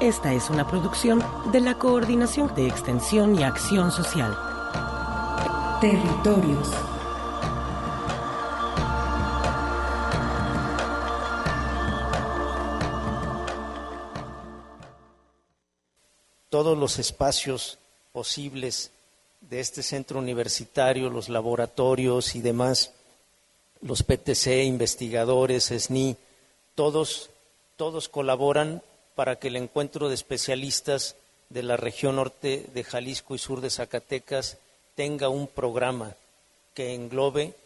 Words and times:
Esta 0.00 0.32
es 0.32 0.48
una 0.48 0.64
producción 0.64 1.24
de 1.50 1.60
la 1.60 1.76
Coordinación 1.76 2.54
de 2.54 2.68
Extensión 2.68 3.34
y 3.36 3.42
Acción 3.42 3.90
Social. 3.90 4.38
Territorios. 5.80 6.68
todos 16.48 16.78
los 16.78 16.98
espacios 16.98 17.78
posibles 18.12 18.90
de 19.42 19.60
este 19.60 19.82
centro 19.82 20.18
universitario, 20.18 21.10
los 21.10 21.28
laboratorios 21.28 22.34
y 22.34 22.40
demás, 22.40 22.92
los 23.80 24.02
PTC, 24.02 24.64
investigadores, 24.64 25.66
SNI, 25.66 26.16
todos, 26.74 27.30
todos 27.76 28.08
colaboran 28.08 28.82
para 29.18 29.34
que 29.34 29.48
el 29.48 29.56
encuentro 29.56 30.08
de 30.08 30.14
especialistas 30.14 31.16
de 31.48 31.64
la 31.64 31.76
región 31.76 32.14
norte 32.14 32.66
de 32.72 32.84
Jalisco 32.84 33.34
y 33.34 33.38
sur 33.38 33.60
de 33.60 33.68
Zacatecas 33.68 34.58
tenga 34.94 35.28
un 35.28 35.48
programa 35.48 36.14
que 36.72 36.94
englobe, 36.94 37.56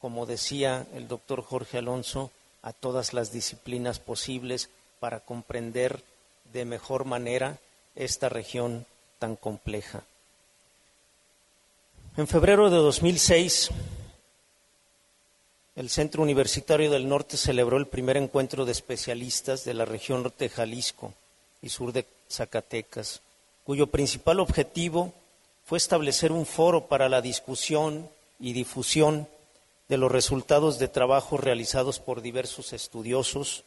como 0.00 0.26
decía 0.26 0.86
el 0.94 1.08
doctor 1.08 1.42
Jorge 1.42 1.78
Alonso, 1.78 2.30
a 2.62 2.72
todas 2.72 3.14
las 3.14 3.32
disciplinas 3.32 3.98
posibles 3.98 4.70
para 5.00 5.18
comprender 5.18 6.04
de 6.52 6.64
mejor 6.66 7.04
manera 7.04 7.58
esta 7.96 8.28
región 8.28 8.86
tan 9.18 9.34
compleja. 9.34 10.04
En 12.16 12.28
febrero 12.28 12.70
de 12.70 12.76
2006, 12.76 13.70
el 15.74 15.88
Centro 15.88 16.22
Universitario 16.22 16.90
del 16.90 17.08
Norte 17.08 17.36
celebró 17.36 17.78
el 17.78 17.86
primer 17.86 18.16
encuentro 18.16 18.64
de 18.64 18.72
especialistas 18.72 19.64
de 19.64 19.74
la 19.74 19.84
región 19.84 20.22
norte 20.22 20.44
de 20.44 20.50
Jalisco 20.50 21.14
y 21.62 21.70
sur 21.70 21.92
de 21.92 22.06
Zacatecas, 22.30 23.22
cuyo 23.64 23.86
principal 23.86 24.40
objetivo 24.40 25.14
fue 25.64 25.78
establecer 25.78 26.32
un 26.32 26.44
foro 26.44 26.86
para 26.88 27.08
la 27.08 27.22
discusión 27.22 28.08
y 28.38 28.52
difusión 28.52 29.28
de 29.88 29.96
los 29.96 30.12
resultados 30.12 30.78
de 30.78 30.88
trabajos 30.88 31.40
realizados 31.40 31.98
por 31.98 32.20
diversos 32.20 32.72
estudiosos, 32.72 33.64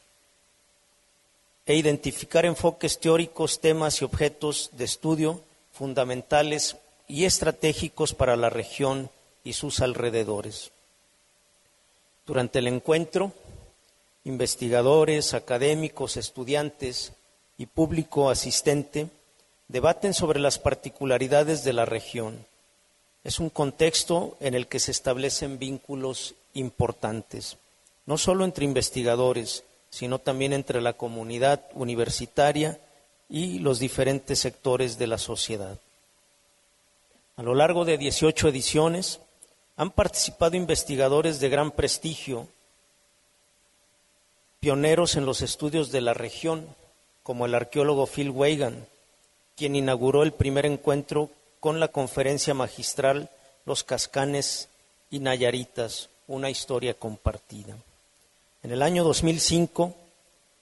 e 1.66 1.75
identificar 1.75 2.46
enfoques 2.46 3.00
teóricos, 3.00 3.59
temas 3.59 4.00
y 4.02 4.06
objetos 4.06 4.69
de 4.74 4.85
estudio 4.85 5.41
fundamentales 5.74 6.78
y 7.08 7.25
estratégicos 7.25 8.13
para 8.13 8.35
la 8.35 8.52
región 8.52 9.09
y 9.44 9.53
sus 9.53 9.79
alrededores. 9.79 10.72
Durante 12.25 12.59
el 12.59 12.68
encuentro, 12.68 13.34
investigadores, 14.24 15.34
académicos, 15.36 16.18
estudiantes 16.18 17.13
y 17.58 17.68
público 17.68 18.30
asistente 18.30 19.08
debaten 19.68 20.13
sobre 20.13 20.40
las 20.40 20.58
particularidades 20.58 21.64
de 21.64 21.74
la 21.74 21.85
región. 21.85 22.46
Es 23.24 23.40
un 23.40 23.50
contexto 23.50 24.38
en 24.40 24.56
el 24.56 24.68
que 24.68 24.80
se 24.80 24.91
establecen 24.91 25.59
vínculos 25.59 26.35
importantes, 26.53 27.58
no 28.06 28.18
solo 28.18 28.44
entre 28.44 28.66
investigadores, 28.66 29.64
sino 29.91 30.19
también 30.19 30.53
entre 30.53 30.81
la 30.81 30.94
comunidad 30.94 31.62
universitaria 31.74 32.80
y 33.30 33.59
los 33.59 33.80
diferentes 33.80 34.40
sectores 34.40 34.97
de 34.97 35.08
la 35.08 35.18
sociedad. 35.18 35.80
A 37.38 37.44
lo 37.44 37.53
largo 37.53 37.85
de 37.85 37.97
18 37.97 38.50
ediciones 38.50 39.19
han 39.78 39.91
participado 39.91 40.56
investigadores 40.56 41.40
de 41.40 41.50
gran 41.50 41.72
prestigio, 41.72 42.47
pioneros 44.59 45.16
en 45.16 45.25
los 45.25 45.41
estudios 45.41 45.91
de 45.91 46.02
la 46.02 46.13
región, 46.13 46.68
como 47.24 47.46
el 47.46 47.56
arqueólogo 47.56 48.08
Phil 48.08 48.30
Weigand, 48.30 48.85
quien 49.56 49.75
inauguró 49.75 50.24
el 50.24 50.31
primer 50.31 50.66
encuentro 50.66 51.30
con 51.59 51.80
la 51.80 51.88
conferencia 51.88 52.53
magistral 52.53 53.30
Los 53.66 53.84
Cascanes 53.84 54.69
y 55.09 55.19
Nayaritas, 55.19 56.09
una 56.28 56.50
historia 56.50 56.94
compartida. 56.94 57.75
En 58.64 58.72
el 58.72 58.81
año 58.81 59.03
2005, 59.03 59.94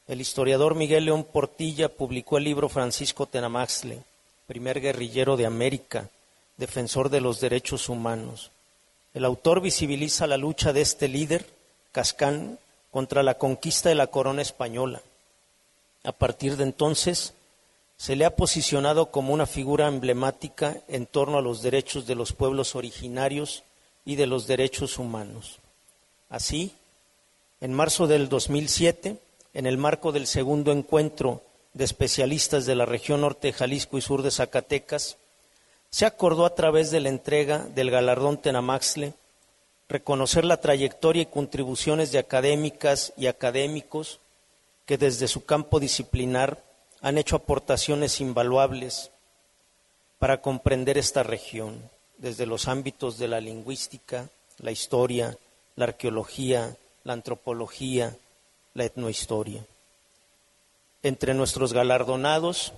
el 0.08 0.22
historiador 0.22 0.76
Miguel 0.76 1.06
León 1.06 1.24
Portilla 1.24 1.88
publicó 1.88 2.38
el 2.38 2.44
libro 2.44 2.68
Francisco 2.68 3.26
Tenamaxle, 3.26 4.04
primer 4.48 4.82
guerrillero 4.82 5.38
de 5.38 5.46
América, 5.46 6.10
defensor 6.58 7.10
de 7.10 7.22
los 7.22 7.40
derechos 7.40 7.90
humanos. 7.90 8.52
El 9.14 9.26
autor 9.26 9.62
visibiliza 9.62 10.26
la 10.28 10.38
lucha 10.38 10.74
de 10.74 10.82
este 10.82 11.08
líder, 11.08 11.46
Cascán, 11.92 12.58
contra 12.92 13.24
la 13.24 13.38
conquista 13.38 13.90
de 13.90 13.96
la 13.96 14.08
corona 14.08 14.42
española. 14.42 15.02
A 16.04 16.12
partir 16.12 16.58
de 16.58 16.64
entonces, 16.64 17.34
se 17.98 18.16
le 18.16 18.26
ha 18.26 18.36
posicionado 18.36 19.12
como 19.12 19.34
una 19.34 19.46
figura 19.46 19.88
emblemática 19.88 20.82
en 20.88 21.06
torno 21.06 21.38
a 21.38 21.42
los 21.42 21.62
derechos 21.62 22.08
de 22.08 22.16
los 22.16 22.34
pueblos 22.34 22.76
originarios 22.76 23.64
y 24.04 24.16
de 24.16 24.28
los 24.28 24.48
derechos 24.48 24.98
humanos. 24.98 25.60
Así, 26.30 26.74
en 27.62 27.72
marzo 27.72 28.08
del 28.08 28.30
2007, 28.30 29.18
en 29.54 29.66
el 29.66 29.78
marco 29.78 30.12
del 30.12 30.28
segundo 30.28 30.72
encuentro 30.72 31.42
de 31.74 31.86
especialistas 31.86 32.66
de 32.66 32.76
la 32.76 32.86
región 32.86 33.22
norte 33.22 33.48
de 33.48 33.54
Jalisco 33.54 33.98
y 33.98 34.02
sur 34.02 34.22
de 34.22 34.32
Zacatecas, 34.32 35.18
se 35.94 36.08
acordó 36.08 36.48
a 36.48 36.56
través 36.56 36.90
de 36.90 37.00
la 37.00 37.10
entrega 37.10 37.60
del 37.60 37.92
galardón 37.92 38.40
Tenamaxle 38.40 39.14
reconocer 39.88 40.44
la 40.44 40.58
trayectoria 40.58 41.22
y 41.22 41.28
contribuciones 41.28 42.12
de 42.12 42.18
académicas 42.18 43.14
y 43.16 43.28
académicos 43.28 44.20
que 44.88 44.98
desde 44.98 45.28
su 45.28 45.46
campo 45.46 45.80
disciplinar 45.80 46.64
han 47.02 47.20
hecho 47.20 47.36
aportaciones 47.36 48.22
invaluables 48.22 49.12
para 50.18 50.42
comprender 50.42 50.98
esta 50.98 51.22
región, 51.22 51.80
desde 52.18 52.48
los 52.48 52.68
ámbitos 52.68 53.20
de 53.20 53.28
la 53.28 53.40
lingüística, 53.40 54.30
la 54.58 54.72
historia, 54.72 55.38
la 55.76 55.86
arqueología, 55.86 56.76
la 57.04 57.14
antropología, 57.14 58.18
la 58.74 58.86
etnohistoria. 58.86 59.64
Entre 61.04 61.36
nuestros 61.36 61.72
galardonados 61.72 62.74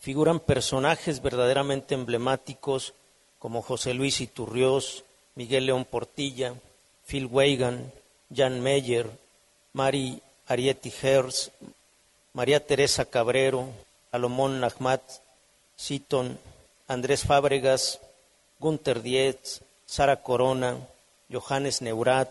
figuran 0.00 0.40
personajes 0.40 1.22
verdaderamente 1.22 1.94
emblemáticos 1.94 2.94
como 3.38 3.62
José 3.62 3.94
Luis 3.94 4.20
Iturriós, 4.20 5.04
Miguel 5.34 5.66
León 5.66 5.84
Portilla, 5.84 6.54
Phil 7.06 7.26
Weigand, 7.26 7.92
Jan 8.34 8.60
Meyer, 8.60 9.10
Mari 9.72 10.20
Arieti 10.46 10.92
Herz, 11.02 11.50
María 12.32 12.66
Teresa 12.66 13.04
Cabrero, 13.04 13.68
Salomón 14.10 14.60
Nahmat, 14.60 15.02
Siton, 15.76 16.38
Andrés 16.88 17.24
Fábregas, 17.24 18.00
Gunther 18.58 19.02
Dietz, 19.02 19.60
Sara 19.86 20.22
Corona, 20.22 20.76
Johannes 21.30 21.82
Neurat, 21.82 22.30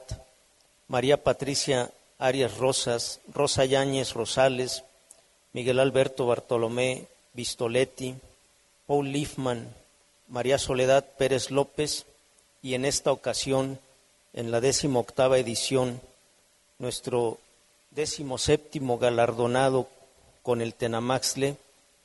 María 0.87 1.23
Patricia 1.23 1.91
Arias 2.17 2.57
Rosas, 2.57 3.21
Rosa 3.33 3.65
Yáñez 3.65 4.13
Rosales, 4.13 4.83
Miguel 5.53 5.79
Alberto 5.79 6.25
Bartolomé 6.25 7.07
Vistoletti, 7.39 8.15
Paul 8.85 9.13
Liefman, 9.13 9.73
María 10.27 10.57
Soledad 10.57 11.05
Pérez 11.17 11.51
López 11.51 12.05
y 12.61 12.73
en 12.73 12.83
esta 12.83 13.13
ocasión, 13.13 13.79
en 14.33 14.51
la 14.51 14.59
décimo 14.59 14.99
octava 14.99 15.37
edición, 15.37 16.01
nuestro 16.79 17.37
décimo 17.91 18.37
séptimo 18.37 18.97
galardonado 18.97 19.87
con 20.43 20.59
el 20.59 20.73
Tenamaxle 20.73 21.55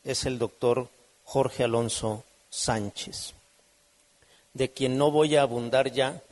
es 0.04 0.25
el 0.25 0.38
doctor 0.38 0.88
Jorge 1.25 1.64
Alonso 1.64 2.22
Sánchez, 2.48 3.34
de 4.52 4.70
quien 4.70 4.96
no 4.96 5.10
voy 5.10 5.34
a 5.34 5.42
abundar 5.42 5.90
ya 5.90 6.22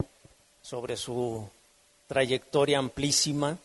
sobre 0.62 0.96
su 0.96 1.48
trayectoria 2.06 2.78
amplísima, 2.78 3.58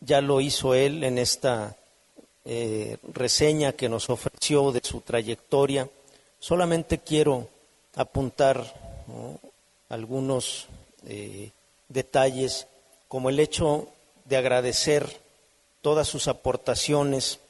ya 0.00 0.20
lo 0.20 0.40
hizo 0.40 0.74
él 0.74 1.04
en 1.04 1.18
esta 1.18 1.76
eh, 2.48 2.98
reseña 3.12 3.72
que 3.72 3.88
nos 3.88 4.08
ofreció 4.08 4.70
de 4.70 4.80
su 4.84 5.00
trayectoria. 5.00 5.90
Solamente 6.38 6.98
quiero 6.98 7.48
apuntar 7.96 8.62
algunos 9.88 10.68
eh, 11.06 11.50
detalles, 11.88 12.68
como 13.08 13.30
el 13.30 13.40
hecho 13.40 13.88
de 14.26 14.36
agradecer 14.36 15.20
todas 15.82 16.06
sus 16.06 16.28
aportaciones 16.28 17.40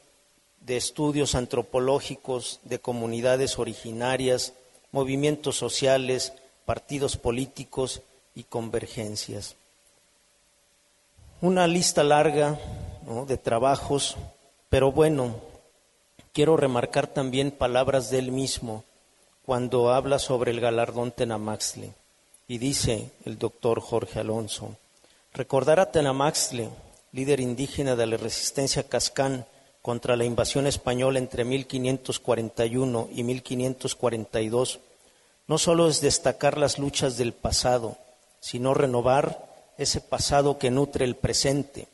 de 0.61 0.77
estudios 0.77 1.35
antropológicos 1.35 2.59
de 2.63 2.79
comunidades 2.79 3.59
originarias, 3.59 4.53
movimientos 4.91 5.57
sociales, 5.57 6.33
partidos 6.65 7.17
políticos 7.17 8.01
y 8.33 8.43
convergencias. 8.45 9.55
Una 11.41 11.67
lista 11.67 12.03
larga 12.03 12.59
de 13.27 13.37
trabajos, 13.37 14.17
pero 14.69 14.91
bueno, 14.91 15.35
quiero 16.33 16.57
remarcar 16.57 17.07
también 17.07 17.51
palabras 17.51 18.09
de 18.09 18.19
él 18.19 18.31
mismo 18.31 18.83
cuando 19.45 19.93
habla 19.93 20.19
sobre 20.19 20.51
el 20.51 20.59
galardón 20.59 21.11
Tenamaxle. 21.11 21.93
Y 22.49 22.57
dice 22.57 23.11
el 23.25 23.37
doctor 23.37 23.81
Jorge 23.81 24.19
Alonso, 24.19 24.75
recordar 25.33 25.79
a 25.79 25.91
Tenamaxle, 25.91 26.69
líder 27.11 27.39
indígena 27.39 27.95
de 27.95 28.05
la 28.05 28.17
resistencia 28.17 28.83
cascán 28.83 29.45
contra 29.81 30.17
la 30.17 30.25
invasión 30.25 30.67
española 30.67 31.19
entre 31.19 31.45
1541 31.45 33.09
y 33.13 33.23
1542, 33.23 34.79
no 35.47 35.57
solo 35.57 35.87
es 35.87 36.01
destacar 36.01 36.57
las 36.57 36.77
luchas 36.77 37.17
del 37.17 37.31
pasado, 37.31 37.97
sino 38.41 38.73
renovar 38.73 39.47
ese 39.77 40.01
pasado 40.01 40.57
que 40.57 40.71
nutre 40.71 41.05
el 41.05 41.15
presente. 41.15 41.87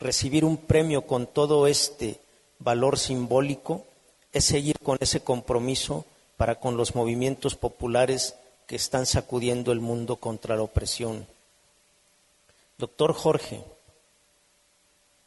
Recibir 0.00 0.46
un 0.46 0.56
premio 0.56 1.02
con 1.02 1.26
todo 1.26 1.66
este 1.66 2.20
valor 2.58 2.98
simbólico 2.98 3.84
es 4.32 4.44
seguir 4.46 4.78
con 4.78 4.96
ese 5.00 5.20
compromiso 5.20 6.06
para 6.38 6.54
con 6.54 6.78
los 6.78 6.94
movimientos 6.94 7.54
populares 7.54 8.34
que 8.66 8.76
están 8.76 9.04
sacudiendo 9.04 9.72
el 9.72 9.80
mundo 9.80 10.16
contra 10.16 10.56
la 10.56 10.62
opresión. 10.62 11.26
Doctor 12.78 13.12
Jorge, 13.12 13.62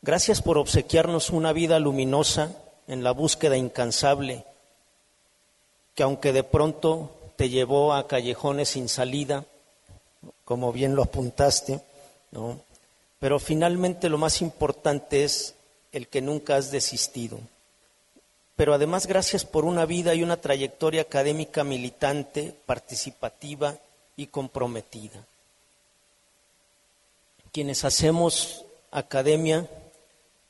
gracias 0.01 0.41
por 0.41 0.57
obsequiarnos 0.57 1.29
una 1.29 1.53
vida 1.53 1.77
luminosa 1.77 2.55
en 2.87 3.03
la 3.03 3.11
búsqueda 3.11 3.57
incansable, 3.57 4.43
que 5.93 6.01
aunque 6.01 6.33
de 6.33 6.43
pronto 6.43 7.11
te 7.35 7.49
llevó 7.49 7.93
a 7.93 8.07
callejones 8.07 8.69
sin 8.69 8.89
salida, 8.89 9.45
como 10.45 10.73
bien 10.73 10.95
lo 10.95 11.03
apuntaste, 11.03 11.79
¿no? 12.31 12.59
Pero 13.23 13.39
finalmente 13.39 14.09
lo 14.09 14.17
más 14.17 14.41
importante 14.41 15.23
es 15.23 15.55
el 15.93 16.09
que 16.09 16.19
nunca 16.19 16.57
has 16.57 16.71
desistido 16.71 17.39
pero 18.55 18.73
además 18.73 19.07
gracias 19.07 19.45
por 19.45 19.65
una 19.65 19.85
vida 19.85 20.13
y 20.13 20.23
una 20.23 20.37
trayectoria 20.37 21.01
académica 21.01 21.63
militante, 21.63 22.53
participativa 22.65 23.77
y 24.15 24.27
comprometida. 24.27 25.25
Quienes 27.51 27.83
hacemos 27.83 28.63
academia 28.91 29.67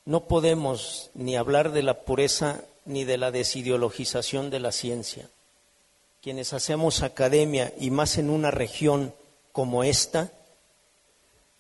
no 0.06 0.26
podemos 0.26 1.12
ni 1.14 1.38
hablar 1.38 1.72
de 1.72 1.84
la 1.84 2.02
pureza 2.02 2.62
ni 2.86 3.06
de 3.06 3.18
la 3.18 3.32
desideologización 3.32 4.50
de 4.50 4.60
la 4.60 4.74
ciencia. 4.74 5.30
Quienes 6.22 6.52
hacemos 6.52 7.04
academia 7.04 7.74
y 7.80 7.90
más 7.90 8.18
en 8.18 8.30
una 8.30 8.52
región 8.52 9.14
como 9.54 9.84
esta, 9.86 10.32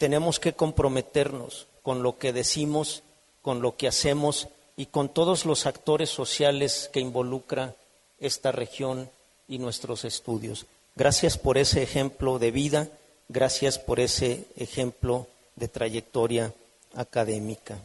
tenemos 0.03 0.41
que 0.41 0.51
comprometernos 0.51 1.65
con 1.81 2.03
lo 2.03 2.17
que 2.17 2.33
decimos, 2.33 3.03
con 3.41 3.61
lo 3.61 3.77
que 3.77 3.87
hacemos 3.87 4.49
y 4.75 4.87
con 4.87 5.07
todos 5.07 5.45
los 5.45 5.65
actores 5.65 6.09
sociales 6.09 6.89
que 6.91 6.99
involucra 6.99 7.73
esta 8.19 8.51
región 8.51 9.09
y 9.47 9.59
nuestros 9.59 10.03
estudios. 10.03 10.65
Gracias 10.97 11.37
por 11.37 11.57
ese 11.57 11.83
ejemplo 11.83 12.37
de 12.37 12.51
vida, 12.51 12.89
gracias 13.29 13.79
por 13.79 14.01
ese 14.01 14.43
ejemplo 14.57 15.25
de 15.55 15.69
trayectoria 15.69 16.53
académica. 16.95 17.77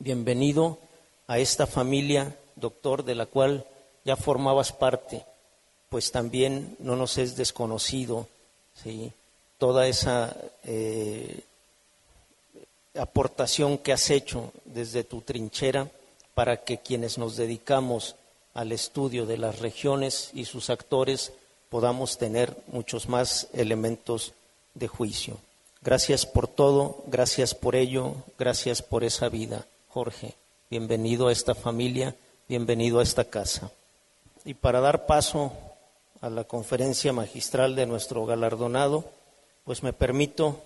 Bienvenido 0.00 0.78
a 1.28 1.38
esta 1.38 1.68
familia, 1.68 2.36
doctor, 2.56 3.04
de 3.04 3.14
la 3.14 3.26
cual 3.26 3.64
ya 4.04 4.16
formabas 4.16 4.72
parte, 4.72 5.24
pues 5.88 6.10
también 6.10 6.74
no 6.80 6.96
nos 6.96 7.16
es 7.16 7.36
desconocido 7.36 8.26
¿sí? 8.82 9.12
Toda 9.58 9.88
esa 9.88 10.34
eh, 10.64 11.40
aportación 12.96 13.78
que 13.78 13.92
has 13.92 14.10
hecho 14.10 14.52
desde 14.64 15.04
tu 15.04 15.20
trinchera 15.20 15.88
para 16.34 16.64
que 16.64 16.78
quienes 16.78 17.18
nos 17.18 17.36
dedicamos 17.36 18.16
al 18.54 18.72
estudio 18.72 19.26
de 19.26 19.38
las 19.38 19.58
regiones 19.58 20.30
y 20.32 20.44
sus 20.44 20.70
actores 20.70 21.32
podamos 21.68 22.18
tener 22.18 22.56
muchos 22.68 23.08
más 23.08 23.48
elementos 23.52 24.32
de 24.74 24.88
juicio. 24.88 25.36
Gracias 25.82 26.26
por 26.26 26.48
todo, 26.48 27.02
gracias 27.06 27.54
por 27.54 27.76
ello, 27.76 28.14
gracias 28.38 28.82
por 28.82 29.04
esa 29.04 29.28
vida, 29.28 29.66
Jorge. 29.88 30.34
Bienvenido 30.70 31.28
a 31.28 31.32
esta 31.32 31.54
familia, 31.54 32.14
bienvenido 32.48 33.00
a 33.00 33.02
esta 33.02 33.24
casa. 33.24 33.70
Y 34.44 34.54
para 34.54 34.80
dar 34.80 35.06
paso 35.06 35.52
a 36.20 36.30
la 36.30 36.44
conferencia 36.44 37.12
magistral 37.12 37.76
de 37.76 37.86
nuestro 37.86 38.26
galardonado, 38.26 39.04
pues 39.68 39.82
me 39.82 39.92
permito 39.92 40.62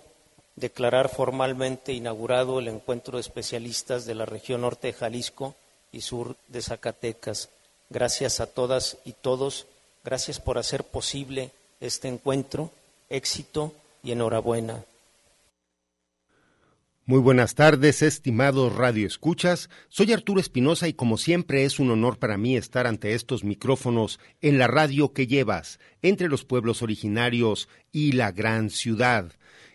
declarar 0.55 1.09
formalmente 1.09 1.91
inaugurado 1.91 2.59
el 2.59 2.69
encuentro 2.69 3.17
de 3.17 3.21
especialistas 3.21 4.05
de 4.05 4.15
la 4.15 4.25
región 4.25 4.61
norte 4.61 4.87
de 4.87 4.93
Jalisco 4.93 5.55
y 5.91 5.99
sur 5.99 6.37
de 6.47 6.61
Zacatecas. 6.61 7.49
Gracias 7.89 8.39
a 8.39 8.45
todas 8.45 8.95
y 9.03 9.11
todos, 9.11 9.65
gracias 10.05 10.39
por 10.39 10.57
hacer 10.57 10.85
posible 10.85 11.51
este 11.81 12.07
encuentro, 12.07 12.71
éxito 13.09 13.73
y 14.03 14.13
enhorabuena. 14.13 14.85
Muy 17.05 17.19
buenas 17.19 17.53
tardes, 17.53 18.01
estimados 18.01 18.73
radioescuchas. 18.73 19.69
Soy 19.89 20.13
Arturo 20.13 20.39
Espinosa 20.39 20.87
y 20.87 20.93
como 20.93 21.17
siempre 21.17 21.65
es 21.65 21.79
un 21.79 21.91
honor 21.91 22.17
para 22.17 22.37
mí 22.37 22.55
estar 22.55 22.87
ante 22.87 23.13
estos 23.13 23.43
micrófonos 23.43 24.21
en 24.39 24.57
la 24.57 24.67
radio 24.67 25.11
que 25.11 25.27
llevas 25.27 25.81
entre 26.01 26.29
los 26.29 26.45
pueblos 26.45 26.81
originarios 26.81 27.67
y 27.91 28.13
la 28.13 28.31
gran 28.31 28.69
ciudad 28.69 29.33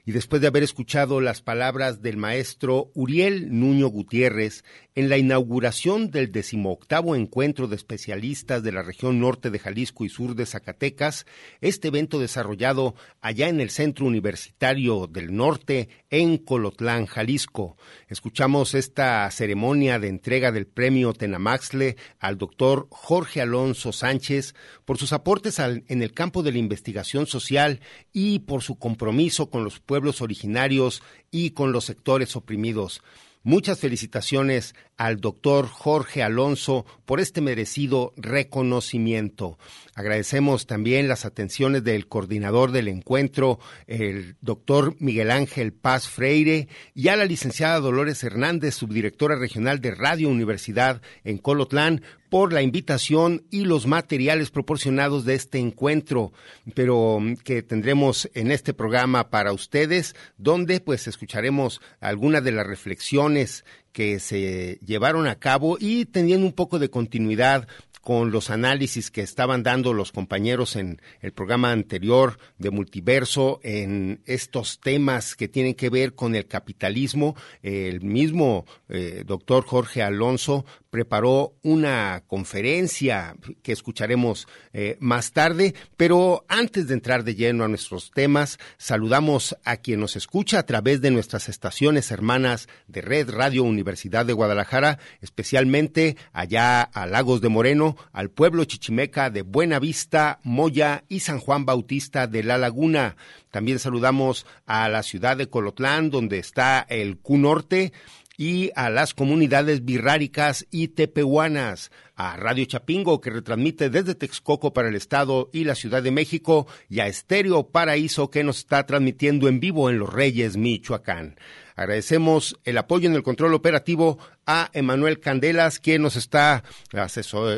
y 0.09 0.13
después 0.13 0.41
de 0.41 0.49
haber 0.49 0.63
escuchado 0.63 1.21
las 1.21 1.43
palabras 1.43 2.01
del 2.01 2.17
maestro 2.17 2.91
Uriel 2.95 3.49
Nuño 3.51 3.89
Gutiérrez 3.89 4.65
en 4.95 5.11
la 5.11 5.19
inauguración 5.19 6.11
del 6.11 6.33
decimoctavo 6.33 7.15
encuentro 7.15 7.69
de 7.69 7.77
especialistas 7.77 8.63
de 8.63 8.73
la 8.73 8.83
región 8.83 9.21
norte 9.21 9.51
de 9.51 9.59
Jalisco 9.59 10.07
y 10.07 10.09
sur 10.09 10.35
de 10.35 10.47
Zacatecas, 10.47 11.27
este 11.61 11.89
evento 11.89 12.19
desarrollado 12.19 12.95
allá 13.21 13.51
en 13.51 13.61
el 13.61 13.69
Centro 13.69 14.07
Universitario 14.07 15.09
del 15.09 15.37
Norte 15.37 15.91
en 16.09 16.39
Colotlán, 16.39 17.05
Jalisco. 17.05 17.77
Escuchamos 18.09 18.73
esta 18.73 19.31
ceremonia 19.31 19.99
de 19.99 20.09
entrega 20.09 20.53
del 20.53 20.67
premio 20.67 21.13
Tenamaxle 21.13 21.97
al 22.19 22.39
doctor 22.39 22.89
Jorge 22.91 23.43
Alonso 23.43 23.93
Sánchez 23.93 24.55
por 24.87 24.97
sus 24.97 25.13
aportes 25.13 25.59
en 25.59 26.03
el 26.03 26.15
campo 26.15 26.43
de 26.43 26.53
la 26.53 26.59
investigación 26.59 27.27
social 27.27 27.81
y 28.11 28.39
por 28.39 28.63
su 28.63 28.79
compromiso 28.79 29.51
con 29.51 29.65
los 29.65 29.81
pueblos 29.81 29.98
pueblos 29.99 30.23
originarios 30.23 31.03
y 31.33 31.51
con 31.51 31.73
los 31.73 31.87
sectores 31.87 32.37
oprimidos. 32.37 33.03
Muchas 33.43 33.81
felicitaciones 33.81 34.77
al 34.97 35.21
doctor 35.21 35.67
Jorge 35.67 36.23
Alonso 36.23 36.87
por 37.05 37.19
este 37.19 37.41
merecido 37.41 38.13
reconocimiento. 38.17 39.59
Agradecemos 39.97 40.67
también 40.67 41.09
las 41.09 41.25
atenciones 41.25 41.83
del 41.83 42.07
coordinador 42.07 42.71
del 42.71 42.87
encuentro, 42.87 43.59
el 43.89 44.37
doctor 44.41 44.95
Miguel 45.01 45.33
Ángel 45.33 45.73
Paz 45.73 46.09
Freire, 46.09 46.69
y 46.95 47.09
a 47.09 47.17
la 47.17 47.25
licenciada 47.25 47.81
Dolores 47.81 48.23
Hernández, 48.23 48.77
subdirectora 48.77 49.35
regional 49.35 49.81
de 49.81 49.97
Radio 49.97 50.29
Universidad 50.29 51.03
en 51.25 51.39
Colotlán, 51.39 52.03
por 52.29 52.53
la 52.53 52.63
invitación 52.63 53.45
y 53.51 53.65
los 53.65 53.87
materiales 53.87 54.51
proporcionados 54.51 55.25
de 55.25 55.35
este 55.35 55.59
encuentro, 55.59 56.33
pero 56.75 57.21
mm, 57.21 57.35
que 57.37 57.63
tendremos 57.63 58.29
en 58.35 58.51
este 58.51 58.75
programa 58.75 59.31
para 59.31 59.53
ustedes, 59.53 60.15
donde 60.37 60.81
pues 60.81 61.07
escucharemos 61.07 61.81
algunas 62.01 62.45
de 62.45 62.53
las 62.53 62.67
reflexiones 62.67 63.65
que 63.93 64.21
se 64.21 64.79
llevaron 64.85 65.27
a 65.27 65.39
cabo 65.39 65.77
y 65.81 66.05
teniendo 66.05 66.47
un 66.47 66.53
poco 66.53 66.79
de 66.79 66.91
continuidad 66.91 67.67
con 68.09 68.31
los 68.31 68.49
análisis 68.49 69.11
que 69.11 69.21
estaban 69.21 69.63
dando 69.63 69.93
los 69.93 70.13
compañeros 70.13 70.77
en 70.77 70.99
el 71.21 71.33
programa 71.33 71.73
anterior 71.73 72.39
de 72.57 72.71
Multiverso 72.71 73.61
en 73.63 74.23
estos 74.25 74.81
temas 74.81 75.37
que 75.37 75.47
tienen 75.47 75.75
que 75.75 75.91
ver 75.91 76.15
con 76.15 76.35
el 76.35 76.47
capitalismo. 76.47 77.37
El 77.63 78.01
mismo 78.01 78.65
eh, 78.89 79.25
doctor 79.27 79.65
Jorge 79.67 80.03
Alonso 80.03 80.65
preparó 80.91 81.55
una 81.63 82.23
conferencia 82.27 83.37
que 83.63 83.73
escucharemos 83.73 84.49
eh, 84.73 84.97
más 85.01 85.33
tarde, 85.33 85.75
pero 85.97 86.45
antes 86.49 86.89
de 86.89 86.95
entrar 86.95 87.25
de 87.25 87.35
lleno 87.35 87.65
a 87.65 87.69
nuestros 87.69 88.11
temas, 88.11 88.59
saludamos 88.79 89.57
a 89.65 89.77
quien 89.77 90.01
nos 90.01 90.17
escucha 90.17 90.59
a 90.59 90.67
través 90.67 91.01
de 91.01 91.11
nuestras 91.11 91.49
estaciones 91.49 92.11
hermanas 92.11 92.69
de 92.87 93.03
Red 93.03 93.31
Radio 93.31 93.65
Universidad 93.65 94.25
de 94.25 94.33
Guadalajara, 94.33 94.99
especialmente 95.21 96.17
allá 96.33 96.83
a 96.83 97.07
Lagos 97.07 97.41
de 97.41 97.49
Moreno, 97.49 97.97
al 98.13 98.31
pueblo 98.31 98.65
chichimeca 98.65 99.31
de 99.31 99.43
Buena 99.43 99.79
Vista, 99.79 100.41
Moya 100.43 101.05
y 101.09 101.21
San 101.21 101.39
Juan 101.39 101.67
Bautista 101.67 102.27
de 102.27 102.43
La 102.43 102.59
Laguna. 102.59 103.17
También 103.51 103.79
saludamos 103.79 104.47
a 104.67 104.89
la 104.89 105.03
ciudad 105.03 105.37
de 105.37 105.49
Colotlán, 105.49 106.11
donde 106.11 106.39
está 106.39 106.85
el 106.89 107.19
Q 107.19 107.39
Norte, 107.39 107.93
y 108.39 108.71
a 108.77 108.89
las 108.89 109.15
comunidades 109.15 109.85
birráricas 109.85 110.65
y 110.71 110.89
tepehuanas, 110.89 111.91
a 112.15 112.37
Radio 112.37 112.65
Chapingo 112.65 113.21
que 113.21 113.31
retransmite 113.31 113.91
desde 113.91 114.15
Texcoco 114.15 114.73
para 114.73 114.89
el 114.89 114.95
Estado 114.95 115.51
y 115.53 115.65
la 115.65 115.75
Ciudad 115.75 116.05
de 116.05 116.13
México 116.13 116.69
y 116.89 117.01
a 117.01 117.09
Estéreo 117.09 117.69
Paraíso 117.69 118.31
que 118.31 118.45
nos 118.45 118.59
está 118.59 118.87
transmitiendo 118.87 119.49
en 119.49 119.59
vivo 119.59 119.91
en 119.91 119.99
Los 119.99 120.13
Reyes, 120.13 120.57
Michoacán. 120.57 121.37
Agradecemos 121.75 122.59
el 122.65 122.79
apoyo 122.79 123.09
en 123.09 123.17
el 123.17 123.23
control 123.23 123.55
operativo 123.55 124.19
a 124.49 124.71
Emanuel 124.73 125.21
Candelas, 125.21 125.79
quien 125.79 126.01
nos 126.01 126.17
está 126.17 126.65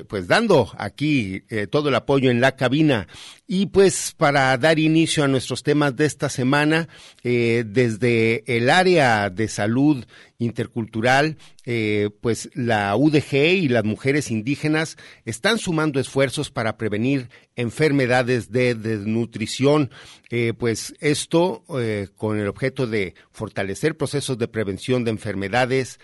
pues 0.09 0.27
dando 0.27 0.73
aquí 0.77 1.45
eh, 1.49 1.69
todo 1.69 1.89
el 1.89 1.95
apoyo 1.95 2.33
en 2.33 2.41
la 2.41 2.57
cabina. 2.57 3.07
Y 3.47 3.67
pues 3.67 4.13
para 4.17 4.57
dar 4.59 4.81
inicio 4.81 5.23
a 5.23 5.29
nuestros 5.29 5.63
temas 5.63 5.95
de 5.95 6.07
esta 6.07 6.29
semana, 6.29 6.89
eh, 7.23 7.65
desde 7.65 8.43
el 8.57 8.71
área 8.71 9.31
de 9.31 9.47
salud 9.47 10.05
intercultural, 10.39 11.37
eh, 11.65 12.11
pues 12.21 12.49
la 12.55 12.97
UDG 12.97 13.35
y 13.35 13.69
las 13.69 13.85
mujeres 13.85 14.31
indígenas 14.31 14.97
están 15.25 15.59
sumando 15.59 16.01
esfuerzos 16.01 16.51
para 16.51 16.77
prevenir 16.77 17.29
enfermedades 17.55 18.51
de 18.51 18.75
desnutrición. 18.75 19.91
pues 20.59 20.95
esto 21.01 21.65
con 22.17 22.39
el 22.39 22.47
objeto 22.47 22.87
de 22.87 23.15
fortalecer 23.33 23.97
procesos 23.97 24.39
de 24.39 24.47
prevención 24.47 25.03
de 25.05 25.11
enfermedades 25.11 25.99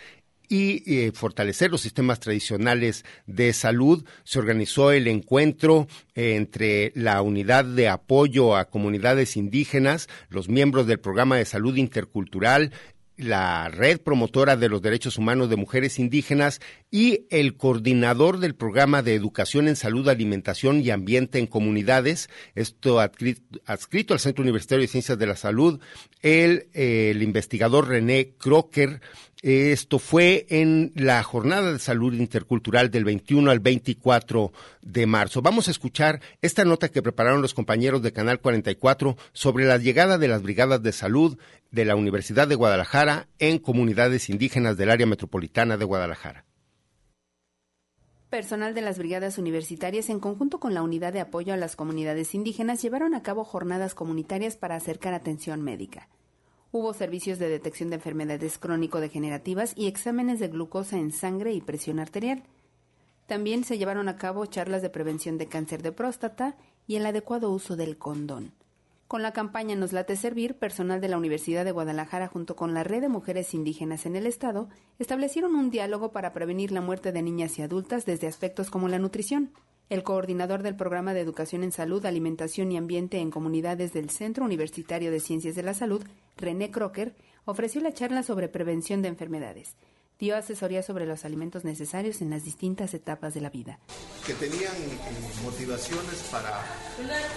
y 0.48 0.82
eh, 0.86 1.12
fortalecer 1.12 1.70
los 1.70 1.80
sistemas 1.80 2.20
tradicionales 2.20 3.04
de 3.26 3.52
salud, 3.52 4.04
se 4.24 4.38
organizó 4.38 4.92
el 4.92 5.06
encuentro 5.08 5.86
eh, 6.14 6.34
entre 6.36 6.92
la 6.94 7.22
unidad 7.22 7.64
de 7.64 7.88
apoyo 7.88 8.56
a 8.56 8.66
comunidades 8.66 9.36
indígenas, 9.36 10.08
los 10.28 10.48
miembros 10.48 10.86
del 10.86 11.00
programa 11.00 11.36
de 11.36 11.44
salud 11.44 11.76
intercultural, 11.76 12.72
la 13.16 13.68
red 13.68 14.00
promotora 14.00 14.56
de 14.56 14.68
los 14.68 14.82
derechos 14.82 15.16
humanos 15.16 15.48
de 15.48 15.56
mujeres 15.56 15.98
indígenas 15.98 16.60
y 16.90 17.26
el 17.30 17.56
coordinador 17.56 18.38
del 18.38 18.54
programa 18.54 19.02
de 19.02 19.14
educación 19.14 19.68
en 19.68 19.76
salud, 19.76 20.08
alimentación 20.08 20.80
y 20.80 20.90
ambiente 20.90 21.38
en 21.38 21.46
comunidades, 21.46 22.28
esto 22.54 23.00
adscrito, 23.00 24.14
al 24.14 24.20
Centro 24.20 24.42
Universitario 24.42 24.82
de 24.82 24.88
Ciencias 24.88 25.18
de 25.18 25.26
la 25.26 25.36
Salud, 25.36 25.80
el, 26.20 26.68
el 26.74 27.22
investigador 27.22 27.88
René 27.88 28.34
Crocker, 28.38 29.00
esto 29.46 30.00
fue 30.00 30.44
en 30.50 30.90
la 30.96 31.22
Jornada 31.22 31.72
de 31.72 31.78
Salud 31.78 32.12
Intercultural 32.14 32.90
del 32.90 33.04
21 33.04 33.48
al 33.48 33.60
24 33.60 34.50
de 34.82 35.06
marzo. 35.06 35.40
Vamos 35.40 35.68
a 35.68 35.70
escuchar 35.70 36.20
esta 36.42 36.64
nota 36.64 36.88
que 36.88 37.00
prepararon 37.00 37.42
los 37.42 37.54
compañeros 37.54 38.02
de 38.02 38.12
Canal 38.12 38.40
44 38.40 39.16
sobre 39.32 39.64
la 39.64 39.78
llegada 39.78 40.18
de 40.18 40.26
las 40.26 40.42
brigadas 40.42 40.82
de 40.82 40.90
salud 40.90 41.38
de 41.70 41.84
la 41.84 41.94
Universidad 41.94 42.48
de 42.48 42.56
Guadalajara 42.56 43.28
en 43.38 43.58
comunidades 43.58 44.30
indígenas 44.30 44.76
del 44.76 44.90
área 44.90 45.06
metropolitana 45.06 45.76
de 45.76 45.84
Guadalajara. 45.84 46.44
Personal 48.28 48.74
de 48.74 48.82
las 48.82 48.98
brigadas 48.98 49.38
universitarias, 49.38 50.10
en 50.10 50.18
conjunto 50.18 50.58
con 50.58 50.74
la 50.74 50.82
unidad 50.82 51.12
de 51.12 51.20
apoyo 51.20 51.54
a 51.54 51.56
las 51.56 51.76
comunidades 51.76 52.34
indígenas, 52.34 52.82
llevaron 52.82 53.14
a 53.14 53.22
cabo 53.22 53.44
jornadas 53.44 53.94
comunitarias 53.94 54.56
para 54.56 54.74
acercar 54.74 55.14
atención 55.14 55.62
médica. 55.62 56.08
Hubo 56.78 56.92
servicios 56.92 57.38
de 57.38 57.48
detección 57.48 57.88
de 57.88 57.96
enfermedades 57.96 58.58
crónico-degenerativas 58.58 59.72
y 59.76 59.86
exámenes 59.86 60.40
de 60.40 60.48
glucosa 60.48 60.98
en 60.98 61.10
sangre 61.10 61.54
y 61.54 61.62
presión 61.62 61.98
arterial. 61.98 62.42
También 63.26 63.64
se 63.64 63.78
llevaron 63.78 64.10
a 64.10 64.18
cabo 64.18 64.44
charlas 64.44 64.82
de 64.82 64.90
prevención 64.90 65.38
de 65.38 65.46
cáncer 65.46 65.82
de 65.82 65.92
próstata 65.92 66.54
y 66.86 66.96
el 66.96 67.06
adecuado 67.06 67.50
uso 67.50 67.76
del 67.76 67.96
condón. 67.96 68.52
Con 69.08 69.22
la 69.22 69.32
campaña 69.32 69.74
Nos 69.74 69.94
late 69.94 70.16
servir, 70.16 70.58
personal 70.58 71.00
de 71.00 71.08
la 71.08 71.16
Universidad 71.16 71.64
de 71.64 71.72
Guadalajara 71.72 72.28
junto 72.28 72.56
con 72.56 72.74
la 72.74 72.84
Red 72.84 73.00
de 73.00 73.08
Mujeres 73.08 73.54
Indígenas 73.54 74.04
en 74.04 74.14
el 74.14 74.26
Estado 74.26 74.68
establecieron 74.98 75.56
un 75.56 75.70
diálogo 75.70 76.12
para 76.12 76.34
prevenir 76.34 76.72
la 76.72 76.82
muerte 76.82 77.10
de 77.10 77.22
niñas 77.22 77.58
y 77.58 77.62
adultas 77.62 78.04
desde 78.04 78.26
aspectos 78.26 78.68
como 78.68 78.88
la 78.88 78.98
nutrición. 78.98 79.50
El 79.88 80.02
coordinador 80.02 80.64
del 80.64 80.74
programa 80.74 81.14
de 81.14 81.20
educación 81.20 81.62
en 81.62 81.70
salud, 81.70 82.04
alimentación 82.04 82.72
y 82.72 82.76
ambiente 82.76 83.18
en 83.18 83.30
comunidades 83.30 83.92
del 83.92 84.10
Centro 84.10 84.44
Universitario 84.44 85.12
de 85.12 85.20
Ciencias 85.20 85.54
de 85.54 85.62
la 85.62 85.74
Salud, 85.74 86.02
René 86.36 86.72
Crocker, 86.72 87.14
ofreció 87.44 87.80
la 87.80 87.94
charla 87.94 88.24
sobre 88.24 88.48
prevención 88.48 89.00
de 89.00 89.08
enfermedades. 89.08 89.76
Dio 90.18 90.34
asesoría 90.36 90.82
sobre 90.82 91.06
los 91.06 91.24
alimentos 91.24 91.64
necesarios 91.64 92.20
en 92.20 92.30
las 92.30 92.42
distintas 92.42 92.94
etapas 92.94 93.32
de 93.34 93.42
la 93.42 93.50
vida. 93.50 93.78
Que 94.26 94.34
tenían 94.34 94.74
eh, 94.74 94.98
motivaciones 95.44 96.20
para, 96.32 96.64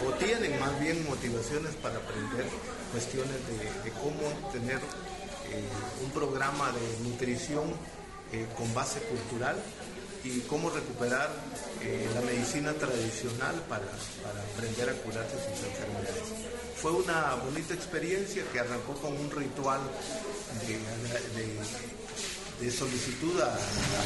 o 0.07 0.11
tienen 0.13 0.59
más 0.59 0.79
bien 0.79 1.05
motivaciones 1.05 1.75
para 1.75 1.97
aprender 1.97 2.47
cuestiones 2.91 3.37
de, 3.83 3.91
cómo 3.91 4.49
tener 4.51 4.77
eh, 4.77 5.69
un 6.03 6.09
programa 6.11 6.71
de 6.71 7.09
nutrición 7.09 7.65
eh, 8.31 8.47
con 8.57 8.73
base 8.73 9.01
cultural 9.01 9.55
y 10.23 10.39
cómo 10.41 10.69
recuperar 10.69 11.29
eh, 11.81 12.09
la 12.13 12.21
medicina 12.21 12.73
tradicional 12.73 13.55
para, 13.69 13.85
aprender 14.53 14.89
a 14.89 14.93
curarse 14.93 15.35
sus 15.37 15.63
enfermedades. 15.65 16.23
Fue 16.75 16.91
una 16.91 17.35
bonita 17.35 17.73
experiencia 17.73 18.43
que 18.51 18.59
arrancó 18.59 18.93
con 18.95 19.13
un 19.13 19.31
ritual 19.31 19.79
de, 22.59 22.71
solicitud 22.71 23.39
a, 23.39 23.55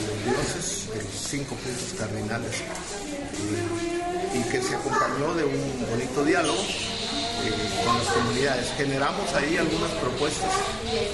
los 0.06 0.24
dioses, 0.26 0.88
de 0.94 1.02
cinco 1.02 1.56
puntos 1.56 1.94
cardinales, 1.98 2.62
eh, 2.62 4.40
y 4.40 4.44
que 4.52 4.62
se 4.62 4.76
acompañó 4.76 5.34
de 5.34 5.46
un 5.46 5.88
bonito 5.90 6.24
diálogo 6.24 6.62
eh, 6.62 7.84
con 7.84 7.98
las 7.98 8.08
comunidades. 8.08 8.72
Generamos 8.78 9.34
ahí 9.34 9.58
algunas 9.58 9.92
propuestas 9.94 10.52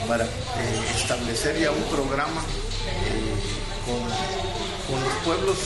para 0.08 0.28
establecer 0.98 1.58
ya 1.60 1.72
un 1.72 1.84
programa 1.84 2.44
con 3.86 4.49
con 4.90 5.02
los 5.04 5.14
pueblos 5.24 5.58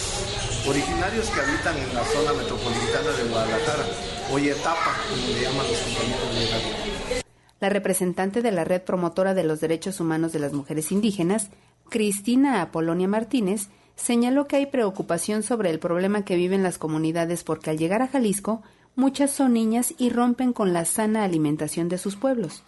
originarios 0.67 1.29
que 1.29 1.39
habitan 1.39 1.77
en 1.77 1.93
la 1.93 2.03
zona 2.03 2.33
metropolitana 2.33 3.11
de 3.11 3.29
Guadalajara, 3.29 3.85
hoy 4.31 4.49
etapa, 4.49 4.97
como 5.09 5.27
le 5.27 5.41
llaman 5.41 5.65
los 5.67 6.35
de 6.35 6.51
la 6.51 7.23
La 7.59 7.69
representante 7.69 8.41
de 8.41 8.51
la 8.51 8.63
Red 8.63 8.81
Promotora 8.81 9.33
de 9.33 9.43
los 9.43 9.61
Derechos 9.61 9.99
Humanos 9.99 10.33
de 10.33 10.39
las 10.39 10.53
Mujeres 10.53 10.91
Indígenas, 10.91 11.49
Cristina 11.89 12.61
Apolonia 12.61 13.07
Martínez, 13.07 13.69
señaló 13.95 14.47
que 14.47 14.57
hay 14.57 14.65
preocupación 14.65 15.43
sobre 15.43 15.69
el 15.69 15.79
problema 15.79 16.25
que 16.25 16.35
viven 16.35 16.63
las 16.63 16.77
comunidades 16.77 17.43
porque 17.43 17.69
al 17.69 17.77
llegar 17.77 18.01
a 18.01 18.07
Jalisco, 18.07 18.61
muchas 18.95 19.31
son 19.31 19.53
niñas 19.53 19.93
y 19.97 20.09
rompen 20.09 20.53
con 20.53 20.73
la 20.73 20.85
sana 20.85 21.23
alimentación 21.23 21.87
de 21.87 21.97
sus 21.97 22.15
pueblos. 22.15 22.63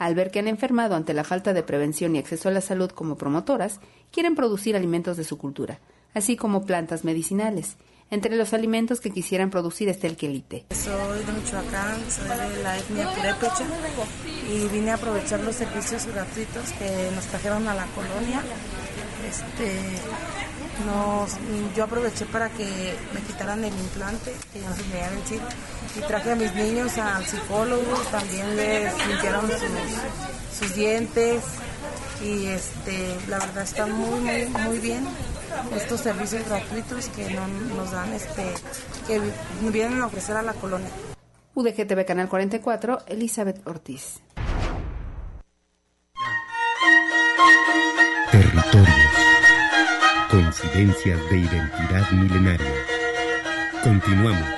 Al 0.00 0.14
ver 0.14 0.30
que 0.30 0.38
han 0.38 0.48
enfermado 0.48 0.96
ante 0.96 1.12
la 1.12 1.24
falta 1.24 1.52
de 1.52 1.62
prevención 1.62 2.16
y 2.16 2.18
acceso 2.18 2.48
a 2.48 2.52
la 2.52 2.62
salud 2.62 2.90
como 2.90 3.16
promotoras, 3.16 3.80
quieren 4.10 4.34
producir 4.34 4.74
alimentos 4.74 5.18
de 5.18 5.24
su 5.24 5.36
cultura, 5.36 5.78
así 6.14 6.36
como 6.36 6.64
plantas 6.64 7.04
medicinales. 7.04 7.76
Entre 8.10 8.34
los 8.34 8.54
alimentos 8.54 8.98
que 9.02 9.10
quisieran 9.10 9.50
producir 9.50 9.90
está 9.90 10.06
el 10.06 10.16
quelite. 10.16 10.64
Soy 10.70 11.22
de 11.22 11.32
Michoacán, 11.32 12.00
soy 12.10 12.28
de 12.28 12.62
la 12.62 12.78
etnia 12.78 13.10
purépecha 13.10 13.66
y 14.50 14.68
vine 14.68 14.90
a 14.92 14.94
aprovechar 14.94 15.40
los 15.40 15.56
servicios 15.56 16.06
gratuitos 16.06 16.72
que 16.78 17.10
nos 17.14 17.26
trajeron 17.26 17.68
a 17.68 17.74
la 17.74 17.84
colonia. 17.88 18.40
Este, 19.28 19.70
yo 21.74 21.84
aproveché 21.84 22.26
para 22.26 22.48
que 22.50 22.64
me 23.14 23.20
quitaran 23.20 23.64
el 23.64 23.72
implante 23.72 24.34
que 24.52 24.60
ya 24.60 24.74
se 24.74 24.82
me 24.84 24.94
había 24.94 25.10
vencido 25.10 25.42
y 25.96 26.00
traje 26.00 26.32
a 26.32 26.36
mis 26.36 26.54
niños 26.54 26.98
al 26.98 27.24
psicólogo, 27.24 27.96
también 28.10 28.56
les 28.56 29.06
limpiaron 29.06 29.48
sus, 30.58 30.74
dientes 30.74 31.42
y 32.22 32.46
este 32.46 33.16
la 33.28 33.38
verdad 33.38 33.62
está 33.62 33.86
muy 33.86 34.20
muy 34.20 34.46
muy 34.46 34.78
bien 34.78 35.06
estos 35.74 36.00
servicios 36.00 36.46
gratuitos 36.46 37.08
que 37.08 37.30
nos 37.30 37.90
dan 37.90 38.12
este 38.12 38.44
que 39.06 39.20
vienen 39.70 40.02
a 40.02 40.06
ofrecer 40.06 40.36
a 40.36 40.42
la 40.42 40.52
colonia. 40.52 40.90
UDGTV 41.54 42.04
Canal 42.04 42.28
44, 42.28 43.04
Elizabeth 43.08 43.66
Ortiz. 43.66 44.20
Territorio 48.30 49.09
Coincidencias 50.30 51.18
de 51.28 51.38
identidad 51.38 52.10
milenaria. 52.12 52.86
Continuamos. 53.82 54.48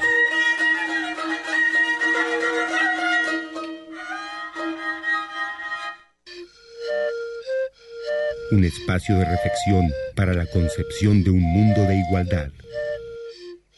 un 8.53 8.65
espacio 8.65 9.17
de 9.17 9.25
reflexión 9.25 9.91
para 10.15 10.35
la 10.35 10.45
concepción 10.45 11.25
de 11.25 11.31
un 11.31 11.41
mundo 11.41 11.83
de 11.85 11.97
igualdad. 11.97 12.51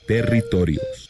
Territorios. 0.08 1.03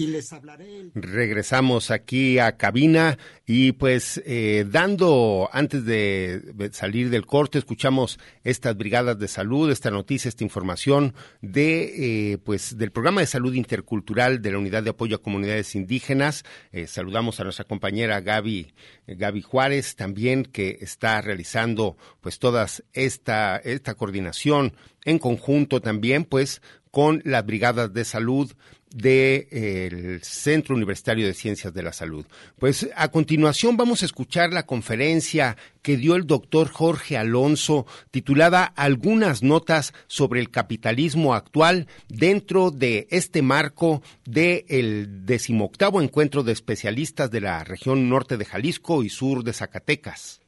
Y 0.00 0.06
les 0.06 0.32
hablaré. 0.32 0.90
Regresamos 0.94 1.90
aquí 1.90 2.38
a 2.38 2.56
cabina 2.56 3.18
y 3.46 3.72
pues 3.72 4.22
eh, 4.24 4.64
dando, 4.66 5.50
antes 5.52 5.84
de 5.84 6.70
salir 6.72 7.10
del 7.10 7.26
corte, 7.26 7.58
escuchamos 7.58 8.18
estas 8.42 8.78
brigadas 8.78 9.18
de 9.18 9.28
salud, 9.28 9.70
esta 9.70 9.90
noticia, 9.90 10.30
esta 10.30 10.42
información 10.42 11.14
de 11.42 12.32
eh, 12.32 12.38
pues 12.38 12.78
del 12.78 12.92
programa 12.92 13.20
de 13.20 13.26
salud 13.26 13.52
intercultural 13.52 14.40
de 14.40 14.52
la 14.52 14.58
Unidad 14.58 14.82
de 14.82 14.90
Apoyo 14.90 15.16
a 15.16 15.22
Comunidades 15.22 15.74
Indígenas. 15.74 16.44
Eh, 16.72 16.86
saludamos 16.86 17.38
a 17.38 17.44
nuestra 17.44 17.66
compañera 17.66 18.22
Gaby, 18.22 18.72
Gaby 19.06 19.42
Juárez 19.42 19.96
también 19.96 20.44
que 20.44 20.78
está 20.80 21.20
realizando 21.20 21.98
pues 22.22 22.38
toda 22.38 22.66
esta, 22.94 23.58
esta 23.58 23.94
coordinación 23.94 24.72
en 25.04 25.18
conjunto 25.18 25.82
también 25.82 26.24
pues 26.24 26.62
con 26.90 27.22
las 27.24 27.44
brigadas 27.44 27.92
de 27.92 28.04
salud 28.04 28.52
del 28.94 30.20
Centro 30.22 30.74
Universitario 30.74 31.26
de 31.26 31.34
Ciencias 31.34 31.72
de 31.72 31.82
la 31.82 31.92
Salud. 31.92 32.26
Pues 32.58 32.88
a 32.96 33.08
continuación 33.08 33.76
vamos 33.76 34.02
a 34.02 34.06
escuchar 34.06 34.52
la 34.52 34.66
conferencia 34.66 35.56
que 35.82 35.96
dio 35.96 36.16
el 36.16 36.26
doctor 36.26 36.68
Jorge 36.68 37.16
Alonso 37.16 37.86
titulada 38.10 38.64
Algunas 38.64 39.42
notas 39.42 39.92
sobre 40.06 40.40
el 40.40 40.50
capitalismo 40.50 41.34
actual 41.34 41.86
dentro 42.08 42.70
de 42.70 43.06
este 43.10 43.42
marco 43.42 44.02
del 44.24 45.24
decimoctavo 45.24 46.02
encuentro 46.02 46.42
de 46.42 46.52
especialistas 46.52 47.30
de 47.30 47.40
la 47.40 47.64
región 47.64 48.08
norte 48.08 48.36
de 48.36 48.44
Jalisco 48.44 49.02
y 49.02 49.08
sur 49.08 49.44
de 49.44 49.52
Zacatecas. 49.52 50.40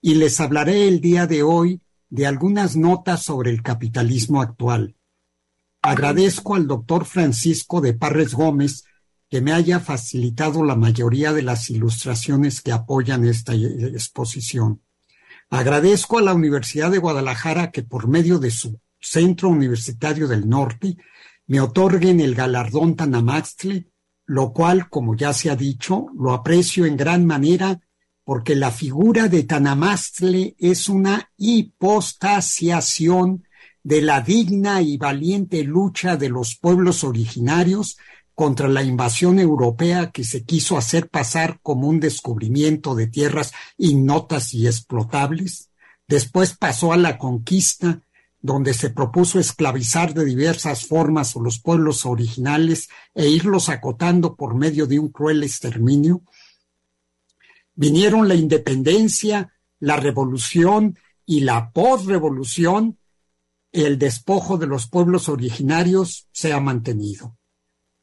Y 0.00 0.14
les 0.14 0.38
hablaré 0.40 0.86
el 0.86 1.00
día 1.00 1.26
de 1.26 1.42
hoy 1.42 1.80
de 2.08 2.26
algunas 2.26 2.76
notas 2.76 3.24
sobre 3.24 3.50
el 3.50 3.62
capitalismo 3.62 4.40
actual 4.40 4.94
Agradezco 5.82 6.54
al 6.54 6.66
doctor 6.66 7.04
Francisco 7.04 7.80
de 7.80 7.94
Parres 7.94 8.34
Gómez 8.34 8.84
que 9.30 9.40
me 9.40 9.52
haya 9.52 9.80
facilitado 9.80 10.64
la 10.64 10.74
mayoría 10.74 11.32
de 11.32 11.42
las 11.42 11.70
ilustraciones 11.70 12.60
que 12.60 12.72
apoyan 12.72 13.24
esta 13.24 13.54
exposición. 13.54 14.82
Agradezco 15.50 16.18
a 16.18 16.22
la 16.22 16.34
Universidad 16.34 16.90
de 16.90 16.98
Guadalajara 16.98 17.70
que 17.70 17.82
por 17.82 18.08
medio 18.08 18.38
de 18.38 18.50
su 18.50 18.80
Centro 19.00 19.48
Universitario 19.48 20.28
del 20.28 20.48
Norte 20.48 20.96
me 21.46 21.60
otorguen 21.60 22.20
el 22.20 22.34
galardón 22.34 22.96
Tanamaxtle, 22.96 23.88
lo 24.26 24.52
cual, 24.52 24.90
como 24.90 25.14
ya 25.14 25.32
se 25.32 25.50
ha 25.50 25.56
dicho, 25.56 26.08
lo 26.18 26.32
aprecio 26.32 26.84
en 26.84 26.96
gran 26.96 27.24
manera 27.24 27.80
porque 28.28 28.54
la 28.54 28.70
figura 28.70 29.28
de 29.28 29.44
Tanamastle 29.44 30.54
es 30.58 30.90
una 30.90 31.30
hipostasiación 31.38 33.47
de 33.82 34.02
la 34.02 34.20
digna 34.20 34.82
y 34.82 34.96
valiente 34.96 35.62
lucha 35.64 36.16
de 36.16 36.28
los 36.28 36.56
pueblos 36.56 37.04
originarios 37.04 37.96
contra 38.34 38.68
la 38.68 38.84
invasión 38.84 39.40
europea 39.40 40.12
que 40.12 40.22
se 40.22 40.44
quiso 40.44 40.78
hacer 40.78 41.08
pasar 41.08 41.58
como 41.60 41.88
un 41.88 41.98
descubrimiento 41.98 42.94
de 42.94 43.08
tierras 43.08 43.52
ignotas 43.76 44.54
y 44.54 44.66
explotables. 44.66 45.70
Después 46.06 46.56
pasó 46.56 46.92
a 46.92 46.96
la 46.96 47.18
conquista, 47.18 48.00
donde 48.40 48.74
se 48.74 48.90
propuso 48.90 49.40
esclavizar 49.40 50.14
de 50.14 50.24
diversas 50.24 50.86
formas 50.86 51.34
a 51.34 51.40
los 51.40 51.58
pueblos 51.58 52.06
originales 52.06 52.88
e 53.14 53.28
irlos 53.28 53.68
acotando 53.68 54.36
por 54.36 54.54
medio 54.54 54.86
de 54.86 55.00
un 55.00 55.08
cruel 55.08 55.42
exterminio. 55.42 56.22
Vinieron 57.74 58.28
la 58.28 58.36
independencia, 58.36 59.52
la 59.80 59.96
revolución 59.96 60.96
y 61.26 61.40
la 61.40 61.72
posrevolución 61.72 62.98
el 63.72 63.98
despojo 63.98 64.58
de 64.58 64.66
los 64.66 64.88
pueblos 64.88 65.28
originarios 65.28 66.28
se 66.32 66.52
ha 66.52 66.60
mantenido. 66.60 67.36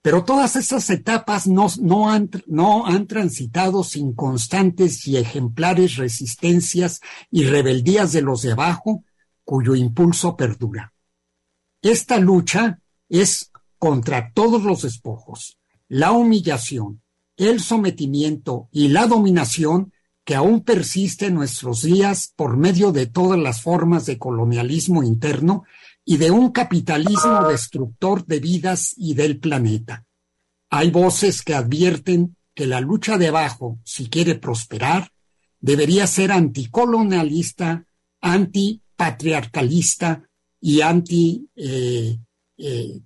Pero 0.01 0.23
todas 0.23 0.55
estas 0.55 0.87
etapas 0.91 1.47
no, 1.47 1.67
no, 1.81 2.11
han, 2.11 2.29
no 2.45 2.85
han 2.85 3.07
transitado 3.07 3.83
sin 3.83 4.13
constantes 4.13 5.07
y 5.07 5.17
ejemplares 5.17 5.95
resistencias 5.95 7.01
y 7.31 7.45
rebeldías 7.45 8.11
de 8.11 8.21
los 8.21 8.43
de 8.43 8.51
abajo, 8.51 9.03
cuyo 9.43 9.73
impulso 9.73 10.35
perdura. 10.35 10.93
Esta 11.81 12.19
lucha 12.19 12.79
es 13.09 13.51
contra 13.79 14.31
todos 14.31 14.61
los 14.63 14.83
despojos, 14.83 15.57
la 15.87 16.11
humillación, 16.11 17.01
el 17.37 17.59
sometimiento 17.59 18.69
y 18.71 18.89
la 18.89 19.07
dominación 19.07 19.91
que 20.25 20.35
aún 20.35 20.61
persiste 20.61 21.27
en 21.27 21.35
nuestros 21.35 21.83
días 21.83 22.33
por 22.35 22.57
medio 22.57 22.91
de 22.91 23.05
todas 23.05 23.39
las 23.39 23.61
formas 23.61 24.07
de 24.07 24.17
colonialismo 24.17 25.03
interno 25.03 25.63
y 26.03 26.17
de 26.17 26.31
un 26.31 26.51
capitalismo 26.51 27.47
destructor 27.47 28.25
de 28.25 28.39
vidas 28.39 28.95
y 28.97 29.13
del 29.13 29.39
planeta. 29.39 30.03
Hay 30.71 30.89
voces 30.89 31.43
que 31.43 31.53
advierten 31.53 32.35
que 32.55 32.65
la 32.65 32.81
lucha 32.81 33.19
de 33.19 33.27
abajo, 33.27 33.77
si 33.83 34.09
quiere 34.09 34.33
prosperar, 34.33 35.11
debería 35.59 36.07
ser 36.07 36.31
anticolonialista, 36.31 37.85
antipatriarcalista 38.19 40.27
y 40.59 40.81
anticapitalista. 40.81 42.31
Eh, 42.57 42.57
eh, 42.57 43.01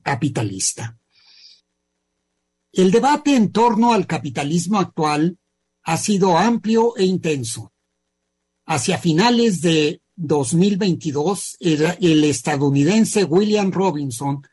El 2.72 2.92
debate 2.92 3.36
en 3.36 3.52
torno 3.52 3.92
al 3.92 4.08
capitalismo 4.08 4.80
actual 4.80 5.38
ha 5.84 5.98
sido 5.98 6.38
amplio 6.38 6.96
e 6.98 7.06
intenso. 7.06 7.72
Hacia 8.66 8.98
finales 8.98 9.62
de 9.62 10.02
2022, 10.16 11.58
el, 11.62 12.24
estadounidense 12.24 13.24
William 13.24 13.72
Robinson 13.72 14.44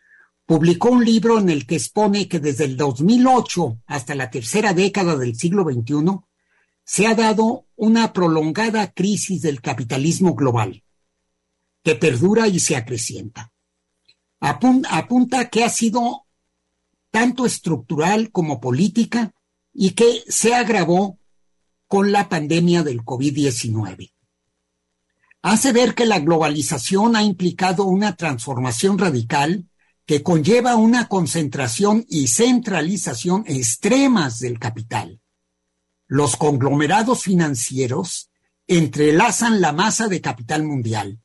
publicó 0.46 0.90
un 0.90 1.04
libro 1.04 1.38
en 1.38 1.50
el 1.50 1.66
que 1.66 1.74
expone 1.74 2.28
que 2.28 2.38
desde 2.38 2.64
el 2.64 2.76
2008 2.76 3.80
hasta 3.86 4.14
la 4.14 4.30
tercera 4.30 4.72
década 4.72 5.16
del 5.16 5.36
siglo 5.36 5.64
XXI 5.64 6.20
se 6.84 7.06
ha 7.08 7.16
dado 7.16 7.66
una 7.74 8.12
prolongada 8.12 8.92
crisis 8.92 9.42
del 9.42 9.60
capitalismo 9.60 10.34
global, 10.34 10.84
que 11.82 11.96
perdura 11.96 12.46
y 12.46 12.60
se 12.60 12.76
acrecienta. 12.76 13.52
apunta 14.40 15.50
que 15.50 15.64
ha 15.64 15.68
sido 15.68 16.26
tanto 17.10 17.44
estructural 17.44 18.30
como 18.30 18.60
política 18.60 19.34
y 19.78 19.90
que 19.90 20.24
se 20.26 20.54
agravó 20.54 21.18
con 21.86 22.10
la 22.10 22.30
pandemia 22.30 22.82
del 22.82 23.02
COVID-19. 23.02 24.12
Hace 25.42 25.72
ver 25.72 25.94
que 25.94 26.06
la 26.06 26.18
globalización 26.18 27.14
ha 27.14 27.22
implicado 27.22 27.84
una 27.84 28.16
transformación 28.16 28.98
radical 28.98 29.68
que 30.06 30.22
conlleva 30.22 30.76
una 30.76 31.08
concentración 31.08 32.06
y 32.08 32.28
centralización 32.28 33.44
extremas 33.46 34.38
del 34.38 34.58
capital. 34.58 35.20
Los 36.06 36.36
conglomerados 36.36 37.22
financieros 37.22 38.30
entrelazan 38.66 39.60
la 39.60 39.72
masa 39.72 40.08
de 40.08 40.22
capital 40.22 40.64
mundial. 40.64 41.20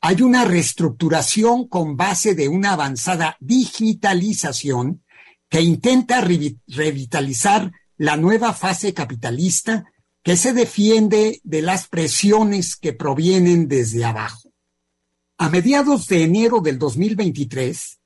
Hay 0.00 0.22
una 0.22 0.44
reestructuración 0.44 1.66
con 1.66 1.96
base 1.96 2.34
de 2.34 2.48
una 2.48 2.74
avanzada 2.74 3.36
digitalización 3.40 5.02
que 5.48 5.60
intenta 5.60 6.20
revitalizar 6.20 7.72
la 7.98 8.16
nueva 8.16 8.52
fase 8.52 8.92
capitalista 8.92 9.84
que 10.22 10.36
se 10.36 10.52
defiende 10.52 11.40
de 11.44 11.62
las 11.62 11.88
presiones 11.88 12.76
que 12.76 12.92
provienen 12.92 13.68
desde 13.68 14.04
abajo. 14.04 14.50
A 15.38 15.48
mediados 15.50 16.08
de 16.08 16.24
enero 16.24 16.60
del 16.60 16.78
2023, 16.78 18.00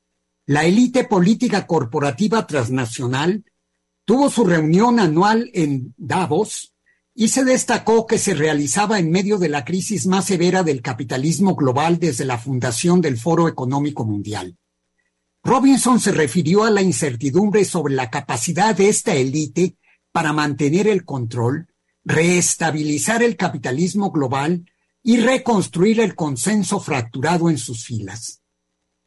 la 0.46 0.64
élite 0.64 1.04
política 1.04 1.66
corporativa 1.66 2.46
transnacional 2.46 3.44
tuvo 4.04 4.28
su 4.28 4.44
reunión 4.44 4.98
anual 4.98 5.50
en 5.54 5.94
Davos 5.96 6.74
y 7.14 7.28
se 7.28 7.44
destacó 7.44 8.06
que 8.06 8.18
se 8.18 8.34
realizaba 8.34 8.98
en 8.98 9.10
medio 9.10 9.38
de 9.38 9.48
la 9.48 9.64
crisis 9.64 10.06
más 10.06 10.24
severa 10.24 10.62
del 10.62 10.82
capitalismo 10.82 11.54
global 11.54 11.98
desde 11.98 12.24
la 12.24 12.38
fundación 12.38 13.00
del 13.00 13.18
Foro 13.18 13.48
Económico 13.48 14.04
Mundial. 14.04 14.56
Robinson 15.42 16.00
se 16.00 16.12
refirió 16.12 16.64
a 16.64 16.70
la 16.70 16.82
incertidumbre 16.82 17.64
sobre 17.64 17.94
la 17.94 18.10
capacidad 18.10 18.74
de 18.74 18.88
esta 18.88 19.14
élite 19.14 19.76
para 20.12 20.32
mantener 20.32 20.88
el 20.88 21.04
control 21.04 21.70
reestabilizar 22.04 23.22
el 23.22 23.36
capitalismo 23.36 24.10
global 24.10 24.64
y 25.02 25.18
reconstruir 25.18 26.00
el 26.00 26.14
consenso 26.14 26.80
fracturado 26.80 27.50
en 27.50 27.58
sus 27.58 27.84
filas. 27.84 28.42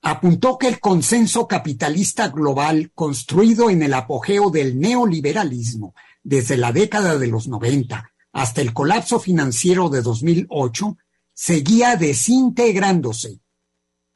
Apuntó 0.02 0.58
que 0.58 0.68
el 0.68 0.80
consenso 0.80 1.48
capitalista 1.48 2.28
global 2.30 2.92
construido 2.94 3.70
en 3.70 3.84
el 3.84 3.94
apogeo 3.94 4.50
del 4.50 4.80
neoliberalismo 4.80 5.96
desde 6.24 6.58
la 6.58 6.72
década 6.72 7.18
de 7.18 7.28
los 7.28 7.48
90 7.48 8.12
hasta 8.34 8.62
el 8.62 8.74
colapso 8.74 9.20
financiero 9.20 9.90
de 9.90 10.02
2008 10.02 10.98
seguía 11.34 11.96
desintegrándose. 11.96 13.40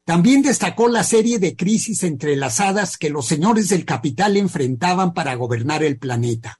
También 0.04 0.42
destacó 0.42 0.88
la 0.88 1.04
serie 1.04 1.38
de 1.38 1.54
crisis 1.56 2.02
entrelazadas 2.02 2.96
que 2.96 3.10
los 3.10 3.26
señores 3.26 3.68
del 3.68 3.84
capital 3.84 4.36
enfrentaban 4.36 5.12
para 5.14 5.34
gobernar 5.34 5.82
el 5.82 5.98
planeta 5.98 6.58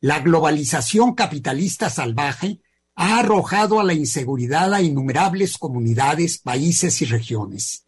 La 0.00 0.20
globalización 0.20 1.14
capitalista 1.14 1.90
salvaje 1.90 2.60
ha 2.94 3.18
arrojado 3.18 3.80
a 3.80 3.84
la 3.84 3.94
inseguridad 3.94 4.72
a 4.72 4.80
innumerables 4.80 5.58
comunidades, 5.58 6.38
países 6.38 7.02
y 7.02 7.04
regiones. 7.04 7.86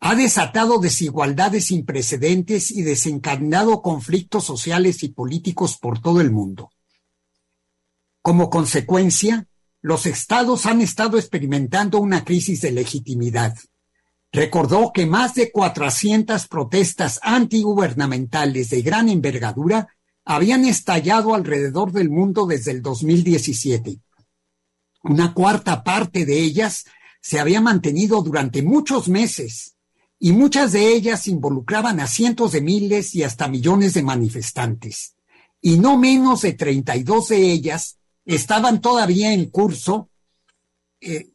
Ha 0.00 0.16
desatado 0.16 0.78
desigualdades 0.78 1.66
sin 1.66 1.86
precedentes 1.86 2.72
y 2.72 2.82
desencadenado 2.82 3.82
conflictos 3.82 4.44
sociales 4.44 5.02
y 5.04 5.10
políticos 5.10 5.78
por 5.78 6.00
todo 6.00 6.20
el 6.20 6.32
mundo. 6.32 6.70
Como 8.20 8.50
consecuencia, 8.50 9.46
los 9.80 10.06
estados 10.06 10.66
han 10.66 10.80
estado 10.80 11.18
experimentando 11.18 12.00
una 12.00 12.24
crisis 12.24 12.62
de 12.62 12.72
legitimidad. 12.72 13.56
Recordó 14.32 14.90
que 14.92 15.06
más 15.06 15.34
de 15.34 15.52
400 15.52 16.48
protestas 16.48 17.20
antigubernamentales 17.22 18.70
de 18.70 18.82
gran 18.82 19.08
envergadura 19.08 19.88
habían 20.24 20.64
estallado 20.64 21.34
alrededor 21.34 21.92
del 21.92 22.10
mundo 22.10 22.46
desde 22.46 22.70
el 22.70 22.82
2017. 22.82 24.00
Una 25.02 25.34
cuarta 25.34 25.84
parte 25.84 26.24
de 26.24 26.40
ellas 26.40 26.84
se 27.20 27.38
había 27.38 27.60
mantenido 27.60 28.22
durante 28.22 28.62
muchos 28.62 29.08
meses 29.08 29.76
y 30.18 30.32
muchas 30.32 30.72
de 30.72 30.94
ellas 30.94 31.28
involucraban 31.28 32.00
a 32.00 32.06
cientos 32.06 32.52
de 32.52 32.62
miles 32.62 33.14
y 33.14 33.22
hasta 33.22 33.48
millones 33.48 33.94
de 33.94 34.02
manifestantes. 34.02 35.16
Y 35.60 35.78
no 35.78 35.98
menos 35.98 36.42
de 36.42 36.52
32 36.54 37.28
de 37.28 37.52
ellas 37.52 37.98
estaban 38.24 38.80
todavía 38.80 39.32
en 39.32 39.50
curso 39.50 40.08
eh, 41.00 41.30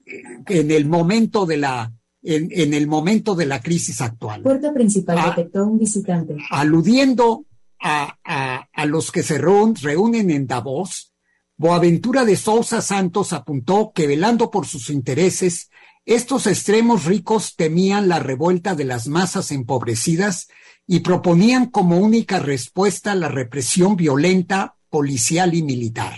en 0.47 0.71
el 0.71 0.87
momento 0.87 1.45
de 1.45 1.57
la 1.57 1.93
en, 2.21 2.73
el 2.73 2.87
momento 2.87 3.35
de 3.35 3.45
la 3.45 3.61
crisis 3.61 4.01
actual. 4.01 4.41
Puerta 4.41 4.73
principal 4.73 5.17
ah, 5.19 5.33
detectó 5.35 5.65
un 5.65 5.79
visitante. 5.79 6.35
Aludiendo 6.49 7.45
a, 7.81 8.85
los 8.85 9.11
que 9.11 9.23
se 9.23 9.37
reúnen 9.37 10.31
en 10.31 10.47
Davos, 10.47 11.13
Boaventura 11.57 12.23
de 12.23 12.37
Sousa 12.37 12.81
Santos 12.81 13.33
apuntó 13.33 13.91
que 13.93 14.07
velando 14.07 14.49
por 14.49 14.65
sus 14.65 14.89
intereses, 14.89 15.69
estos 16.05 16.47
extremos 16.47 17.05
ricos 17.05 17.55
temían 17.55 18.07
la 18.07 18.19
revuelta 18.19 18.75
de 18.75 18.85
las 18.85 19.07
masas 19.07 19.51
empobrecidas 19.51 20.47
y 20.87 21.01
proponían 21.01 21.67
como 21.67 21.97
única 21.97 22.39
respuesta 22.39 23.13
la 23.13 23.27
represión 23.27 23.95
violenta, 23.95 24.77
policial 24.89 25.53
y 25.53 25.61
militar. 25.61 26.17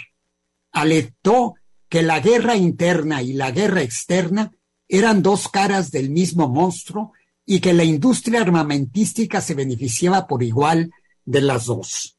Alertó 0.71 1.55
que 1.89 2.03
la 2.03 2.19
guerra 2.19 2.55
interna 2.55 3.21
y 3.21 3.33
la 3.33 3.51
guerra 3.51 3.81
externa 3.81 4.51
eran 4.87 5.23
dos 5.23 5.49
caras 5.49 5.91
del 5.91 6.09
mismo 6.09 6.47
monstruo 6.47 7.13
y 7.45 7.59
que 7.59 7.73
la 7.73 7.83
industria 7.83 8.41
armamentística 8.41 9.41
se 9.41 9.55
beneficiaba 9.55 10.27
por 10.27 10.43
igual 10.43 10.91
de 11.25 11.41
las 11.41 11.65
dos. 11.65 12.17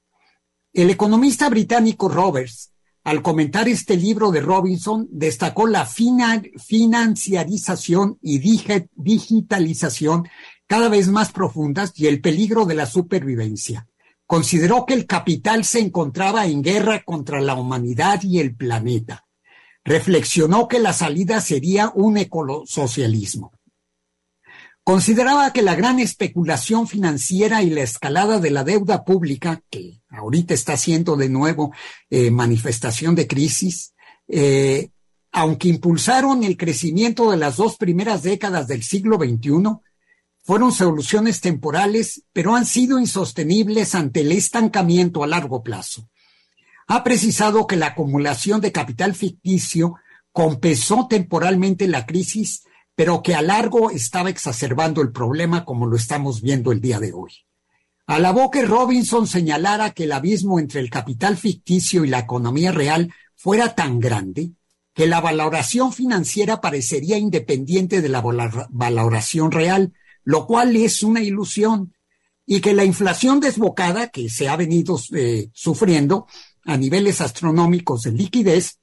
El 0.72 0.90
economista 0.90 1.48
británico 1.48 2.08
Roberts, 2.08 2.72
al 3.04 3.22
comentar 3.22 3.68
este 3.68 3.96
libro 3.96 4.30
de 4.30 4.40
Robinson, 4.40 5.08
destacó 5.10 5.66
la 5.66 5.86
financiarización 5.86 8.18
y 8.22 8.38
digitalización 8.94 10.28
cada 10.66 10.88
vez 10.88 11.08
más 11.08 11.32
profundas 11.32 11.92
y 11.96 12.06
el 12.06 12.20
peligro 12.20 12.64
de 12.64 12.74
la 12.74 12.86
supervivencia 12.86 13.88
consideró 14.32 14.86
que 14.86 14.94
el 14.94 15.06
capital 15.06 15.62
se 15.62 15.78
encontraba 15.78 16.46
en 16.46 16.62
guerra 16.62 17.02
contra 17.04 17.38
la 17.42 17.54
humanidad 17.54 18.22
y 18.22 18.38
el 18.38 18.56
planeta. 18.56 19.26
Reflexionó 19.84 20.68
que 20.68 20.78
la 20.78 20.94
salida 20.94 21.42
sería 21.42 21.92
un 21.94 22.16
ecolosocialismo. 22.16 23.52
Consideraba 24.84 25.52
que 25.52 25.62
la 25.62 25.76
gran 25.76 26.00
especulación 26.00 26.88
financiera 26.88 27.62
y 27.62 27.70
la 27.70 27.82
escalada 27.82 28.40
de 28.40 28.50
la 28.50 28.64
deuda 28.64 29.04
pública, 29.04 29.62
que 29.70 30.00
ahorita 30.10 30.54
está 30.54 30.76
siendo 30.76 31.16
de 31.16 31.28
nuevo 31.28 31.72
eh, 32.10 32.32
manifestación 32.32 33.14
de 33.14 33.28
crisis, 33.28 33.94
eh, 34.26 34.90
aunque 35.30 35.68
impulsaron 35.68 36.42
el 36.42 36.56
crecimiento 36.56 37.30
de 37.30 37.36
las 37.36 37.56
dos 37.56 37.76
primeras 37.76 38.24
décadas 38.24 38.66
del 38.66 38.82
siglo 38.82 39.18
XXI, 39.18 39.78
fueron 40.42 40.72
soluciones 40.72 41.40
temporales, 41.40 42.24
pero 42.32 42.56
han 42.56 42.66
sido 42.66 42.98
insostenibles 42.98 43.94
ante 43.94 44.22
el 44.22 44.32
estancamiento 44.32 45.22
a 45.22 45.28
largo 45.28 45.62
plazo. 45.62 46.08
Ha 46.88 47.04
precisado 47.04 47.68
que 47.68 47.76
la 47.76 47.88
acumulación 47.88 48.60
de 48.60 48.72
capital 48.72 49.14
ficticio 49.14 49.94
compensó 50.32 51.06
temporalmente 51.08 51.86
la 51.86 52.04
crisis, 52.04 52.64
pero 52.94 53.22
que 53.22 53.34
a 53.34 53.42
largo 53.42 53.90
estaba 53.90 54.30
exacerbando 54.30 55.00
el 55.00 55.12
problema 55.12 55.64
como 55.64 55.86
lo 55.86 55.96
estamos 55.96 56.42
viendo 56.42 56.72
el 56.72 56.80
día 56.80 57.00
de 57.00 57.12
hoy. 57.12 57.32
Alabó 58.06 58.50
que 58.50 58.62
Robinson 58.62 59.26
señalara 59.26 59.90
que 59.90 60.04
el 60.04 60.12
abismo 60.12 60.58
entre 60.58 60.80
el 60.80 60.90
capital 60.90 61.36
ficticio 61.36 62.04
y 62.04 62.08
la 62.08 62.18
economía 62.20 62.72
real 62.72 63.12
fuera 63.34 63.74
tan 63.74 64.00
grande 64.00 64.52
que 64.94 65.06
la 65.06 65.20
valoración 65.20 65.92
financiera 65.92 66.60
parecería 66.60 67.16
independiente 67.16 68.02
de 68.02 68.08
la 68.08 68.20
valoración 68.20 69.50
real, 69.50 69.94
lo 70.24 70.46
cual 70.46 70.76
es 70.76 71.02
una 71.02 71.22
ilusión, 71.22 71.94
y 72.44 72.60
que 72.60 72.74
la 72.74 72.84
inflación 72.84 73.40
desbocada 73.40 74.08
que 74.08 74.28
se 74.28 74.48
ha 74.48 74.56
venido 74.56 75.00
eh, 75.14 75.48
sufriendo 75.54 76.26
a 76.64 76.76
niveles 76.76 77.20
astronómicos 77.20 78.02
de 78.02 78.12
liquidez, 78.12 78.80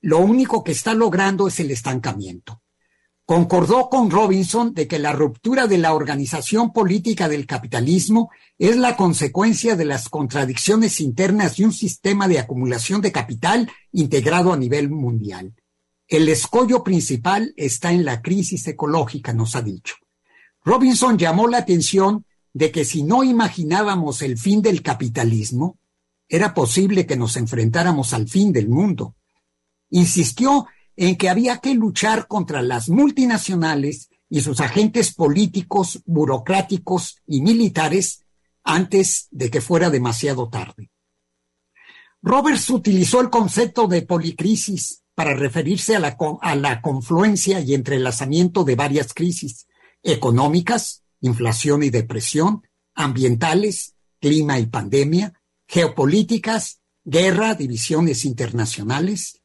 lo 0.00 0.18
único 0.18 0.64
que 0.64 0.72
está 0.72 0.94
logrando 0.94 1.46
es 1.46 1.60
el 1.60 1.70
estancamiento. 1.70 2.62
Concordó 3.26 3.88
con 3.90 4.08
Robinson 4.08 4.72
de 4.72 4.86
que 4.86 5.00
la 5.00 5.10
ruptura 5.10 5.66
de 5.66 5.78
la 5.78 5.94
organización 5.94 6.72
política 6.72 7.28
del 7.28 7.44
capitalismo 7.44 8.30
es 8.56 8.76
la 8.76 8.96
consecuencia 8.96 9.74
de 9.74 9.84
las 9.84 10.08
contradicciones 10.08 11.00
internas 11.00 11.56
de 11.56 11.64
un 11.64 11.72
sistema 11.72 12.28
de 12.28 12.38
acumulación 12.38 13.00
de 13.00 13.10
capital 13.10 13.68
integrado 13.90 14.52
a 14.52 14.56
nivel 14.56 14.90
mundial. 14.90 15.54
El 16.06 16.28
escollo 16.28 16.84
principal 16.84 17.52
está 17.56 17.90
en 17.90 18.04
la 18.04 18.22
crisis 18.22 18.68
ecológica, 18.68 19.32
nos 19.32 19.56
ha 19.56 19.62
dicho. 19.62 19.96
Robinson 20.64 21.18
llamó 21.18 21.48
la 21.48 21.58
atención 21.58 22.24
de 22.52 22.70
que 22.70 22.84
si 22.84 23.02
no 23.02 23.24
imaginábamos 23.24 24.22
el 24.22 24.38
fin 24.38 24.62
del 24.62 24.82
capitalismo, 24.82 25.80
era 26.28 26.54
posible 26.54 27.06
que 27.06 27.16
nos 27.16 27.36
enfrentáramos 27.36 28.12
al 28.12 28.28
fin 28.28 28.52
del 28.52 28.68
mundo. 28.68 29.16
Insistió 29.90 30.66
en 30.96 31.16
que 31.16 31.28
había 31.28 31.58
que 31.58 31.74
luchar 31.74 32.26
contra 32.26 32.62
las 32.62 32.88
multinacionales 32.88 34.10
y 34.28 34.40
sus 34.40 34.60
agentes 34.60 35.14
políticos, 35.14 36.02
burocráticos 36.06 37.16
y 37.26 37.42
militares 37.42 38.24
antes 38.64 39.28
de 39.30 39.50
que 39.50 39.60
fuera 39.60 39.90
demasiado 39.90 40.48
tarde. 40.48 40.90
Roberts 42.22 42.70
utilizó 42.70 43.20
el 43.20 43.30
concepto 43.30 43.86
de 43.86 44.02
policrisis 44.02 45.02
para 45.14 45.34
referirse 45.34 45.94
a 45.94 46.00
la, 46.00 46.16
a 46.40 46.56
la 46.56 46.82
confluencia 46.82 47.60
y 47.60 47.74
entrelazamiento 47.74 48.64
de 48.64 48.74
varias 48.74 49.14
crisis, 49.14 49.66
económicas, 50.02 51.04
inflación 51.20 51.82
y 51.82 51.90
depresión, 51.90 52.66
ambientales, 52.94 53.94
clima 54.20 54.58
y 54.58 54.66
pandemia, 54.66 55.34
geopolíticas, 55.68 56.80
guerra, 57.04 57.54
divisiones 57.54 58.24
internacionales, 58.24 59.40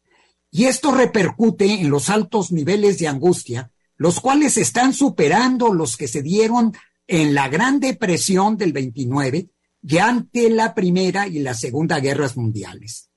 y 0.51 0.65
esto 0.65 0.91
repercute 0.91 1.65
en 1.65 1.89
los 1.89 2.09
altos 2.09 2.51
niveles 2.51 2.99
de 2.99 3.07
angustia, 3.07 3.71
los 3.95 4.19
cuales 4.19 4.57
están 4.57 4.93
superando 4.93 5.73
los 5.73 5.95
que 5.95 6.09
se 6.09 6.21
dieron 6.21 6.73
en 7.07 7.33
la 7.33 7.47
Gran 7.47 7.79
Depresión 7.79 8.57
del 8.57 8.73
29 8.73 9.49
y 9.83 9.97
ante 9.97 10.49
la 10.49 10.75
Primera 10.75 11.27
y 11.27 11.39
la 11.39 11.53
Segunda 11.53 11.99
Guerras 11.99 12.35
Mundiales. 12.35 13.09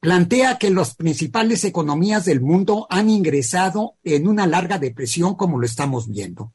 Plantea 0.00 0.58
que 0.58 0.70
las 0.70 0.94
principales 0.94 1.64
economías 1.64 2.24
del 2.24 2.40
mundo 2.40 2.86
han 2.88 3.10
ingresado 3.10 3.96
en 4.04 4.28
una 4.28 4.46
larga 4.46 4.78
depresión 4.78 5.34
como 5.34 5.58
lo 5.58 5.66
estamos 5.66 6.08
viendo. 6.08 6.54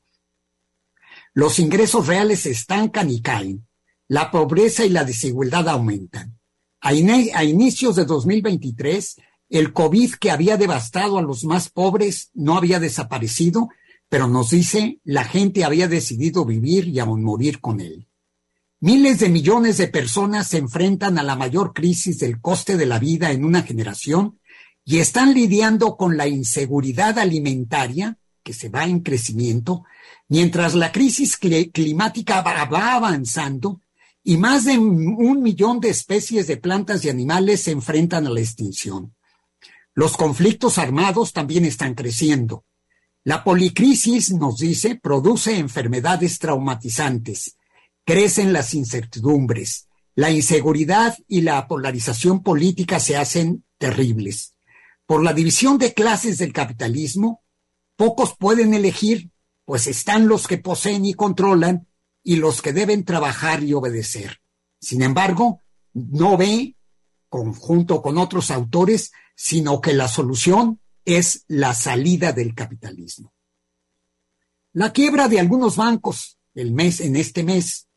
Los 1.33 1.59
ingresos 1.59 2.07
reales 2.07 2.41
se 2.41 2.51
estancan 2.51 3.09
y 3.09 3.21
caen. 3.21 3.67
La 4.07 4.31
pobreza 4.31 4.85
y 4.85 4.89
la 4.89 5.03
desigualdad 5.03 5.67
aumentan. 5.67 6.39
A, 6.79 6.93
inicios 6.93 7.95
de 7.95 8.05
2023, 8.05 9.15
el 9.59 9.73
COVID 9.73 10.13
que 10.15 10.31
había 10.31 10.57
devastado 10.57 11.17
a 11.17 11.21
los 11.21 11.43
más 11.43 11.69
pobres 11.69 12.31
no 12.33 12.57
había 12.57 12.79
desaparecido, 12.79 13.69
pero 14.09 14.27
nos 14.27 14.49
dice 14.49 14.99
la 15.03 15.23
gente 15.23 15.63
había 15.63 15.87
decidido 15.87 16.45
vivir 16.45 16.87
y 16.87 16.99
aún 16.99 17.23
morir 17.23 17.59
con 17.59 17.79
él. 17.79 18.07
Miles 18.79 19.19
de 19.19 19.29
millones 19.29 19.77
de 19.77 19.87
personas 19.87 20.47
se 20.47 20.57
enfrentan 20.57 21.17
a 21.17 21.23
la 21.23 21.35
mayor 21.35 21.73
crisis 21.73 22.19
del 22.19 22.41
coste 22.41 22.77
de 22.77 22.85
la 22.85 22.99
vida 22.99 23.31
en 23.31 23.45
una 23.45 23.61
generación 23.61 24.39
y 24.83 24.97
están 24.97 25.33
lidiando 25.33 25.95
con 25.95 26.17
la 26.17 26.27
inseguridad 26.27 27.17
alimentaria, 27.17 28.17
que 28.43 28.53
se 28.53 28.67
va 28.67 28.83
en 28.83 28.99
crecimiento, 28.99 29.83
Mientras 30.33 30.73
la 30.73 30.91
crisis 30.91 31.37
climática 31.37 32.41
va 32.41 32.95
avanzando 32.95 33.81
y 34.23 34.37
más 34.37 34.65
de 34.65 34.79
un 34.79 35.43
millón 35.43 35.79
de 35.79 35.89
especies 35.89 36.47
de 36.47 36.57
plantas 36.57 37.05
y 37.05 37.09
animales 37.09 37.61
se 37.61 37.71
enfrentan 37.71 38.25
a 38.25 38.31
la 38.31 38.39
extinción. 38.39 39.13
Los 39.93 40.17
conflictos 40.17 40.77
armados 40.77 41.33
también 41.33 41.65
están 41.65 41.93
creciendo. 41.93 42.65
La 43.23 43.43
policrisis, 43.43 44.31
nos 44.33 44.57
dice, 44.57 44.99
produce 45.01 45.57
enfermedades 45.57 46.39
traumatizantes, 46.39 47.57
crecen 48.03 48.51
las 48.51 48.73
incertidumbres, 48.73 49.87
la 50.15 50.29
inseguridad 50.29 51.17
y 51.27 51.41
la 51.41 51.67
polarización 51.67 52.43
política 52.43 52.99
se 52.99 53.15
hacen 53.15 53.63
terribles. 53.77 54.55
Por 55.05 55.23
la 55.23 55.33
división 55.33 55.77
de 55.77 55.93
clases 55.93 56.37
del 56.37 56.53
capitalismo, 56.53 57.43
pocos 57.95 58.35
pueden 58.37 58.73
elegir, 58.73 59.31
pues 59.65 59.87
están 59.87 60.27
los 60.27 60.47
que 60.47 60.57
poseen 60.57 61.05
y 61.05 61.13
controlan 61.13 61.87
y 62.23 62.37
los 62.37 62.61
que 62.61 62.73
deben 62.73 63.05
trabajar 63.05 63.63
y 63.63 63.73
obedecer. 63.73 64.41
Sin 64.79 65.01
embargo, 65.01 65.61
no 65.93 66.37
ve, 66.37 66.75
conjunto 67.29 68.01
con 68.01 68.17
otros 68.17 68.51
autores, 68.51 69.11
sino 69.35 69.81
que 69.81 69.93
la 69.93 70.07
solución 70.07 70.79
es 71.05 71.45
la 71.47 71.73
salida 71.73 72.31
del 72.31 72.55
capitalismo. 72.55 73.33
La 74.73 74.91
quiebra 74.91 75.27
de 75.27 75.39
algunos 75.39 75.75
bancos 75.75 76.37
el 76.55 76.71
mes, 76.71 76.99
en 77.01 77.15
este 77.15 77.43
mes 77.43 77.87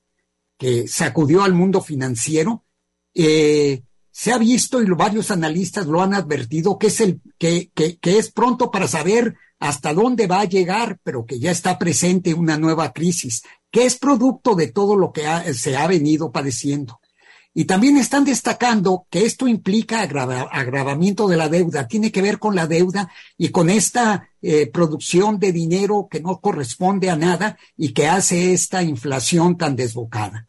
que 0.59 0.89
sacudió 0.89 1.43
al 1.43 1.53
mundo 1.53 1.81
financiero, 1.81 2.65
eh, 3.15 3.83
se 4.11 4.33
ha 4.33 4.39
visto 4.39 4.81
y 4.81 4.87
varios 4.87 5.31
analistas 5.31 5.87
lo 5.87 6.01
han 6.03 6.15
advertido 6.15 6.79
que 6.79 6.87
es 6.87 7.01
el 7.01 7.21
que, 7.39 7.71
que, 7.75 7.99
que, 7.99 8.19
es 8.19 8.33
pronto 8.33 8.71
para 8.71 8.89
saber 8.89 9.37
hasta 9.59 9.93
dónde 9.93 10.27
va 10.27 10.41
a 10.41 10.47
llegar, 10.47 10.99
pero 11.03 11.27
que 11.27 11.39
ya 11.39 11.51
está 11.51 11.79
presente 11.79 12.33
una 12.33 12.57
nueva 12.57 12.93
crisis, 12.93 13.43
que 13.71 13.85
es 13.85 13.99
producto 13.99 14.55
de 14.55 14.69
todo 14.69 14.97
lo 14.97 15.13
que 15.13 15.23
se 15.53 15.77
ha 15.77 15.87
venido 15.87 16.33
padeciendo. 16.33 16.99
Y 17.59 17.65
también 17.65 17.97
están 17.97 18.27
destacando 18.27 19.07
que 19.09 19.25
esto 19.25 19.49
implica 19.49 20.03
agravamiento 20.03 21.27
de 21.27 21.39
la 21.39 21.49
deuda, 21.49 21.89
tiene 21.89 22.13
que 22.13 22.21
ver 22.21 22.39
con 22.39 22.55
la 22.55 22.67
deuda 22.67 23.11
y 23.39 23.49
con 23.49 23.71
esta 23.71 24.29
eh, 24.43 24.67
producción 24.67 25.39
de 25.39 25.53
dinero 25.53 26.07
que 26.11 26.21
no 26.21 26.39
corresponde 26.43 27.09
a 27.09 27.17
nada 27.17 27.57
y 27.75 27.95
que 27.95 28.09
hace 28.09 28.53
esta 28.53 28.83
inflación 28.83 29.57
tan 29.57 29.75
desbocada. 29.75 30.49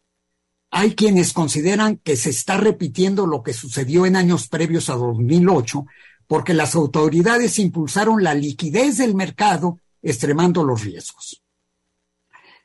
Hay 0.70 0.94
quienes 0.94 1.32
consideran 1.32 1.96
que 1.96 2.14
se 2.14 2.28
está 2.28 2.58
repitiendo 2.58 3.26
lo 3.26 3.42
que 3.42 3.54
sucedió 3.54 4.04
en 4.04 4.14
años 4.14 4.46
previos 4.46 4.90
a 4.90 4.96
2008, 4.96 5.86
porque 6.26 6.52
las 6.52 6.74
autoridades 6.74 7.58
impulsaron 7.58 8.22
la 8.22 8.34
liquidez 8.34 8.98
del 8.98 9.14
mercado, 9.14 9.80
extremando 10.02 10.62
los 10.62 10.84
riesgos. 10.84 11.42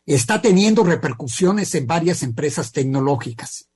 Está 0.06 0.41
teniendo 0.41 0.84
repercusiones 0.84 1.73
en 1.75 1.88
varias 1.88 2.23
empresas 2.23 2.73
tecnológicas. 2.73 3.69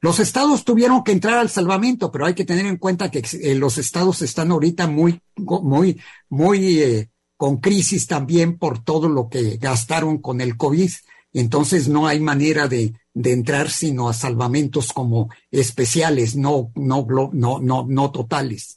Los 0.00 0.20
estados 0.20 0.64
tuvieron 0.64 1.02
que 1.02 1.12
entrar 1.12 1.38
al 1.38 1.48
salvamento, 1.48 2.12
pero 2.12 2.26
hay 2.26 2.34
que 2.34 2.44
tener 2.44 2.66
en 2.66 2.76
cuenta 2.76 3.10
que 3.10 3.24
eh, 3.42 3.54
los 3.54 3.78
estados 3.78 4.22
están 4.22 4.50
ahorita 4.50 4.86
muy, 4.86 5.20
muy, 5.36 6.00
muy 6.28 6.78
eh, 6.80 7.10
con 7.36 7.58
crisis 7.58 8.06
también 8.06 8.58
por 8.58 8.82
todo 8.84 9.08
lo 9.08 9.28
que 9.28 9.56
gastaron 9.56 10.18
con 10.18 10.40
el 10.40 10.56
COVID. 10.56 10.90
Entonces 11.32 11.88
no 11.88 12.06
hay 12.06 12.20
manera 12.20 12.68
de, 12.68 12.94
de 13.14 13.32
entrar 13.32 13.70
sino 13.70 14.08
a 14.08 14.14
salvamentos 14.14 14.92
como 14.92 15.30
especiales, 15.50 16.36
no, 16.36 16.70
no, 16.74 17.06
no, 17.32 17.58
no, 17.60 17.86
no 17.88 18.10
totales. 18.10 18.76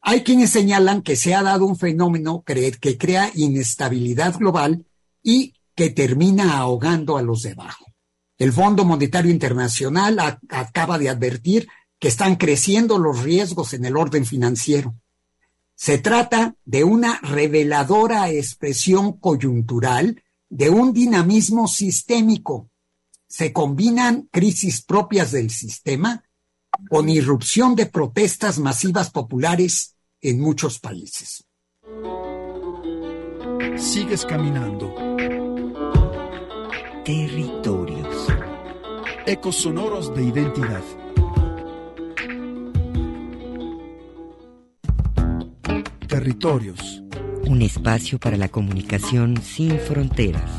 Hay 0.00 0.22
quienes 0.22 0.50
señalan 0.50 1.02
que 1.02 1.16
se 1.16 1.34
ha 1.34 1.42
dado 1.42 1.66
un 1.66 1.76
fenómeno 1.76 2.42
que 2.44 2.96
crea 2.96 3.30
inestabilidad 3.34 4.38
global 4.38 4.86
y 5.22 5.54
que 5.74 5.90
termina 5.90 6.58
ahogando 6.58 7.18
a 7.18 7.22
los 7.22 7.42
de 7.42 7.52
abajo. 7.52 7.86
El 8.38 8.52
Fondo 8.52 8.84
Monetario 8.84 9.30
Internacional 9.30 10.40
acaba 10.48 10.98
de 10.98 11.08
advertir 11.08 11.68
que 11.98 12.08
están 12.08 12.36
creciendo 12.36 12.98
los 12.98 13.22
riesgos 13.22 13.72
en 13.72 13.84
el 13.86 13.96
orden 13.96 14.26
financiero. 14.26 14.94
Se 15.74 15.98
trata 15.98 16.56
de 16.64 16.84
una 16.84 17.18
reveladora 17.20 18.30
expresión 18.30 19.18
coyuntural 19.18 20.22
de 20.48 20.70
un 20.70 20.92
dinamismo 20.92 21.68
sistémico. 21.68 22.70
Se 23.26 23.52
combinan 23.52 24.28
crisis 24.30 24.82
propias 24.82 25.32
del 25.32 25.50
sistema 25.50 26.24
con 26.90 27.08
irrupción 27.08 27.74
de 27.74 27.86
protestas 27.86 28.58
masivas 28.58 29.10
populares 29.10 29.96
en 30.20 30.40
muchos 30.40 30.78
países. 30.78 31.44
Sigues 33.76 34.24
caminando. 34.24 35.15
Territorio 37.06 38.02
Ecos 39.26 39.54
sonoros 39.58 40.12
de 40.16 40.24
identidad. 40.24 40.82
Territorios. 46.08 47.04
Un 47.46 47.62
espacio 47.62 48.18
para 48.18 48.36
la 48.36 48.48
comunicación 48.48 49.40
sin 49.40 49.78
fronteras. 49.78 50.50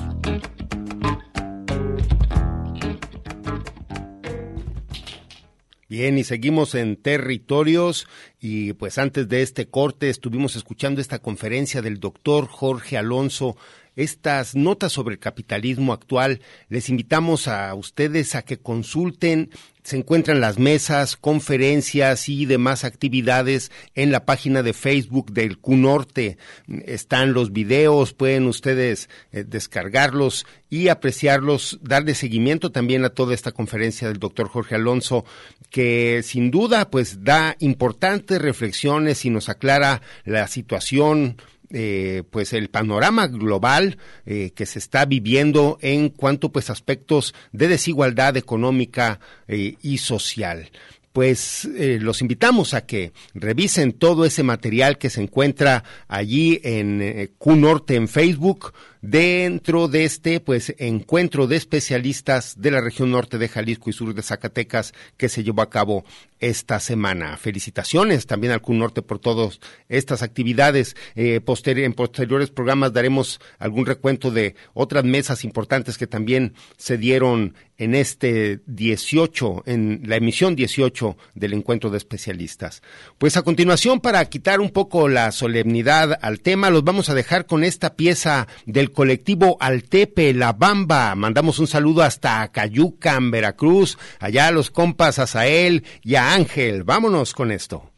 Bien, 5.90 6.18
y 6.18 6.24
seguimos 6.24 6.76
en 6.76 6.96
territorios 6.96 8.08
y 8.40 8.72
pues 8.74 8.98
antes 8.98 9.28
de 9.28 9.42
este 9.42 9.68
corte 9.68 10.10
estuvimos 10.10 10.56
escuchando 10.56 11.02
esta 11.02 11.20
conferencia 11.20 11.82
del 11.82 12.00
doctor 12.00 12.48
Jorge 12.48 12.98
Alonso 12.98 13.58
estas 13.98 14.56
notas 14.56 14.94
sobre 14.94 15.16
el 15.16 15.20
capitalismo 15.20 15.92
actual. 15.92 16.40
Les 16.70 16.88
invitamos 16.88 17.50
a 17.50 17.74
ustedes 17.74 18.36
a 18.36 18.44
que 18.44 18.58
consulten. 18.58 19.50
Se 19.84 19.98
encuentran 19.98 20.40
las 20.40 20.60
mesas, 20.60 21.16
conferencias 21.16 22.30
y 22.30 22.46
demás 22.46 22.84
actividades 22.84 23.72
en 23.96 24.12
la 24.12 24.26
página 24.26 24.62
de 24.62 24.74
Facebook 24.74 25.32
del 25.32 25.58
CUNORTE. 25.58 26.38
Están 26.86 27.34
los 27.34 27.54
videos, 27.54 28.14
pueden 28.14 28.48
ustedes 28.48 29.10
eh, 29.32 29.46
descargarlos 29.48 30.46
y 30.70 30.90
apreciarlos, 30.90 31.80
darle 31.82 32.16
seguimiento 32.16 32.72
también 32.72 33.04
a 33.06 33.10
toda 33.10 33.34
esta 33.34 33.54
conferencia 33.54 34.10
del 34.10 34.20
doctor 34.20 34.50
Jorge 34.50 34.76
Alonso, 34.76 35.26
que 35.72 36.22
sin 36.22 36.52
duda 36.52 36.92
pues 36.92 37.24
da 37.24 37.56
importantes 37.60 38.42
reflexiones 38.42 39.26
y 39.26 39.30
nos 39.30 39.50
aclara 39.50 40.02
la 40.26 40.48
situación 40.48 41.38
eh, 41.72 42.24
pues 42.30 42.54
el 42.54 42.70
panorama 42.70 43.28
global 43.28 43.98
eh, 44.26 44.52
que 44.56 44.66
se 44.66 44.80
está 44.80 45.06
viviendo 45.06 45.78
en 45.82 46.10
cuanto 46.10 46.52
pues 46.52 46.70
aspectos 46.70 47.34
de 47.52 47.68
desigualdad 47.68 48.38
económica 48.38 49.20
eh, 49.48 49.76
y 49.82 49.98
social. 49.98 50.70
Pues 51.18 51.66
eh, 51.76 51.98
los 52.00 52.22
invitamos 52.22 52.76
a 52.76 52.86
que 52.86 53.12
revisen 53.34 53.94
todo 53.94 54.24
ese 54.24 54.44
material 54.44 55.00
que 55.00 55.10
se 55.10 55.20
encuentra 55.20 55.84
allí 56.08 56.60
en 56.64 57.02
eh, 57.02 57.32
Q 57.40 57.56
Norte 57.56 57.96
en 57.96 58.08
Facebook 58.08 58.74
dentro 59.10 59.88
de 59.88 60.04
este 60.04 60.42
pues 60.42 60.76
encuentro 60.80 61.48
de 61.48 61.56
especialistas 61.56 62.60
de 62.60 62.72
la 62.72 62.82
región 62.82 63.10
norte 63.10 63.38
de 63.38 63.48
Jalisco 63.48 63.90
y 63.90 63.94
sur 63.94 64.14
de 64.14 64.22
Zacatecas 64.22 64.94
que 65.16 65.30
se 65.30 65.46
llevó 65.46 65.62
a 65.62 65.70
cabo 65.70 66.04
esta 66.40 66.82
semana. 66.82 67.38
Felicitaciones 67.38 68.28
también 68.28 68.52
al 68.52 68.62
Q 68.62 68.74
Norte 68.74 69.02
por 69.02 69.20
todas 69.20 69.62
estas 69.88 70.24
actividades. 70.24 70.98
Eh, 71.16 71.42
en 71.66 71.94
posteriores 71.94 72.50
programas 72.50 72.92
daremos 72.92 73.40
algún 73.60 73.86
recuento 73.86 74.30
de 74.30 74.56
otras 74.74 75.06
mesas 75.06 75.46
importantes 75.46 75.98
que 75.98 76.08
también 76.08 76.54
se 76.76 76.98
dieron 76.98 77.56
en 77.78 77.96
este 77.96 78.62
18, 78.66 79.64
en 79.66 80.02
la 80.06 80.16
emisión 80.16 80.56
18 80.56 81.18
del 81.36 81.54
encuentro 81.54 81.90
de 81.90 81.98
especialistas. 81.98 82.82
Pues 83.18 83.38
a 83.38 83.44
continuación, 83.44 84.00
para 84.00 84.26
quitar 84.26 84.60
un 84.60 84.72
poco 84.72 85.08
la 85.08 85.32
solemnidad 85.32 86.18
al 86.22 86.40
tema, 86.40 86.70
los 86.70 86.84
vamos 86.84 87.10
a 87.10 87.14
dejar 87.14 87.46
con 87.46 87.64
esta 87.64 87.96
pieza 87.96 88.48
del 88.66 88.92
colectivo 88.92 89.58
Altepe, 89.60 90.34
La 90.34 90.54
Bamba. 90.54 91.16
Mandamos 91.16 91.60
un 91.60 91.68
saludo 91.68 92.04
hasta 92.04 92.48
Cayucan, 92.52 93.32
Veracruz, 93.32 93.98
allá 94.20 94.48
a 94.48 94.52
los 94.52 94.72
compas 94.72 95.20
Azael 95.20 95.84
y 96.04 96.16
a 96.16 96.34
Ángel. 96.34 96.84
Vámonos 96.84 97.34
con 97.34 97.52
esto. 97.52 97.92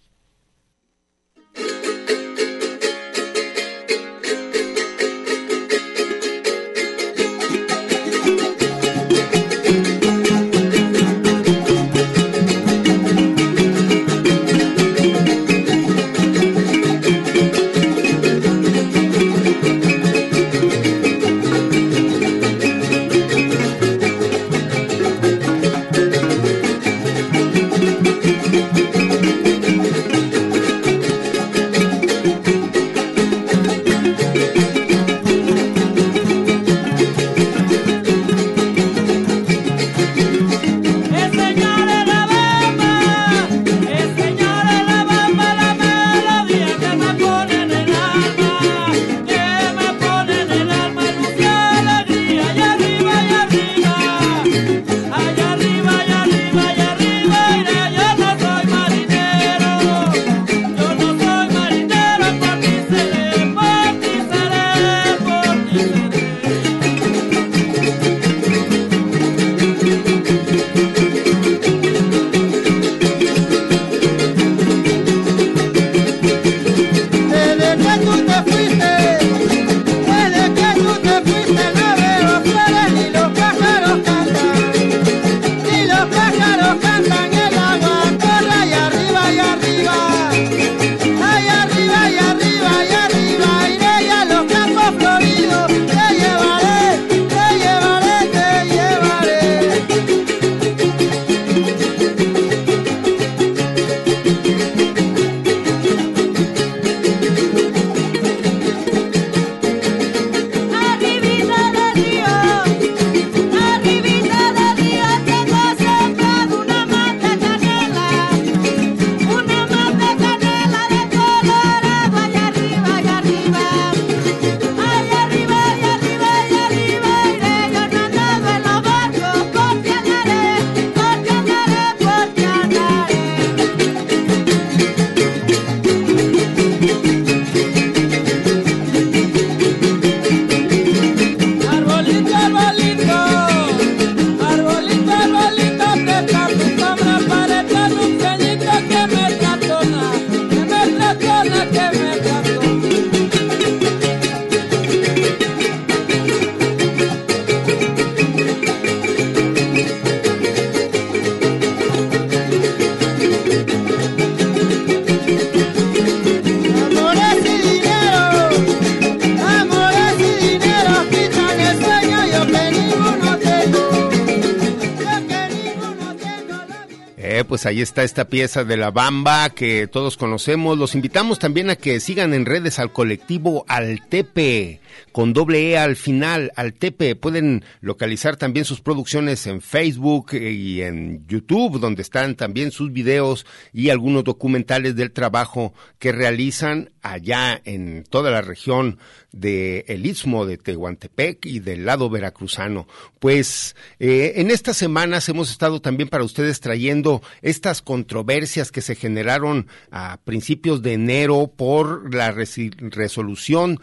Ahí 177.80 177.84
está 177.84 178.04
esta 178.04 178.28
pieza 178.28 178.66
de 178.66 178.76
la 178.76 178.92
Bamba 178.92 179.52
que 179.52 179.88
todos 179.88 180.18
conocemos. 180.18 180.78
Los 180.78 180.96
invitamos 180.96 181.40
también 181.40 181.70
a 181.70 181.78
que 181.78 182.02
sigan 182.02 182.34
en 182.34 182.46
redes 182.46 182.78
al 182.78 182.92
colectivo 182.92 183.64
Altepe, 183.70 184.82
con 185.14 185.32
doble 185.32 185.72
E 185.72 185.78
al 185.78 185.96
final, 185.96 186.52
Altepe. 186.58 187.16
Pueden 187.16 187.64
localizar 187.80 188.36
también 188.36 188.66
sus 188.66 188.82
producciones 188.82 189.48
en 189.48 189.62
Facebook 189.62 190.34
y 190.34 190.82
en 190.82 191.26
YouTube, 191.26 191.80
donde 191.80 192.02
están 192.02 192.36
también 192.36 192.72
sus 192.72 192.92
videos 192.92 193.46
y 193.72 193.92
algunos 193.92 194.26
documentales 194.26 194.98
del 194.98 195.12
trabajo 195.12 195.74
que 196.00 196.12
realizan 196.12 196.92
allá 197.02 197.62
en 197.64 198.04
toda 198.04 198.30
la 198.30 198.42
región 198.42 199.00
del 199.32 199.84
el 199.88 200.06
Istmo 200.06 200.46
de 200.46 200.58
Tehuantepec 200.58 201.46
y 201.46 201.60
del 201.60 201.86
lado 201.86 202.10
veracruzano. 202.10 202.88
Pues 203.20 203.76
eh, 204.00 204.34
en 204.38 204.50
estas 204.50 204.78
semanas 204.78 205.30
hemos 205.30 205.52
estado 205.52 205.82
también 205.82 206.10
para 206.10 206.24
ustedes 206.24 206.60
trayendo 206.60 207.22
estas 207.42 207.82
controversias 207.82 208.72
que 208.72 208.82
se 208.82 208.96
generaron 208.96 209.68
a 209.92 210.20
principios 210.24 210.82
de 210.82 210.94
enero 210.94 211.54
por 211.56 212.14
la 212.14 212.32
resolución 212.32 213.80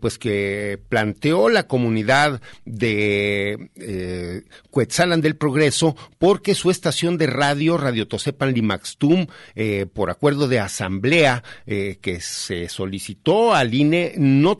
pues 0.00 0.08
pues 0.08 0.18
que 0.18 0.80
planteó 0.88 1.50
la 1.50 1.66
comunidad 1.66 2.40
de 2.64 3.68
eh, 3.76 4.42
del 5.20 5.36
Progreso 5.36 5.94
porque 6.16 6.54
su 6.54 6.70
estación 6.70 7.18
de 7.18 7.26
radio, 7.26 7.76
Radio 7.76 8.08
Tosepan 8.08 8.54
Limaxtum, 8.54 9.26
eh, 9.54 9.84
por 9.92 10.08
acuerdo 10.08 10.48
de 10.48 10.60
asamblea 10.60 11.44
eh, 11.66 11.98
que 12.00 12.22
se 12.22 12.70
solicitó 12.70 13.54
al 13.54 13.74
INE 13.74 14.14
no 14.16 14.56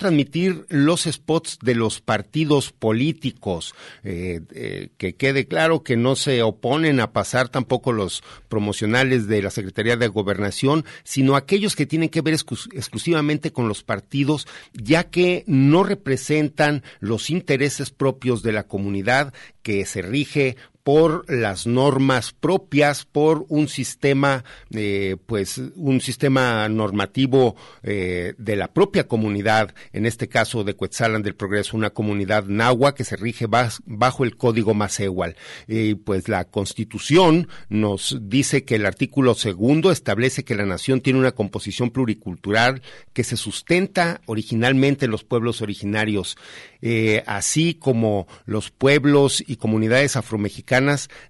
los 0.69 1.05
spots 1.05 1.59
de 1.63 1.75
los 1.75 2.01
partidos 2.01 2.73
políticos, 2.73 3.75
eh, 4.05 4.89
que 4.97 5.15
quede 5.15 5.47
claro 5.47 5.83
que 5.83 5.97
no 5.97 6.17
se 6.17 6.43
oponen 6.43 7.01
a 7.01 7.13
pasar 7.13 7.49
tampoco 7.49 7.93
los 7.93 8.23
promocionales 8.49 9.27
de 9.27 9.43
la 9.43 9.51
Secretaría 9.51 9.97
de 9.97 10.09
Gobernación, 10.09 10.85
sino 11.05 11.37
aquellos 11.37 11.77
que 11.77 11.87
tienen 11.87 12.09
que 12.09 12.21
ver 12.21 12.35
exclusivamente 12.35 13.53
con 13.53 13.69
los 13.69 13.83
partidos, 13.83 14.47
ya 14.73 15.05
que 15.05 15.45
no 15.47 15.85
representan 15.85 16.83
los 17.01 17.31
intereses 17.31 17.91
propios 17.91 18.43
de 18.43 18.53
la 18.53 18.65
comunidad 18.65 19.33
que 19.63 19.85
se 19.85 20.03
rige 20.03 20.57
por 20.89 21.31
las 21.31 21.67
normas 21.67 22.33
propias, 22.33 23.05
por 23.05 23.45
un 23.51 23.69
sistema, 23.69 24.43
eh, 24.71 25.17
pues 25.27 25.61
un 25.77 26.01
sistema 26.01 26.67
normativo 26.71 27.57
eh, 27.83 28.33
de 28.39 28.57
la 28.57 28.73
propia 28.73 29.07
comunidad, 29.07 29.75
en 29.93 30.07
este 30.07 30.29
caso 30.29 30.65
de 30.65 30.73
Cuetzalan 30.73 31.23
del 31.23 31.35
Progreso, 31.35 31.77
una 31.77 31.91
comunidad 31.91 32.47
nahua 32.47 32.95
que 32.95 33.05
se 33.05 33.17
rige 33.17 33.45
bajo 33.85 34.25
el 34.25 34.39
código 34.39 34.73
Macehual. 34.73 35.37
Y 35.67 35.95
pues 35.97 36.27
la 36.27 36.47
Constitución 36.47 37.49
nos 37.69 38.17
dice 38.23 38.65
que 38.65 38.77
el 38.77 38.87
artículo 38.87 39.35
segundo 39.35 39.91
establece 39.91 40.43
que 40.43 40.55
la 40.55 40.65
nación 40.65 41.03
tiene 41.03 41.19
una 41.19 41.33
composición 41.33 41.91
pluricultural 41.91 42.81
que 43.13 43.25
se 43.25 43.37
sustenta 43.37 44.23
originalmente 44.25 45.05
en 45.05 45.11
los 45.11 45.23
pueblos 45.23 45.61
originarios, 45.61 46.39
eh, 46.81 47.25
así 47.27 47.75
como 47.75 48.27
los 48.47 48.71
pueblos 48.71 49.45
y 49.47 49.57
comunidades 49.57 50.17
afromexicanas 50.17 50.78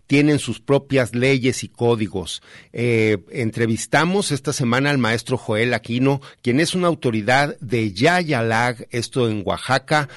tienen 0.07 0.39
sus 0.39 0.61
propias 0.61 1.15
leyes 1.15 1.65
y 1.65 1.69
códigos. 1.69 2.43
Eh, 2.73 3.19
entrevistamos 3.31 4.33
esta 4.33 4.53
semana 4.53 4.91
al 4.91 4.99
maestro 4.99 5.37
Joel 5.37 5.75
Aquino, 5.75 6.21
quien 6.43 6.61
es 6.61 6.75
una 6.75 6.89
autoridad 6.89 7.57
de 7.61 7.93
Yayalag, 7.93 8.87
esto 8.91 9.29
en 9.29 9.43
Oaxaca, 9.45 10.09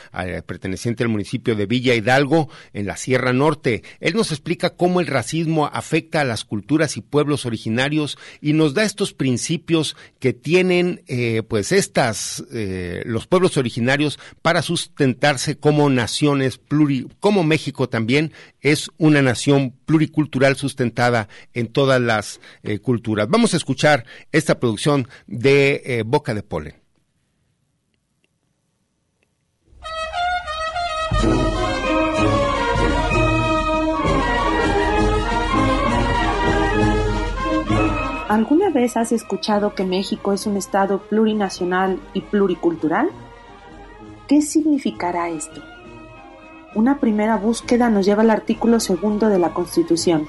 perteneciente 0.46 1.04
al 1.04 1.10
municipio 1.10 1.56
de 1.56 1.66
Villa 1.66 1.96
Hidalgo, 1.96 2.50
en 2.74 2.86
la 2.86 2.98
Sierra 2.98 3.34
Norte. 3.34 3.84
Él 4.00 4.16
nos 4.16 4.32
explica 4.32 4.72
cómo 4.72 5.00
el 5.00 5.08
racismo 5.08 5.68
afecta 5.72 6.22
a 6.22 6.26
las 6.26 6.46
culturas 6.46 6.98
y 6.98 7.02
pueblos 7.02 7.46
originarios 7.46 8.18
y 8.42 8.54
nos 8.54 8.74
da 8.74 8.84
estos 8.84 9.14
principios 9.14 9.96
que 10.20 10.34
tienen, 10.34 11.04
eh, 11.08 11.44
pues, 11.48 11.72
estas, 11.72 12.44
eh, 12.54 13.04
los 13.06 13.28
pueblos 13.28 13.58
originarios 13.58 14.20
para 14.42 14.62
sustentarse 14.62 15.58
como 15.58 15.90
naciones 15.90 16.58
pluri, 16.58 17.08
como 17.20 17.44
México 17.44 17.90
también 17.90 18.32
es 18.62 18.90
una 18.98 19.21
nación 19.22 19.74
pluricultural 19.86 20.56
sustentada 20.56 21.28
en 21.54 21.68
todas 21.68 22.02
las 22.02 22.40
eh, 22.64 22.80
culturas. 22.80 23.28
Vamos 23.30 23.54
a 23.54 23.58
escuchar 23.58 24.06
esta 24.32 24.60
producción 24.60 25.08
de 25.28 25.82
eh, 25.86 26.04
Boca 26.06 26.34
de 26.34 26.44
Polen. 26.44 26.82
¿Alguna 38.32 38.70
vez 38.70 38.96
has 38.96 39.12
escuchado 39.12 39.76
que 39.76 39.84
México 39.84 40.32
es 40.32 40.46
un 40.46 40.56
Estado 40.56 41.02
plurinacional 41.10 42.00
y 42.14 42.22
pluricultural? 42.22 43.10
¿Qué 44.30 44.42
significará 44.42 45.30
esto? 45.30 45.62
Una 46.74 47.00
primera 47.00 47.36
búsqueda 47.36 47.90
nos 47.90 48.06
lleva 48.06 48.22
al 48.22 48.30
artículo 48.30 48.80
segundo 48.80 49.28
de 49.28 49.40
la 49.40 49.54
Constitución, 49.54 50.28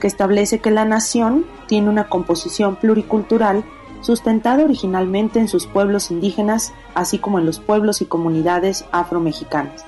que 0.00 0.08
establece 0.08 0.58
que 0.58 0.72
la 0.72 0.84
nación 0.84 1.46
tiene 1.68 1.88
una 1.88 2.08
composición 2.08 2.76
pluricultural 2.76 3.64
sustentada 4.00 4.64
originalmente 4.64 5.38
en 5.38 5.46
sus 5.46 5.66
pueblos 5.66 6.10
indígenas, 6.10 6.72
así 6.94 7.18
como 7.18 7.38
en 7.38 7.46
los 7.46 7.60
pueblos 7.60 8.00
y 8.02 8.06
comunidades 8.06 8.86
afromexicanas. 8.90 9.84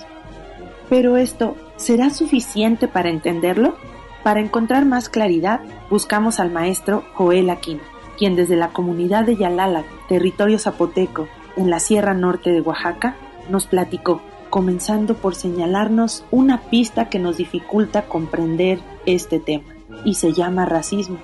Pero 0.88 1.16
esto, 1.16 1.56
¿será 1.76 2.10
suficiente 2.10 2.86
para 2.86 3.08
entenderlo? 3.08 3.74
Para 4.22 4.40
encontrar 4.40 4.84
más 4.84 5.08
claridad, 5.08 5.60
buscamos 5.90 6.38
al 6.38 6.52
maestro 6.52 7.04
Joel 7.14 7.50
Aquino, 7.50 7.82
quien 8.16 8.36
desde 8.36 8.56
la 8.56 8.68
comunidad 8.68 9.24
de 9.24 9.36
Yalala, 9.36 9.84
territorio 10.08 10.58
zapoteco, 10.58 11.26
en 11.56 11.68
la 11.68 11.80
Sierra 11.80 12.14
Norte 12.14 12.50
de 12.50 12.60
Oaxaca, 12.60 13.16
nos 13.48 13.66
platicó 13.66 14.22
comenzando 14.50 15.14
por 15.14 15.34
señalarnos 15.34 16.26
una 16.30 16.60
pista 16.68 17.08
que 17.08 17.20
nos 17.20 17.36
dificulta 17.36 18.06
comprender 18.06 18.80
este 19.06 19.38
tema, 19.38 19.72
y 20.04 20.14
se 20.14 20.32
llama 20.32 20.66
racismo, 20.66 21.18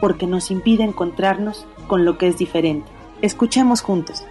porque 0.00 0.26
nos 0.26 0.50
impide 0.50 0.82
encontrarnos 0.82 1.66
con 1.86 2.04
lo 2.04 2.18
que 2.18 2.26
es 2.26 2.38
diferente. 2.38 2.90
Escuchemos 3.20 3.82
juntos. 3.82 4.26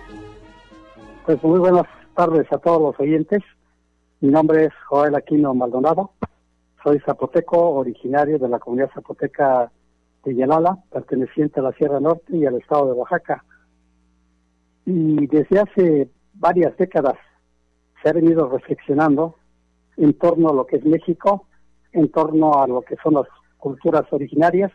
Pues 1.26 1.42
muy 1.44 1.60
buenas 1.60 1.86
tardes 2.16 2.52
a 2.52 2.58
todos 2.58 2.82
los 2.82 3.00
oyentes. 3.00 3.44
Mi 4.20 4.30
nombre 4.30 4.66
es 4.66 4.74
Joel 4.88 5.16
Aquino 5.16 5.54
Maldonado. 5.54 6.12
Soy 6.84 7.00
zapoteco, 7.06 7.70
originario 7.70 8.40
de 8.40 8.50
la 8.50 8.58
comunidad 8.58 8.90
zapoteca 8.94 9.72
de 10.26 10.36
Yalala, 10.36 10.80
perteneciente 10.92 11.60
a 11.60 11.64
la 11.64 11.72
Sierra 11.74 12.00
Norte 12.00 12.36
y 12.36 12.46
al 12.46 12.56
estado 12.56 12.88
de 12.88 12.94
Oaxaca. 12.94 13.44
Y 14.86 15.28
desde 15.28 15.60
hace 15.60 16.10
varias 16.34 16.76
décadas 16.78 17.16
se 18.02 18.10
ha 18.10 18.14
venido 18.14 18.48
reflexionando 18.50 19.36
en 19.98 20.14
torno 20.14 20.50
a 20.50 20.54
lo 20.54 20.66
que 20.66 20.78
es 20.78 20.86
México, 20.86 21.46
en 21.92 22.10
torno 22.10 22.62
a 22.62 22.68
lo 22.68 22.82
que 22.82 22.96
son 23.04 23.16
las 23.16 23.28
culturas 23.58 24.04
originarias, 24.12 24.72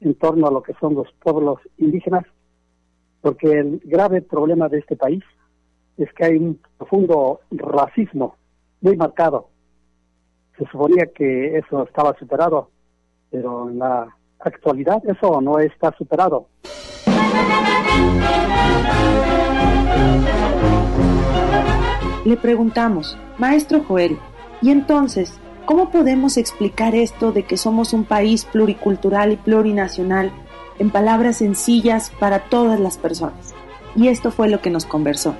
en 0.00 0.14
torno 0.14 0.46
a 0.46 0.50
lo 0.50 0.62
que 0.62 0.74
son 0.80 0.94
los 0.94 1.10
pueblos 1.22 1.60
indígenas, 1.78 2.24
porque 3.20 3.50
el 3.52 3.80
grave 3.84 4.22
problema 4.22 4.68
de 4.68 4.78
este 4.78 4.96
país 4.96 5.22
es 5.98 6.12
que 6.12 6.26
hay 6.26 6.36
un 6.36 6.60
profundo 6.78 7.40
racismo 7.50 8.36
muy 8.80 8.96
marcado. 8.96 9.48
Se 10.58 10.66
suponía 10.66 11.06
que 11.14 11.58
eso 11.58 11.84
estaba 11.84 12.16
superado, 12.18 12.70
pero 13.30 13.68
en 13.68 13.78
la 13.78 14.14
actualidad 14.38 15.02
eso 15.06 15.40
no 15.40 15.58
está 15.58 15.94
superado. 15.96 16.46
Le 22.26 22.36
preguntamos, 22.36 23.16
Maestro 23.38 23.84
Joel, 23.84 24.18
¿y 24.60 24.70
entonces 24.70 25.38
cómo 25.64 25.92
podemos 25.92 26.36
explicar 26.38 26.96
esto 26.96 27.30
de 27.30 27.44
que 27.44 27.56
somos 27.56 27.92
un 27.92 28.04
país 28.04 28.44
pluricultural 28.46 29.30
y 29.30 29.36
plurinacional 29.36 30.32
en 30.80 30.90
palabras 30.90 31.36
sencillas 31.36 32.10
para 32.18 32.48
todas 32.48 32.80
las 32.80 32.98
personas? 32.98 33.54
Y 33.94 34.08
esto 34.08 34.32
fue 34.32 34.48
lo 34.48 34.60
que 34.60 34.70
nos 34.70 34.86
conversó. 34.86 35.36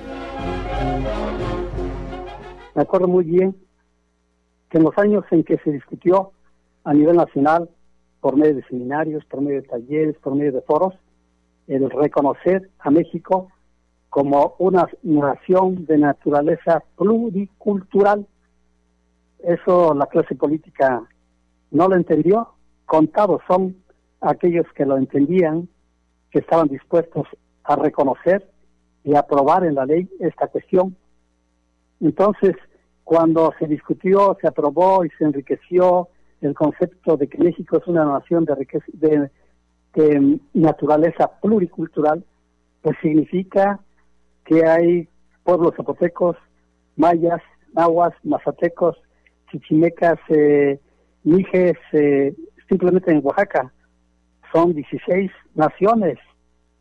Me 2.76 2.82
acuerdo 2.82 3.08
muy 3.08 3.24
bien 3.24 3.56
que 4.70 4.78
en 4.78 4.84
los 4.84 4.96
años 4.96 5.24
en 5.32 5.42
que 5.42 5.58
se 5.64 5.72
discutió 5.72 6.30
a 6.84 6.94
nivel 6.94 7.16
nacional, 7.16 7.68
por 8.20 8.36
medio 8.36 8.54
de 8.54 8.62
seminarios, 8.68 9.24
por 9.24 9.40
medio 9.40 9.60
de 9.60 9.66
talleres, 9.66 10.16
por 10.18 10.36
medio 10.36 10.52
de 10.52 10.60
foros, 10.60 10.94
el 11.66 11.90
reconocer 11.90 12.70
a 12.78 12.92
México 12.92 13.50
como 14.16 14.54
una 14.60 14.88
nación 15.02 15.84
de 15.84 15.98
naturaleza 15.98 16.82
pluricultural. 16.96 18.26
Eso 19.40 19.92
la 19.92 20.06
clase 20.06 20.34
política 20.34 21.06
no 21.70 21.86
lo 21.86 21.96
entendió. 21.96 22.48
Contados 22.86 23.42
son 23.46 23.76
aquellos 24.22 24.64
que 24.74 24.86
lo 24.86 24.96
entendían, 24.96 25.68
que 26.30 26.38
estaban 26.38 26.68
dispuestos 26.68 27.26
a 27.64 27.76
reconocer 27.76 28.50
y 29.04 29.14
aprobar 29.14 29.66
en 29.66 29.74
la 29.74 29.84
ley 29.84 30.08
esta 30.18 30.46
cuestión. 30.46 30.96
Entonces, 32.00 32.56
cuando 33.04 33.52
se 33.58 33.66
discutió, 33.66 34.38
se 34.40 34.48
aprobó 34.48 35.04
y 35.04 35.10
se 35.18 35.24
enriqueció 35.24 36.08
el 36.40 36.54
concepto 36.54 37.18
de 37.18 37.28
que 37.28 37.36
México 37.36 37.76
es 37.76 37.86
una 37.86 38.06
nación 38.06 38.46
de, 38.46 39.30
de, 39.92 40.40
naturaleza 40.54 41.38
pluricultural, 41.42 42.24
pues 42.80 42.96
significa 43.02 43.80
que 44.46 44.64
hay 44.64 45.08
pueblos 45.44 45.74
zapotecos, 45.76 46.36
mayas, 46.96 47.42
nahuas, 47.74 48.14
mazatecos, 48.24 48.96
chichimecas, 49.50 50.18
eh, 50.28 50.80
mijes, 51.24 51.76
eh, 51.92 52.34
simplemente 52.68 53.12
en 53.12 53.20
Oaxaca. 53.22 53.72
Son 54.52 54.72
16 54.72 55.30
naciones, 55.54 56.18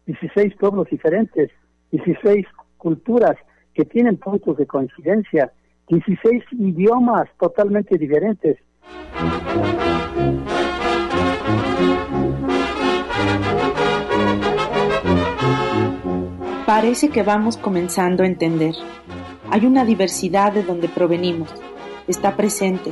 16 0.05 0.55
pueblos 0.55 0.87
diferentes, 0.89 1.51
16 1.91 2.45
culturas 2.77 3.35
que 3.73 3.83
tienen 3.85 4.17
puntos 4.17 4.57
de 4.57 4.67
coincidencia, 4.67 5.51
16 5.89 6.43
idiomas 6.53 7.27
totalmente 7.39 7.97
diferentes. 7.97 8.57
Parece 16.75 17.07
que 17.07 17.23
vamos 17.23 17.55
comenzando 17.55 18.23
a 18.23 18.27
entender. 18.27 18.75
Hay 19.49 19.65
una 19.65 19.85
diversidad 19.85 20.51
de 20.51 20.61
donde 20.61 20.89
provenimos. 20.89 21.49
Está 22.05 22.35
presente, 22.35 22.91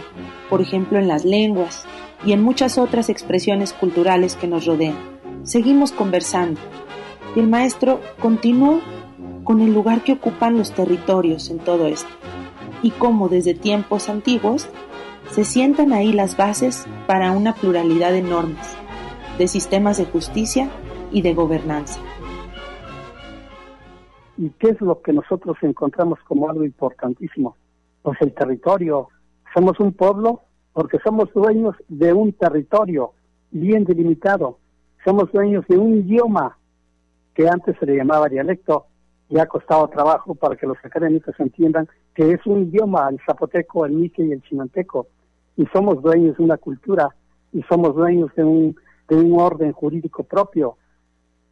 por 0.49 0.61
ejemplo, 0.61 0.99
en 0.99 1.09
las 1.09 1.25
lenguas 1.25 1.83
y 2.25 2.31
en 2.31 2.41
muchas 2.41 2.77
otras 2.77 3.09
expresiones 3.09 3.73
culturales 3.73 4.37
que 4.37 4.47
nos 4.47 4.65
rodean. 4.65 4.95
Seguimos 5.43 5.91
conversando. 5.91 6.61
Y 7.35 7.41
el 7.41 7.49
maestro 7.49 7.99
continuó 8.21 8.79
con 9.43 9.59
el 9.59 9.73
lugar 9.73 10.01
que 10.01 10.13
ocupan 10.13 10.57
los 10.57 10.71
territorios 10.71 11.49
en 11.49 11.59
todo 11.59 11.85
esto 11.87 12.09
y 12.81 12.91
cómo 12.91 13.27
desde 13.27 13.53
tiempos 13.53 14.07
antiguos 14.07 14.69
se 15.29 15.43
sientan 15.43 15.91
ahí 15.91 16.13
las 16.13 16.37
bases 16.37 16.85
para 17.05 17.33
una 17.33 17.53
pluralidad 17.53 18.13
de 18.13 18.21
normas, 18.21 18.77
de 19.37 19.49
sistemas 19.49 19.97
de 19.97 20.05
justicia 20.05 20.69
y 21.11 21.21
de 21.21 21.33
gobernanza. 21.33 21.99
¿Y 24.37 24.49
qué 24.51 24.69
es 24.69 24.81
lo 24.81 25.01
que 25.01 25.13
nosotros 25.13 25.57
encontramos 25.61 26.19
como 26.27 26.49
algo 26.49 26.63
importantísimo? 26.63 27.55
Pues 28.01 28.19
el 28.21 28.33
territorio. 28.33 29.09
Somos 29.53 29.79
un 29.79 29.93
pueblo 29.93 30.41
porque 30.73 30.97
somos 31.03 31.31
dueños 31.33 31.75
de 31.87 32.13
un 32.13 32.33
territorio 32.33 33.13
bien 33.51 33.85
delimitado. 33.85 34.57
Somos 35.05 35.31
dueños 35.31 35.65
de 35.67 35.77
un 35.77 35.97
idioma 35.99 36.57
que 37.35 37.47
antes 37.47 37.77
se 37.79 37.85
le 37.85 37.95
llamaba 37.95 38.29
dialecto 38.29 38.87
y 39.29 39.39
ha 39.39 39.45
costado 39.45 39.87
trabajo 39.87 40.35
para 40.35 40.55
que 40.55 40.67
los 40.67 40.77
académicos 40.83 41.35
entiendan 41.39 41.87
que 42.13 42.31
es 42.31 42.45
un 42.45 42.63
idioma, 42.63 43.09
el 43.09 43.19
zapoteco, 43.25 43.85
el 43.85 43.93
mique 43.93 44.23
y 44.23 44.31
el 44.31 44.43
chinanteco, 44.43 45.07
y 45.57 45.65
somos 45.67 46.01
dueños 46.01 46.37
de 46.37 46.43
una 46.43 46.57
cultura 46.57 47.09
y 47.51 47.61
somos 47.63 47.95
dueños 47.95 48.33
de 48.35 48.43
un, 48.43 48.75
de 49.09 49.15
un 49.15 49.39
orden 49.39 49.71
jurídico 49.71 50.23
propio. 50.23 50.77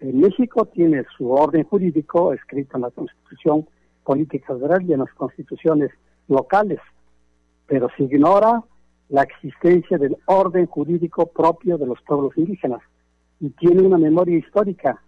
En 0.02 0.20
México 0.20 0.66
tiene 0.66 1.06
su 1.16 1.32
orden 1.32 1.64
jurídico 1.64 2.34
escrito 2.34 2.76
en 2.76 2.82
la 2.82 2.90
Constitución 2.90 3.68
Política 4.04 4.56
Federal 4.56 4.82
y 4.84 4.94
en 4.94 5.00
las 5.00 5.14
constituciones 5.14 5.92
locales, 6.28 6.80
pero 7.68 7.88
se 7.96 8.04
ignora 8.04 8.64
la 9.10 9.22
existencia 9.22 10.00
del 10.00 10.18
orden 10.26 10.66
jurídico 10.66 11.28
propio 11.28 11.78
de 11.78 11.86
los 11.86 12.02
pueblos 12.02 12.36
indígenas 12.36 12.82
y 13.40 13.52
tiene 13.52 13.84
una 13.84 14.00
memoria 14.00 14.40
histórica 14.40 15.00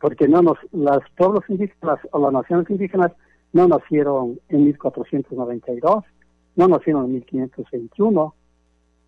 porque 0.00 0.26
no 0.26 0.42
nos, 0.42 0.58
los 0.72 1.02
pueblos 1.16 1.44
indígenas 1.48 2.00
o 2.10 2.18
las 2.18 2.32
naciones 2.32 2.68
indígenas 2.70 3.12
no 3.52 3.68
nacieron 3.68 4.40
en 4.48 4.64
1492, 4.64 6.04
no 6.56 6.68
nacieron 6.68 7.04
en 7.04 7.12
1521, 7.12 8.34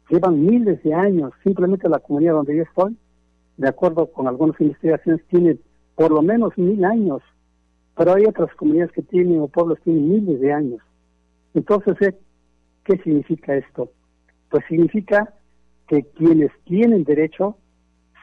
llevan 0.09 0.47
miles 0.47 0.81
de 0.85 0.95
años, 0.95 1.33
simplemente 1.43 1.89
la 1.89 1.99
comunidad 1.99 2.35
donde 2.35 2.57
yo 2.57 2.63
estoy, 2.63 2.97
de 3.57 3.69
acuerdo 3.69 4.07
con 4.13 4.27
algunas 4.29 4.61
investigaciones, 4.61 5.25
tiene 5.29 5.59
por 5.95 6.11
lo 6.11 6.23
menos 6.23 6.57
mil 6.57 6.85
años, 6.85 7.23
pero 7.97 8.15
hay 8.15 8.25
otras 8.25 8.55
comunidades 8.55 8.93
que 8.93 9.03
tienen 9.03 9.41
o 9.41 9.49
pueblos 9.49 9.79
que 9.79 9.85
tienen 9.85 10.09
miles 10.09 10.41
de 10.41 10.53
años. 10.53 10.81
Entonces, 11.55 11.97
¿eh? 12.01 12.19
¿qué 12.85 12.97
significa 12.99 13.55
esto? 13.55 13.91
Pues 14.51 14.65
significa 14.69 15.35
que 15.89 16.03
quienes 16.17 16.51
tienen 16.65 17.05
derecho 17.05 17.57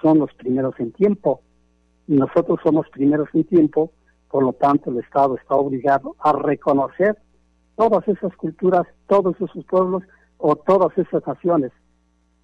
son 0.02 0.20
los 0.20 0.34
primeros 0.34 0.80
en 0.80 0.92
tiempo, 0.92 1.42
y 2.08 2.14
nosotros 2.14 2.60
somos 2.64 2.90
primeros 2.90 3.30
en 3.34 3.44
tiempo, 3.44 3.92
por 4.32 4.44
lo 4.44 4.54
tanto 4.54 4.90
el 4.90 4.98
Estado 4.98 5.36
está 5.36 5.56
obligado 5.56 6.16
a 6.20 6.34
reconocer 6.34 7.18
todas 7.76 8.08
esas 8.08 8.36
culturas, 8.36 8.88
todos 9.08 9.36
esos 9.40 9.64
pueblos 9.66 10.04
o 10.38 10.56
todas 10.56 10.98
esas 10.98 11.26
naciones, 11.28 11.72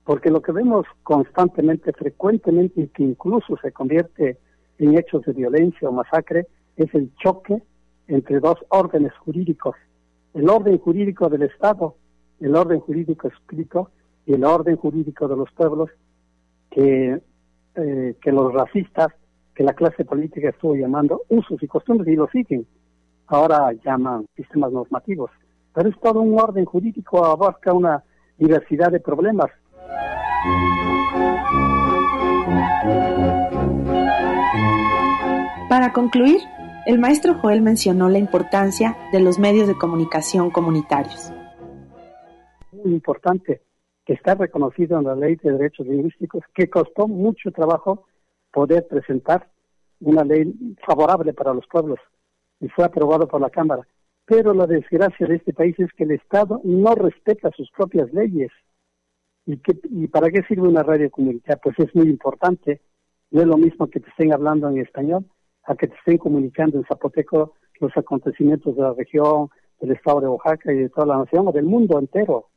porque 0.05 0.29
lo 0.29 0.41
que 0.41 0.51
vemos 0.51 0.85
constantemente, 1.03 1.91
frecuentemente 1.91 2.81
y 2.81 2.87
que 2.87 3.03
incluso 3.03 3.57
se 3.57 3.71
convierte 3.71 4.37
en 4.77 4.97
hechos 4.97 5.23
de 5.23 5.33
violencia 5.33 5.89
o 5.89 5.91
masacre 5.91 6.47
es 6.77 6.93
el 6.93 7.11
choque 7.15 7.61
entre 8.07 8.39
dos 8.39 8.57
órdenes 8.69 9.13
jurídicos, 9.17 9.75
el 10.35 10.47
orden 10.47 10.77
jurídico 10.77 11.27
del 11.27 11.43
Estado, 11.43 11.95
el 12.39 12.55
orden 12.55 12.79
jurídico 12.79 13.27
escrito 13.27 13.89
y 14.25 14.33
el 14.33 14.43
orden 14.43 14.75
jurídico 14.75 15.27
de 15.27 15.37
los 15.37 15.51
pueblos 15.51 15.89
que, 16.69 17.19
eh, 17.75 18.15
que 18.21 18.31
los 18.31 18.53
racistas 18.53 19.07
que 19.55 19.63
la 19.63 19.73
clase 19.73 20.03
política 20.05 20.49
estuvo 20.49 20.75
llamando 20.75 21.21
usos 21.29 21.63
y 21.63 21.67
costumbres 21.67 22.13
y 22.13 22.17
lo 22.17 22.27
siguen. 22.27 22.67
Ahora 23.27 23.71
llaman 23.83 24.25
sistemas 24.35 24.71
normativos. 24.71 25.31
Pero 25.73 25.89
es 25.89 25.99
todo 25.99 26.21
un 26.21 26.39
orden 26.39 26.65
jurídico, 26.65 27.25
abarca 27.25 27.73
una 27.73 28.03
diversidad 28.37 28.91
de 28.91 28.99
problemas. 28.99 29.49
Para 35.69 35.91
concluir, 35.91 36.39
el 36.85 36.99
maestro 36.99 37.33
Joel 37.41 37.61
mencionó 37.61 38.09
la 38.09 38.19
importancia 38.19 38.95
de 39.11 39.19
los 39.19 39.39
medios 39.39 39.67
de 39.67 39.75
comunicación 39.75 40.51
comunitarios. 40.51 41.31
Muy 42.71 42.93
importante, 42.93 43.61
que 44.05 44.13
está 44.13 44.35
reconocido 44.35 44.99
en 44.99 45.05
la 45.05 45.15
ley 45.15 45.35
de 45.35 45.51
derechos 45.51 45.87
lingüísticos, 45.87 46.43
que 46.53 46.69
costó 46.69 47.07
mucho 47.07 47.51
trabajo 47.51 48.05
poder 48.51 48.87
presentar 48.87 49.49
una 49.99 50.23
ley 50.23 50.53
favorable 50.85 51.33
para 51.33 51.53
los 51.53 51.65
pueblos 51.67 51.99
y 52.59 52.69
fue 52.69 52.85
aprobado 52.85 53.27
por 53.27 53.41
la 53.41 53.49
Cámara. 53.49 53.87
Pero 54.25 54.53
la 54.53 54.65
desgracia 54.65 55.27
de 55.27 55.35
este 55.35 55.53
país 55.53 55.75
es 55.79 55.91
que 55.93 56.03
el 56.03 56.11
Estado 56.11 56.61
no 56.63 56.95
respeta 56.95 57.51
sus 57.51 57.69
propias 57.71 58.11
leyes. 58.13 58.51
¿Y, 59.45 59.57
qué, 59.57 59.79
¿Y 59.89 60.07
para 60.07 60.29
qué 60.29 60.41
sirve 60.43 60.67
una 60.67 60.83
radio 60.83 61.09
comunitaria? 61.11 61.59
Pues 61.61 61.77
es 61.79 61.93
muy 61.95 62.07
importante. 62.07 62.81
No 63.31 63.41
es 63.41 63.47
lo 63.47 63.57
mismo 63.57 63.87
que 63.87 63.99
te 63.99 64.09
estén 64.09 64.33
hablando 64.33 64.69
en 64.69 64.79
español 64.79 65.25
a 65.63 65.75
que 65.75 65.87
te 65.87 65.95
estén 65.95 66.17
comunicando 66.17 66.77
en 66.77 66.85
zapoteco 66.85 67.53
los 67.79 67.95
acontecimientos 67.97 68.75
de 68.75 68.81
la 68.81 68.93
región, 68.93 69.49
del 69.79 69.91
estado 69.91 70.21
de 70.21 70.27
Oaxaca 70.27 70.71
y 70.71 70.77
de 70.77 70.89
toda 70.89 71.07
la 71.07 71.17
nación 71.17 71.47
o 71.47 71.51
del 71.51 71.65
mundo 71.65 71.99
entero. 71.99 72.49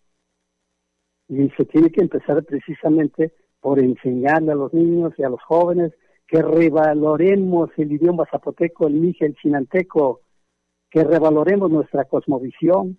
Y 1.29 1.51
se 1.51 1.65
tiene 1.65 1.91
que 1.91 2.01
empezar 2.01 2.43
precisamente 2.45 3.33
por 3.61 3.79
enseñarle 3.79 4.53
a 4.53 4.57
los 4.57 4.73
niños 4.73 5.13
y 5.19 5.23
a 5.25 5.29
los 5.29 5.43
jóvenes 5.43 5.93
que 6.27 6.43
revaloremos 6.43 7.71
el 7.77 7.93
idioma 7.93 8.27
zapoteco, 8.31 8.87
el 8.87 8.95
mije, 8.95 9.27
el 9.27 9.35
chinanteco, 9.35 10.21
que 10.91 11.03
revaloremos 11.03 11.71
nuestra 11.71 12.05
cosmovisión. 12.05 12.99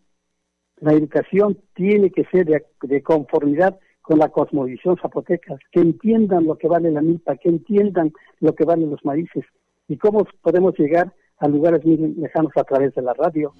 La 0.82 0.94
educación 0.94 1.58
tiene 1.76 2.10
que 2.10 2.24
ser 2.26 2.46
de, 2.46 3.04
conformidad 3.04 3.78
con 4.02 4.20
la 4.20 4.30
cosmovisión 4.30 4.98
zapoteca, 5.02 5.58
que 5.72 5.82
entiendan 5.82 6.46
lo 6.46 6.58
que 6.58 6.68
vale 6.68 6.90
la 6.92 7.02
milpa, 7.02 7.36
que 7.36 7.50
entiendan 7.50 8.14
lo 8.40 8.56
que 8.56 8.66
valen 8.66 8.90
los 8.90 9.04
maíces 9.04 9.46
y 9.88 9.98
cómo 9.98 10.26
podemos 10.42 10.78
llegar 10.78 11.14
a 11.40 11.48
lugares 11.48 11.86
muy 11.86 11.98
lejanos 11.98 12.52
a 12.56 12.64
través 12.64 12.96
de 12.96 13.02
la 13.02 13.14
radio. 13.14 13.54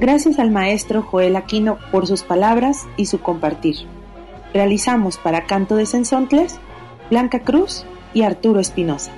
Gracias 0.00 0.38
al 0.38 0.50
maestro 0.50 1.02
Joel 1.02 1.36
Aquino 1.36 1.78
por 1.90 2.06
sus 2.06 2.22
palabras 2.22 2.86
y 2.96 3.06
su 3.06 3.20
compartir. 3.20 3.76
Realizamos 4.52 5.18
para 5.18 5.46
Canto 5.46 5.76
de 5.76 5.86
Sensontles 5.86 6.60
Blanca 7.10 7.40
Cruz 7.40 7.86
y 8.14 8.22
Arturo 8.22 8.60
Espinosa. 8.60 9.12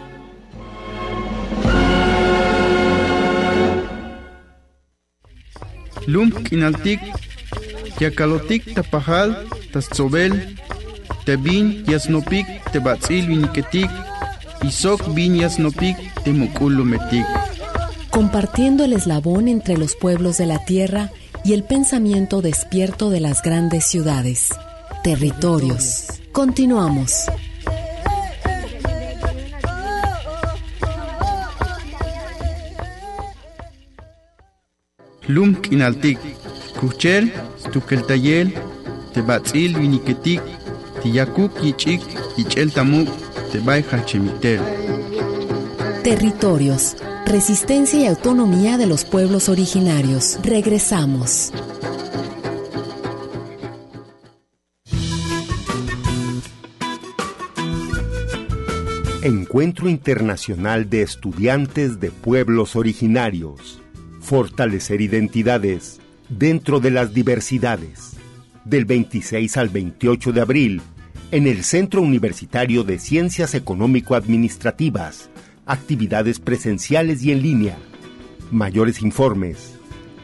Lump 6.12 6.34
kinaltik, 6.48 7.00
yakalotik 8.00 8.74
tapajal, 8.74 9.36
tatzobel, 9.72 10.32
tebin 11.26 11.84
yasnopik, 11.90 12.46
tebatzil 12.72 13.30
viniketik, 13.30 13.90
isok 14.66 15.00
bin 15.14 15.38
yasnopik, 15.42 15.96
temukulumetik 16.24 17.26
compartiendo 18.10 18.84
el 18.84 18.92
eslabón 18.92 19.48
entre 19.48 19.78
los 19.78 19.96
pueblos 19.96 20.36
de 20.36 20.46
la 20.46 20.64
tierra 20.64 21.10
y 21.44 21.54
el 21.54 21.64
pensamiento 21.64 22.42
despierto 22.42 23.08
de 23.10 23.20
las 23.20 23.42
grandes 23.42 23.86
ciudades. 23.86 24.50
Territorios. 25.02 26.20
Continuamos. 26.32 27.26
Lum 35.34 35.54
kinaltik, 35.54 36.18
Kuchel, 36.80 37.32
Stukeltayel, 37.58 38.52
Tebatzil 39.14 39.78
Viniketik, 39.78 40.42
Tiyakuk 41.02 41.52
Yichik, 41.62 42.02
Yichel 42.36 42.72
Tamuk, 42.72 43.08
Tebay 43.52 43.84
Hachemitel. 43.90 44.60
Territorios, 46.02 46.96
resistencia 47.26 48.00
y 48.00 48.06
autonomía 48.06 48.76
de 48.76 48.86
los 48.86 49.04
pueblos 49.04 49.48
originarios. 49.48 50.40
Regresamos. 50.42 51.52
Encuentro 59.22 59.88
Internacional 59.88 60.90
de 60.90 61.02
Estudiantes 61.02 62.00
de 62.00 62.10
Pueblos 62.10 62.74
Originarios. 62.74 63.79
Fortalecer 64.30 65.00
identidades 65.00 65.98
dentro 66.28 66.78
de 66.78 66.92
las 66.92 67.12
diversidades. 67.12 68.12
Del 68.64 68.84
26 68.84 69.56
al 69.56 69.70
28 69.70 70.30
de 70.30 70.40
abril, 70.40 70.82
en 71.32 71.48
el 71.48 71.64
Centro 71.64 72.00
Universitario 72.00 72.84
de 72.84 73.00
Ciencias 73.00 73.56
Económico-Administrativas. 73.56 75.30
Actividades 75.66 76.38
presenciales 76.38 77.24
y 77.24 77.32
en 77.32 77.42
línea. 77.42 77.76
Mayores 78.52 79.02
informes 79.02 79.72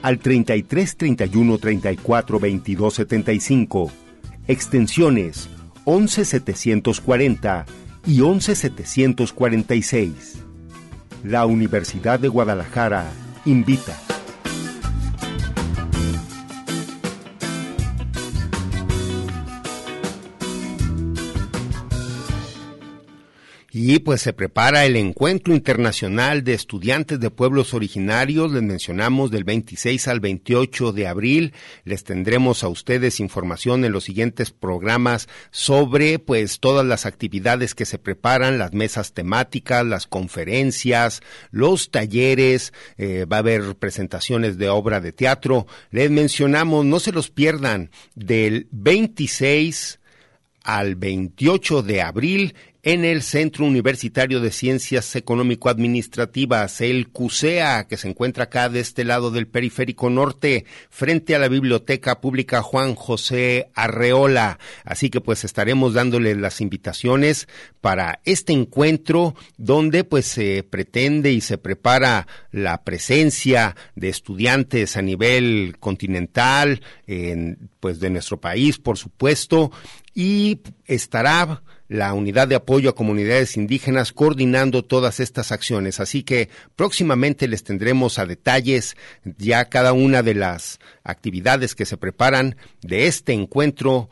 al 0.02 0.20
33 0.20 0.96
31 0.96 1.58
34 1.58 2.38
22 2.38 2.94
75. 2.94 3.90
Extensiones 4.46 5.48
11 5.84 6.24
740 6.24 7.66
y 8.06 8.20
11746. 8.20 10.44
La 11.24 11.44
Universidad 11.44 12.20
de 12.20 12.28
Guadalajara 12.28 13.10
invita. 13.46 14.05
Y 23.88 24.00
pues 24.00 24.20
se 24.20 24.32
prepara 24.32 24.84
el 24.84 24.96
Encuentro 24.96 25.54
Internacional 25.54 26.42
de 26.42 26.54
Estudiantes 26.54 27.20
de 27.20 27.30
Pueblos 27.30 27.72
Originarios, 27.72 28.50
les 28.50 28.64
mencionamos 28.64 29.30
del 29.30 29.44
26 29.44 30.08
al 30.08 30.18
28 30.18 30.90
de 30.90 31.06
abril. 31.06 31.52
Les 31.84 32.02
tendremos 32.02 32.64
a 32.64 32.68
ustedes 32.68 33.20
información 33.20 33.84
en 33.84 33.92
los 33.92 34.02
siguientes 34.02 34.50
programas 34.50 35.28
sobre 35.52 36.18
pues 36.18 36.58
todas 36.58 36.84
las 36.84 37.06
actividades 37.06 37.76
que 37.76 37.84
se 37.84 38.00
preparan, 38.00 38.58
las 38.58 38.72
mesas 38.72 39.12
temáticas, 39.12 39.86
las 39.86 40.08
conferencias, 40.08 41.22
los 41.52 41.92
talleres, 41.92 42.72
eh, 42.98 43.24
va 43.24 43.36
a 43.36 43.38
haber 43.38 43.76
presentaciones 43.76 44.58
de 44.58 44.68
obra 44.68 45.00
de 45.00 45.12
teatro. 45.12 45.68
Les 45.92 46.10
mencionamos, 46.10 46.84
no 46.84 46.98
se 46.98 47.12
los 47.12 47.30
pierdan, 47.30 47.92
del 48.16 48.66
26 48.72 50.00
al 50.64 50.96
28 50.96 51.82
de 51.82 52.02
abril 52.02 52.54
en 52.86 53.04
el 53.04 53.22
Centro 53.22 53.64
Universitario 53.64 54.38
de 54.38 54.52
Ciencias 54.52 55.16
Económico-Administrativas, 55.16 56.80
el 56.80 57.08
CUSEA, 57.08 57.88
que 57.88 57.96
se 57.96 58.06
encuentra 58.06 58.44
acá 58.44 58.68
de 58.68 58.78
este 58.78 59.02
lado 59.02 59.32
del 59.32 59.48
periférico 59.48 60.08
norte, 60.08 60.66
frente 60.88 61.34
a 61.34 61.40
la 61.40 61.48
Biblioteca 61.48 62.20
Pública 62.20 62.62
Juan 62.62 62.94
José 62.94 63.70
Arreola. 63.74 64.60
Así 64.84 65.10
que 65.10 65.20
pues 65.20 65.42
estaremos 65.42 65.94
dándole 65.94 66.36
las 66.36 66.60
invitaciones 66.60 67.48
para 67.80 68.20
este 68.24 68.52
encuentro 68.52 69.34
donde 69.56 70.04
pues 70.04 70.26
se 70.26 70.62
pretende 70.62 71.32
y 71.32 71.40
se 71.40 71.58
prepara 71.58 72.28
la 72.52 72.84
presencia 72.84 73.74
de 73.96 74.10
estudiantes 74.10 74.96
a 74.96 75.02
nivel 75.02 75.74
continental, 75.80 76.82
en, 77.08 77.68
pues 77.80 77.98
de 77.98 78.10
nuestro 78.10 78.40
país, 78.40 78.78
por 78.78 78.96
supuesto, 78.96 79.72
y 80.14 80.60
estará 80.84 81.64
la 81.88 82.12
unidad 82.12 82.48
de 82.48 82.56
apoyo 82.56 82.90
a 82.90 82.94
comunidades 82.94 83.56
indígenas 83.56 84.12
coordinando 84.12 84.84
todas 84.84 85.20
estas 85.20 85.52
acciones. 85.52 86.00
Así 86.00 86.22
que 86.22 86.48
próximamente 86.74 87.48
les 87.48 87.64
tendremos 87.64 88.18
a 88.18 88.26
detalles 88.26 88.96
ya 89.24 89.66
cada 89.66 89.92
una 89.92 90.22
de 90.22 90.34
las 90.34 90.78
actividades 91.04 91.74
que 91.74 91.86
se 91.86 91.96
preparan 91.96 92.56
de 92.82 93.06
este 93.06 93.32
encuentro 93.32 94.08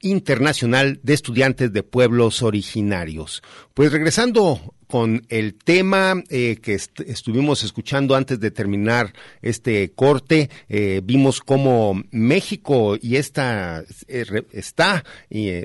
internacional 0.00 1.00
de 1.02 1.14
estudiantes 1.14 1.72
de 1.72 1.82
pueblos 1.82 2.42
originarios. 2.42 3.42
Pues 3.74 3.90
regresando 3.90 4.74
con 4.88 5.24
el 5.28 5.54
tema 5.54 6.24
eh, 6.30 6.56
que 6.60 6.74
estuvimos 6.74 7.62
escuchando 7.62 8.16
antes 8.16 8.40
de 8.40 8.50
terminar 8.50 9.12
este 9.42 9.92
corte. 9.92 10.50
Eh, 10.68 11.02
vimos 11.04 11.40
cómo 11.40 12.02
México 12.10 12.96
y 13.00 13.16
esta 13.16 13.84
eh, 14.08 14.42
está 14.50 15.04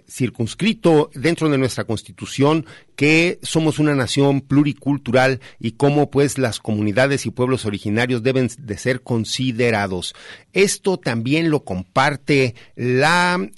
circunscrito 0.08 1.10
dentro 1.16 1.50
de 1.50 1.58
nuestra 1.58 1.86
Constitución 1.86 2.66
que 2.96 3.40
somos 3.42 3.80
una 3.80 3.96
nación 3.96 4.42
pluricultural 4.42 5.40
y 5.60 5.72
cómo 5.72 6.10
pues 6.10 6.38
las 6.38 6.60
comunidades 6.60 7.26
y 7.26 7.32
pueblos 7.32 7.66
originarios 7.66 8.24
deben 8.24 8.50
de 8.58 8.78
ser 8.78 9.02
considerados. 9.02 10.16
Esto 10.54 10.98
también 10.98 11.50
lo 11.50 11.64
comparte 11.64 12.56
la 12.76 13.50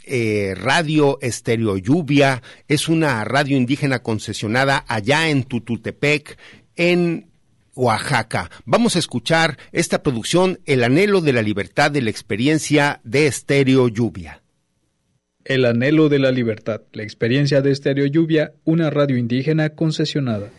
radio 0.56 1.18
Estéreo 1.22 1.78
Lluvia, 1.78 2.42
es 2.68 2.88
una 2.88 3.24
radio 3.26 3.58
indígena 3.58 4.00
concesionada 4.00 4.86
allá 4.88 5.30
en 5.30 5.44
Tututepec, 5.44 6.38
en 6.76 7.30
Oaxaca. 7.76 8.50
Vamos 8.64 8.96
a 8.96 9.00
escuchar 9.00 9.58
esta 9.74 10.02
producción, 10.02 10.60
El 10.66 10.84
anhelo 10.84 11.20
de 11.20 11.34
la 11.34 11.42
libertad 11.42 11.92
de 11.92 12.02
la 12.02 12.10
experiencia 12.10 13.02
de 13.04 13.28
Estéreo 13.28 13.90
Lluvia. 13.90 14.45
El 15.46 15.66
anhelo 15.66 16.10
de 16.10 16.18
la 16.18 16.32
libertad, 16.32 16.82
la 16.92 17.04
experiencia 17.04 17.62
de 17.62 17.72
Estéreo 17.72 18.08
Lluvia, 18.08 18.54
una 18.64 18.90
radio 18.90 19.16
indígena 19.16 19.70
concesionada. 19.70 20.50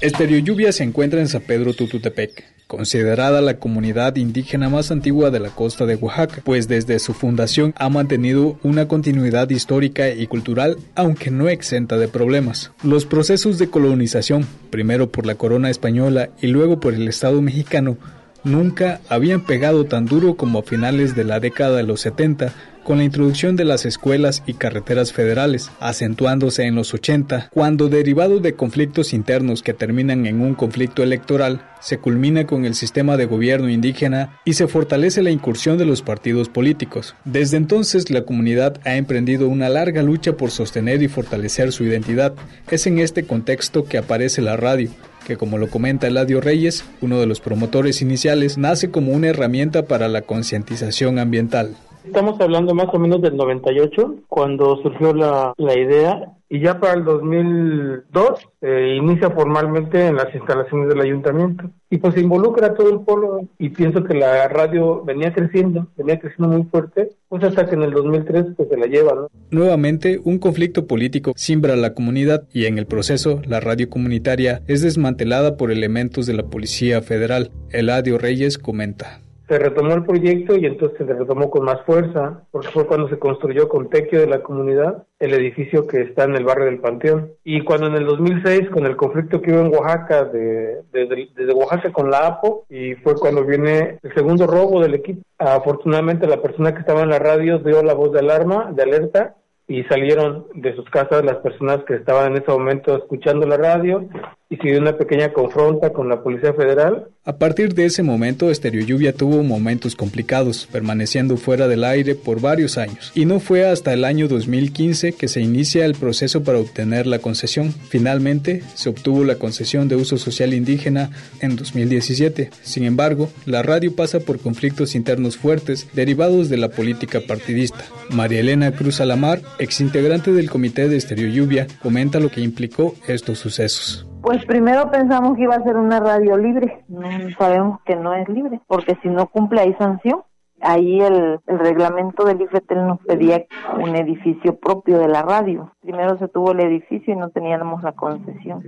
Estéreo 0.00 0.38
Lluvia 0.38 0.70
se 0.70 0.84
encuentra 0.84 1.18
en 1.18 1.26
San 1.26 1.42
Pedro 1.42 1.74
Tututepec, 1.74 2.44
considerada 2.68 3.40
la 3.40 3.58
comunidad 3.58 4.14
indígena 4.14 4.68
más 4.68 4.92
antigua 4.92 5.32
de 5.32 5.40
la 5.40 5.48
costa 5.48 5.86
de 5.86 5.96
Oaxaca, 5.96 6.40
pues 6.44 6.68
desde 6.68 7.00
su 7.00 7.14
fundación 7.14 7.74
ha 7.76 7.88
mantenido 7.88 8.60
una 8.62 8.86
continuidad 8.86 9.50
histórica 9.50 10.08
y 10.10 10.28
cultural, 10.28 10.76
aunque 10.94 11.32
no 11.32 11.48
exenta 11.48 11.98
de 11.98 12.06
problemas. 12.06 12.70
Los 12.84 13.06
procesos 13.06 13.58
de 13.58 13.70
colonización, 13.70 14.46
primero 14.70 15.10
por 15.10 15.26
la 15.26 15.34
corona 15.34 15.68
española 15.68 16.30
y 16.40 16.46
luego 16.46 16.78
por 16.78 16.94
el 16.94 17.08
Estado 17.08 17.42
mexicano, 17.42 17.98
nunca 18.44 19.00
habían 19.08 19.40
pegado 19.42 19.84
tan 19.84 20.06
duro 20.06 20.36
como 20.36 20.60
a 20.60 20.62
finales 20.62 21.16
de 21.16 21.24
la 21.24 21.40
década 21.40 21.78
de 21.78 21.82
los 21.82 22.00
70 22.02 22.52
con 22.84 22.98
la 22.98 23.04
introducción 23.04 23.56
de 23.56 23.64
las 23.64 23.86
escuelas 23.86 24.42
y 24.46 24.54
carreteras 24.54 25.12
federales, 25.12 25.70
acentuándose 25.80 26.64
en 26.64 26.76
los 26.76 26.94
80, 26.94 27.48
cuando 27.52 27.88
derivado 27.88 28.38
de 28.38 28.54
conflictos 28.54 29.12
internos 29.12 29.62
que 29.62 29.74
terminan 29.74 30.26
en 30.26 30.40
un 30.40 30.54
conflicto 30.54 31.02
electoral, 31.02 31.66
se 31.80 31.98
culmina 31.98 32.46
con 32.46 32.64
el 32.64 32.74
sistema 32.74 33.16
de 33.16 33.26
gobierno 33.26 33.68
indígena 33.68 34.38
y 34.44 34.54
se 34.54 34.68
fortalece 34.68 35.22
la 35.22 35.30
incursión 35.30 35.76
de 35.76 35.84
los 35.84 36.02
partidos 36.02 36.48
políticos. 36.48 37.14
Desde 37.24 37.56
entonces 37.56 38.10
la 38.10 38.22
comunidad 38.22 38.80
ha 38.84 38.96
emprendido 38.96 39.48
una 39.48 39.68
larga 39.68 40.02
lucha 40.02 40.36
por 40.36 40.50
sostener 40.50 41.02
y 41.02 41.08
fortalecer 41.08 41.72
su 41.72 41.84
identidad. 41.84 42.34
Es 42.70 42.86
en 42.86 42.98
este 42.98 43.24
contexto 43.24 43.84
que 43.84 43.98
aparece 43.98 44.40
la 44.40 44.56
radio, 44.56 44.90
que 45.26 45.36
como 45.36 45.58
lo 45.58 45.68
comenta 45.68 46.06
Eladio 46.06 46.40
Reyes, 46.40 46.84
uno 47.00 47.18
de 47.18 47.26
los 47.26 47.40
promotores 47.40 48.02
iniciales, 48.02 48.58
nace 48.58 48.90
como 48.90 49.12
una 49.12 49.28
herramienta 49.28 49.86
para 49.86 50.08
la 50.08 50.22
concientización 50.22 51.18
ambiental. 51.18 51.76
Estamos 52.04 52.38
hablando 52.40 52.74
más 52.74 52.88
o 52.92 52.98
menos 52.98 53.22
del 53.22 53.36
98, 53.36 54.16
cuando 54.28 54.80
surgió 54.82 55.14
la, 55.14 55.54
la 55.56 55.78
idea, 55.78 56.34
y 56.50 56.60
ya 56.60 56.78
para 56.78 56.94
el 56.94 57.04
2002 57.04 58.48
eh, 58.60 58.96
inicia 59.00 59.30
formalmente 59.30 60.06
en 60.06 60.16
las 60.16 60.32
instalaciones 60.34 60.88
del 60.88 61.00
ayuntamiento. 61.00 61.70
Y 61.90 61.96
pues 61.96 62.14
se 62.14 62.20
involucra 62.20 62.68
a 62.68 62.74
todo 62.74 62.90
el 62.90 63.00
pueblo, 63.00 63.48
y 63.58 63.70
pienso 63.70 64.04
que 64.04 64.14
la 64.14 64.46
radio 64.48 65.02
venía 65.02 65.32
creciendo, 65.32 65.88
venía 65.96 66.20
creciendo 66.20 66.56
muy 66.56 66.64
fuerte, 66.64 67.10
pues 67.28 67.42
hasta 67.42 67.66
que 67.66 67.74
en 67.74 67.82
el 67.82 67.92
2003 67.92 68.46
pues 68.56 68.68
se 68.68 68.76
la 68.76 68.86
lleva. 68.86 69.14
¿no? 69.14 69.28
Nuevamente, 69.50 70.20
un 70.22 70.38
conflicto 70.38 70.86
político 70.86 71.32
simbra 71.36 71.74
la 71.74 71.94
comunidad, 71.94 72.44
y 72.52 72.66
en 72.66 72.78
el 72.78 72.86
proceso, 72.86 73.40
la 73.46 73.60
radio 73.60 73.88
comunitaria 73.88 74.60
es 74.68 74.82
desmantelada 74.82 75.56
por 75.56 75.72
elementos 75.72 76.26
de 76.26 76.34
la 76.34 76.44
Policía 76.44 77.00
Federal. 77.00 77.50
Eladio 77.70 78.18
Reyes 78.18 78.58
comenta 78.58 79.23
se 79.54 79.60
retomó 79.60 79.94
el 79.94 80.04
proyecto 80.04 80.56
y 80.56 80.66
entonces 80.66 80.98
se 80.98 81.12
retomó 81.12 81.48
con 81.48 81.64
más 81.64 81.80
fuerza, 81.82 82.42
porque 82.50 82.72
fue 82.72 82.88
cuando 82.88 83.08
se 83.08 83.20
construyó 83.20 83.68
con 83.68 83.88
tequio 83.88 84.18
de 84.18 84.26
la 84.26 84.42
comunidad 84.42 85.04
el 85.20 85.32
edificio 85.32 85.86
que 85.86 86.00
está 86.00 86.24
en 86.24 86.34
el 86.34 86.44
barrio 86.44 86.64
del 86.64 86.80
Panteón. 86.80 87.30
Y 87.44 87.60
cuando 87.60 87.86
en 87.86 87.94
el 87.94 88.04
2006, 88.04 88.70
con 88.70 88.84
el 88.84 88.96
conflicto 88.96 89.40
que 89.40 89.52
hubo 89.52 89.60
en 89.60 89.72
Oaxaca, 89.72 90.24
de, 90.24 90.82
desde 90.90 91.54
Oaxaca 91.54 91.92
con 91.92 92.10
la 92.10 92.26
APO, 92.26 92.64
y 92.68 92.94
fue 92.96 93.14
cuando 93.14 93.44
viene 93.44 94.00
el 94.02 94.14
segundo 94.14 94.48
robo 94.48 94.82
del 94.82 94.94
equipo. 94.94 95.22
Afortunadamente 95.38 96.26
la 96.26 96.42
persona 96.42 96.74
que 96.74 96.80
estaba 96.80 97.02
en 97.02 97.10
la 97.10 97.20
radio 97.20 97.60
dio 97.60 97.80
la 97.84 97.94
voz 97.94 98.10
de 98.10 98.18
alarma, 98.18 98.72
de 98.72 98.82
alerta, 98.82 99.36
y 99.68 99.84
salieron 99.84 100.46
de 100.54 100.74
sus 100.74 100.90
casas 100.90 101.24
las 101.24 101.36
personas 101.36 101.84
que 101.84 101.94
estaban 101.94 102.32
en 102.32 102.42
ese 102.42 102.50
momento 102.50 102.96
escuchando 102.96 103.46
la 103.46 103.56
radio 103.56 104.08
y 104.50 104.56
se 104.56 104.78
una 104.78 104.96
pequeña 104.96 105.32
confronta 105.32 105.92
con 105.92 106.08
la 106.08 106.22
Policía 106.22 106.52
Federal. 106.52 107.08
A 107.24 107.38
partir 107.38 107.74
de 107.74 107.86
ese 107.86 108.02
momento, 108.02 108.50
Estereo 108.50 108.84
Lluvia 108.84 109.14
tuvo 109.14 109.42
momentos 109.42 109.96
complicados, 109.96 110.68
permaneciendo 110.70 111.38
fuera 111.38 111.66
del 111.66 111.84
aire 111.84 112.14
por 112.14 112.40
varios 112.40 112.76
años. 112.76 113.10
Y 113.14 113.24
no 113.24 113.40
fue 113.40 113.66
hasta 113.66 113.94
el 113.94 114.04
año 114.04 114.28
2015 114.28 115.14
que 115.14 115.28
se 115.28 115.40
inicia 115.40 115.86
el 115.86 115.94
proceso 115.94 116.44
para 116.44 116.58
obtener 116.58 117.06
la 117.06 117.20
concesión. 117.20 117.72
Finalmente, 117.72 118.62
se 118.74 118.90
obtuvo 118.90 119.24
la 119.24 119.36
concesión 119.36 119.88
de 119.88 119.96
uso 119.96 120.18
social 120.18 120.52
indígena 120.52 121.10
en 121.40 121.56
2017. 121.56 122.50
Sin 122.62 122.84
embargo, 122.84 123.30
la 123.46 123.62
radio 123.62 123.96
pasa 123.96 124.20
por 124.20 124.38
conflictos 124.38 124.94
internos 124.94 125.38
fuertes 125.38 125.88
derivados 125.94 126.50
de 126.50 126.58
la 126.58 126.68
política 126.68 127.20
partidista. 127.26 127.84
María 128.10 128.40
Elena 128.40 128.72
Cruz 128.72 129.00
Alamar, 129.00 129.40
exintegrante 129.58 130.32
del 130.32 130.50
comité 130.50 130.88
de 130.88 130.96
Estereo 130.96 131.28
Lluvia, 131.28 131.66
comenta 131.82 132.20
lo 132.20 132.30
que 132.30 132.42
implicó 132.42 132.94
estos 133.08 133.38
sucesos. 133.38 134.06
Pues 134.24 134.42
primero 134.46 134.90
pensamos 134.90 135.36
que 135.36 135.42
iba 135.42 135.54
a 135.54 135.62
ser 135.62 135.76
una 135.76 136.00
radio 136.00 136.38
libre, 136.38 136.82
no 136.88 137.02
sabemos 137.38 137.82
que 137.82 137.94
no 137.94 138.14
es 138.14 138.26
libre, 138.30 138.58
porque 138.66 138.96
si 139.02 139.08
no 139.10 139.26
cumple 139.26 139.60
hay 139.60 139.74
sanción. 139.74 140.22
Ahí 140.62 140.98
el, 141.02 141.40
el 141.46 141.58
reglamento 141.58 142.24
del 142.24 142.40
IFETEL 142.40 142.86
nos 142.86 142.98
pedía 143.00 143.44
un 143.78 143.94
edificio 143.96 144.56
propio 144.58 144.98
de 144.98 145.08
la 145.08 145.20
radio. 145.20 145.72
Primero 145.82 146.16
se 146.16 146.28
tuvo 146.28 146.52
el 146.52 146.60
edificio 146.60 147.12
y 147.12 147.16
no 147.18 147.28
teníamos 147.28 147.82
la 147.82 147.92
concesión. 147.92 148.64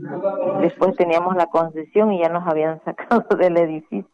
Después 0.61 0.95
teníamos 0.97 1.35
la 1.37 1.47
concesión 1.47 2.13
y 2.13 2.21
ya 2.21 2.29
nos 2.29 2.47
habían 2.47 2.79
sacado 2.85 3.25
del 3.39 3.57
edificio. 3.57 4.11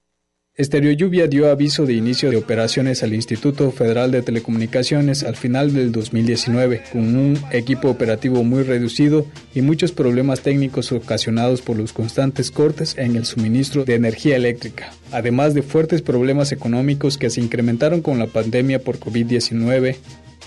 Estereo 0.55 0.93
Lluvia 0.93 1.29
dio 1.29 1.51
aviso 1.51 1.87
de 1.87 1.95
inicio 1.95 2.31
de 2.31 2.37
operaciones 2.37 3.03
al 3.03 3.15
Instituto 3.15 3.71
Federal 3.71 4.11
de 4.11 4.21
Telecomunicaciones 4.21 5.23
al 5.23 5.35
final 5.35 5.73
del 5.73 5.93
2019, 5.93 6.83
con 6.93 7.17
un 7.17 7.39
equipo 7.53 7.89
operativo 7.89 8.45
muy 8.45 8.63
reducido 8.63 9.25
y 9.55 9.63
muchos 9.63 9.93
problemas 9.93 10.43
técnicos 10.43 10.93
ocasionados 10.93 11.63
por 11.63 11.79
los 11.79 11.95
constantes 11.95 12.51
cortes 12.51 12.99
en 12.99 13.17
el 13.17 13.25
suministro 13.25 13.87
de 13.87 13.95
energía 13.95 14.37
eléctrica, 14.37 14.93
además 15.11 15.55
de 15.55 15.63
fuertes 15.63 16.03
problemas 16.03 16.53
económicos 16.53 17.17
que 17.17 17.31
se 17.31 17.41
incrementaron 17.41 18.03
con 18.03 18.19
la 18.19 18.27
pandemia 18.27 18.79
por 18.83 19.01
COVID-19 19.01 19.97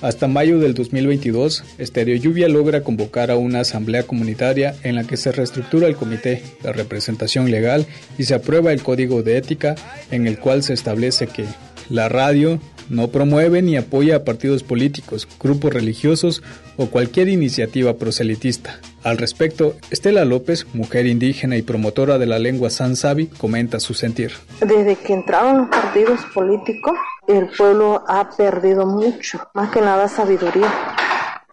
hasta 0.01 0.27
mayo 0.27 0.59
del 0.59 0.73
2022, 0.73 1.63
Estereo 1.77 2.17
Lluvia 2.17 2.49
logra 2.49 2.81
convocar 2.81 3.31
a 3.31 3.37
una 3.37 3.61
asamblea 3.61 4.03
comunitaria 4.03 4.75
en 4.83 4.95
la 4.95 5.03
que 5.03 5.17
se 5.17 5.31
reestructura 5.31 5.87
el 5.87 5.95
comité 5.95 6.43
de 6.61 6.73
representación 6.73 7.49
legal 7.49 7.85
y 8.17 8.23
se 8.23 8.35
aprueba 8.35 8.73
el 8.73 8.83
código 8.83 9.23
de 9.23 9.37
ética 9.37 9.75
en 10.11 10.27
el 10.27 10.39
cual 10.39 10.63
se 10.63 10.73
establece 10.73 11.27
que 11.27 11.45
la 11.89 12.09
radio 12.09 12.59
no 12.89 13.07
promueve 13.07 13.61
ni 13.61 13.77
apoya 13.77 14.17
a 14.17 14.23
partidos 14.23 14.63
políticos, 14.63 15.27
grupos 15.39 15.73
religiosos 15.73 16.43
o 16.77 16.87
cualquier 16.87 17.29
iniciativa 17.29 17.97
proselitista. 17.97 18.79
Al 19.03 19.17
respecto, 19.17 19.75
Estela 19.91 20.25
López, 20.25 20.65
mujer 20.73 21.05
indígena 21.05 21.57
y 21.57 21.61
promotora 21.61 22.17
de 22.17 22.25
la 22.25 22.39
lengua 22.39 22.69
Sabi, 22.69 23.27
comenta 23.27 23.79
su 23.79 23.93
sentir. 23.93 24.31
Desde 24.61 24.95
que 24.95 25.13
entraron 25.13 25.57
los 25.57 25.67
partidos 25.69 26.19
políticos, 26.33 26.95
el 27.27 27.49
pueblo 27.49 28.03
ha 28.07 28.29
perdido 28.29 28.85
mucho, 28.85 29.39
más 29.53 29.71
que 29.71 29.81
nada 29.81 30.07
sabiduría 30.07 30.71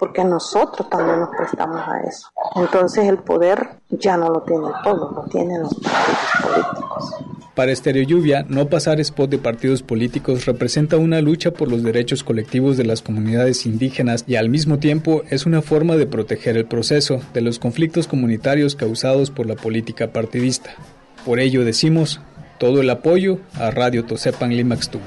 porque 0.03 0.25
nosotros 0.25 0.91
también 0.91 1.21
nos 1.21 1.29
prestamos 1.29 1.81
a 1.87 2.01
eso. 2.01 2.27
Entonces 2.57 3.05
el 3.07 3.19
poder 3.19 3.69
ya 3.89 4.17
no 4.17 4.31
lo 4.31 4.43
tiene 4.43 4.67
el 4.67 4.73
pueblo, 4.83 5.13
lo 5.15 5.23
tienen 5.31 5.63
los 5.63 5.73
partidos 5.77 6.19
políticos. 6.43 7.15
Para 7.55 7.71
Estereo 7.71 8.03
Lluvia, 8.03 8.45
no 8.49 8.67
pasar 8.67 8.99
spot 8.99 9.31
de 9.31 9.39
partidos 9.39 9.85
políticos 9.85 10.45
representa 10.45 10.97
una 10.97 11.21
lucha 11.21 11.53
por 11.53 11.71
los 11.71 11.85
derechos 11.85 12.25
colectivos 12.25 12.77
de 12.77 12.85
las 12.85 13.01
comunidades 13.01 13.65
indígenas 13.65 14.25
y 14.27 14.35
al 14.35 14.49
mismo 14.49 14.81
tiempo 14.81 15.23
es 15.31 15.47
una 15.47 15.63
forma 15.63 15.95
de 15.95 16.07
proteger 16.07 16.57
el 16.57 16.65
proceso 16.65 17.21
de 17.33 17.43
los 17.43 17.61
conflictos 17.61 18.09
comunitarios 18.09 18.75
causados 18.75 19.31
por 19.31 19.47
la 19.47 19.55
política 19.55 20.09
partidista. 20.09 20.71
Por 21.25 21.39
ello 21.39 21.65
decimos 21.65 22.21
todo 22.59 22.81
el 22.81 22.91
apoyo 22.91 23.39
a 23.55 23.71
Radio 23.71 24.05
Tosepan 24.05 24.51
Limaxtú. 24.51 24.99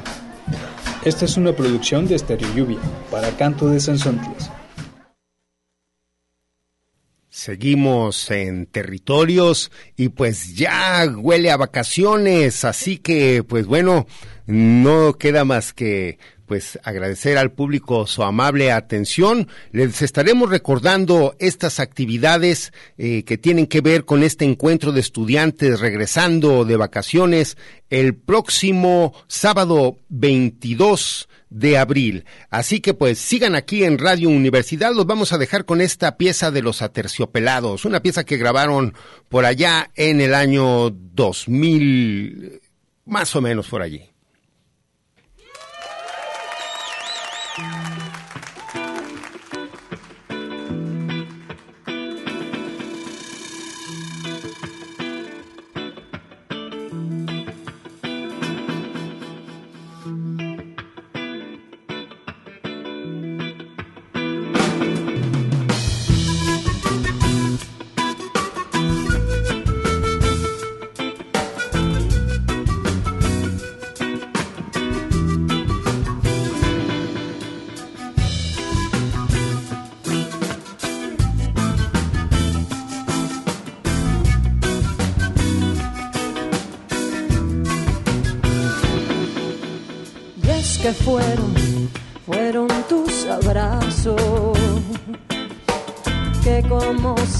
Esta 1.06 1.26
es 1.26 1.38
una 1.38 1.56
producción 1.56 2.08
de 2.08 2.16
Estereo 2.16 2.52
Lluvia 2.56 2.80
para 3.12 3.30
Canto 3.38 3.70
de 3.70 3.80
Sansontes. 3.80 4.50
Seguimos 7.30 8.32
en 8.32 8.66
territorios 8.66 9.72
y 9.96 10.10
pues 10.10 10.56
ya 10.56 11.06
huele 11.16 11.52
a 11.52 11.58
vacaciones, 11.58 12.66
así 12.66 12.98
que 12.98 13.44
pues 13.44 13.68
bueno, 13.68 14.08
no 14.48 15.14
queda 15.20 15.46
más 15.46 15.74
que 15.74 16.18
pues 16.46 16.80
agradecer 16.84 17.38
al 17.38 17.52
público 17.52 18.08
su 18.08 18.24
amable 18.24 18.72
atención. 18.72 19.48
Les 19.72 20.02
estaremos 20.02 20.50
recordando 20.50 21.36
estas 21.40 21.80
actividades 21.80 22.72
eh, 22.98 23.24
que 23.24 23.38
tienen 23.38 23.68
que 23.68 23.82
ver 23.82 24.06
con 24.06 24.24
este 24.24 24.46
encuentro 24.46 24.92
de 24.92 25.02
estudiantes 25.02 25.80
regresando 25.80 26.66
de 26.66 26.78
vacaciones 26.78 27.58
el 27.90 28.16
próximo 28.16 29.14
sábado 29.28 30.00
22 30.10 31.28
de 31.50 31.78
abril. 31.78 32.26
Así 32.50 32.80
que 32.80 32.94
pues 32.94 33.18
sigan 33.18 33.56
aquí 33.56 33.84
en 33.84 33.98
Radio 33.98 34.30
Universidad. 34.30 34.94
Los 34.94 35.06
vamos 35.06 35.34
a 35.34 35.38
dejar 35.38 35.66
con 35.66 35.82
esta 35.82 36.18
pieza 36.18 36.52
de 36.52 36.62
los 36.62 36.82
aterciopelados, 36.82 37.86
una 37.86 38.02
pieza 38.02 38.24
que 38.24 38.38
grabaron 38.38 38.94
por 39.30 39.46
allá 39.46 39.92
en 39.96 40.22
el 40.22 40.36
año 40.36 40.90
2000, 40.90 42.62
más 43.06 43.36
o 43.36 43.42
menos 43.42 43.68
por 43.68 43.82
allí. 43.82 44.15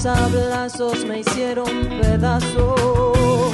Sablazos 0.06 1.04
me 1.04 1.18
hicieron 1.20 1.74
pedazos. 2.00 3.50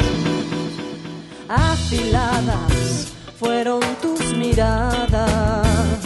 Afiladas 1.49 3.13
fueron 3.41 3.81
tus 4.03 4.37
miradas, 4.37 5.99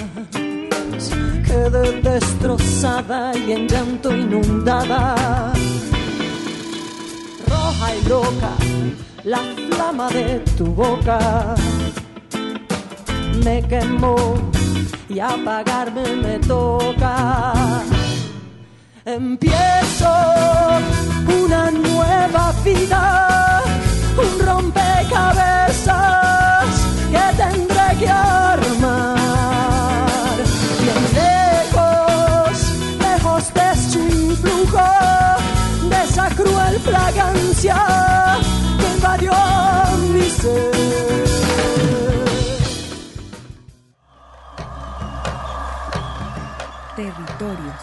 quedé 1.48 2.00
destrozada 2.00 3.36
y 3.36 3.52
en 3.56 3.66
llanto 3.66 4.14
inundada. 4.14 5.52
Roja 7.48 7.88
y 7.96 8.08
loca, 8.08 8.52
la 9.24 9.42
flama 9.68 10.08
de 10.10 10.28
tu 10.56 10.66
boca 10.66 11.56
me 13.44 13.62
quemó 13.66 14.16
y 15.08 15.18
apagarme 15.18 16.06
me 16.24 16.38
toca. 16.38 17.95
Empiezo 19.08 20.12
una 21.44 21.70
nueva 21.70 22.52
vida, 22.64 23.62
un 24.18 24.40
rompecabezas 24.44 26.66
que 27.12 27.22
tendré 27.36 27.98
que 28.00 28.08
armar. 28.08 29.14
Bien 30.82 31.04
lejos, 31.14 32.50
lejos 32.98 33.54
de 33.54 33.76
su 33.92 34.00
influjo, 34.00 34.88
de 35.88 36.02
esa 36.02 36.28
cruel 36.30 36.80
fragancia 36.80 37.76
que 38.80 38.88
invadió 38.92 39.34
mi 40.12 40.28
ser. 40.30 40.74
Territorios, 46.96 47.82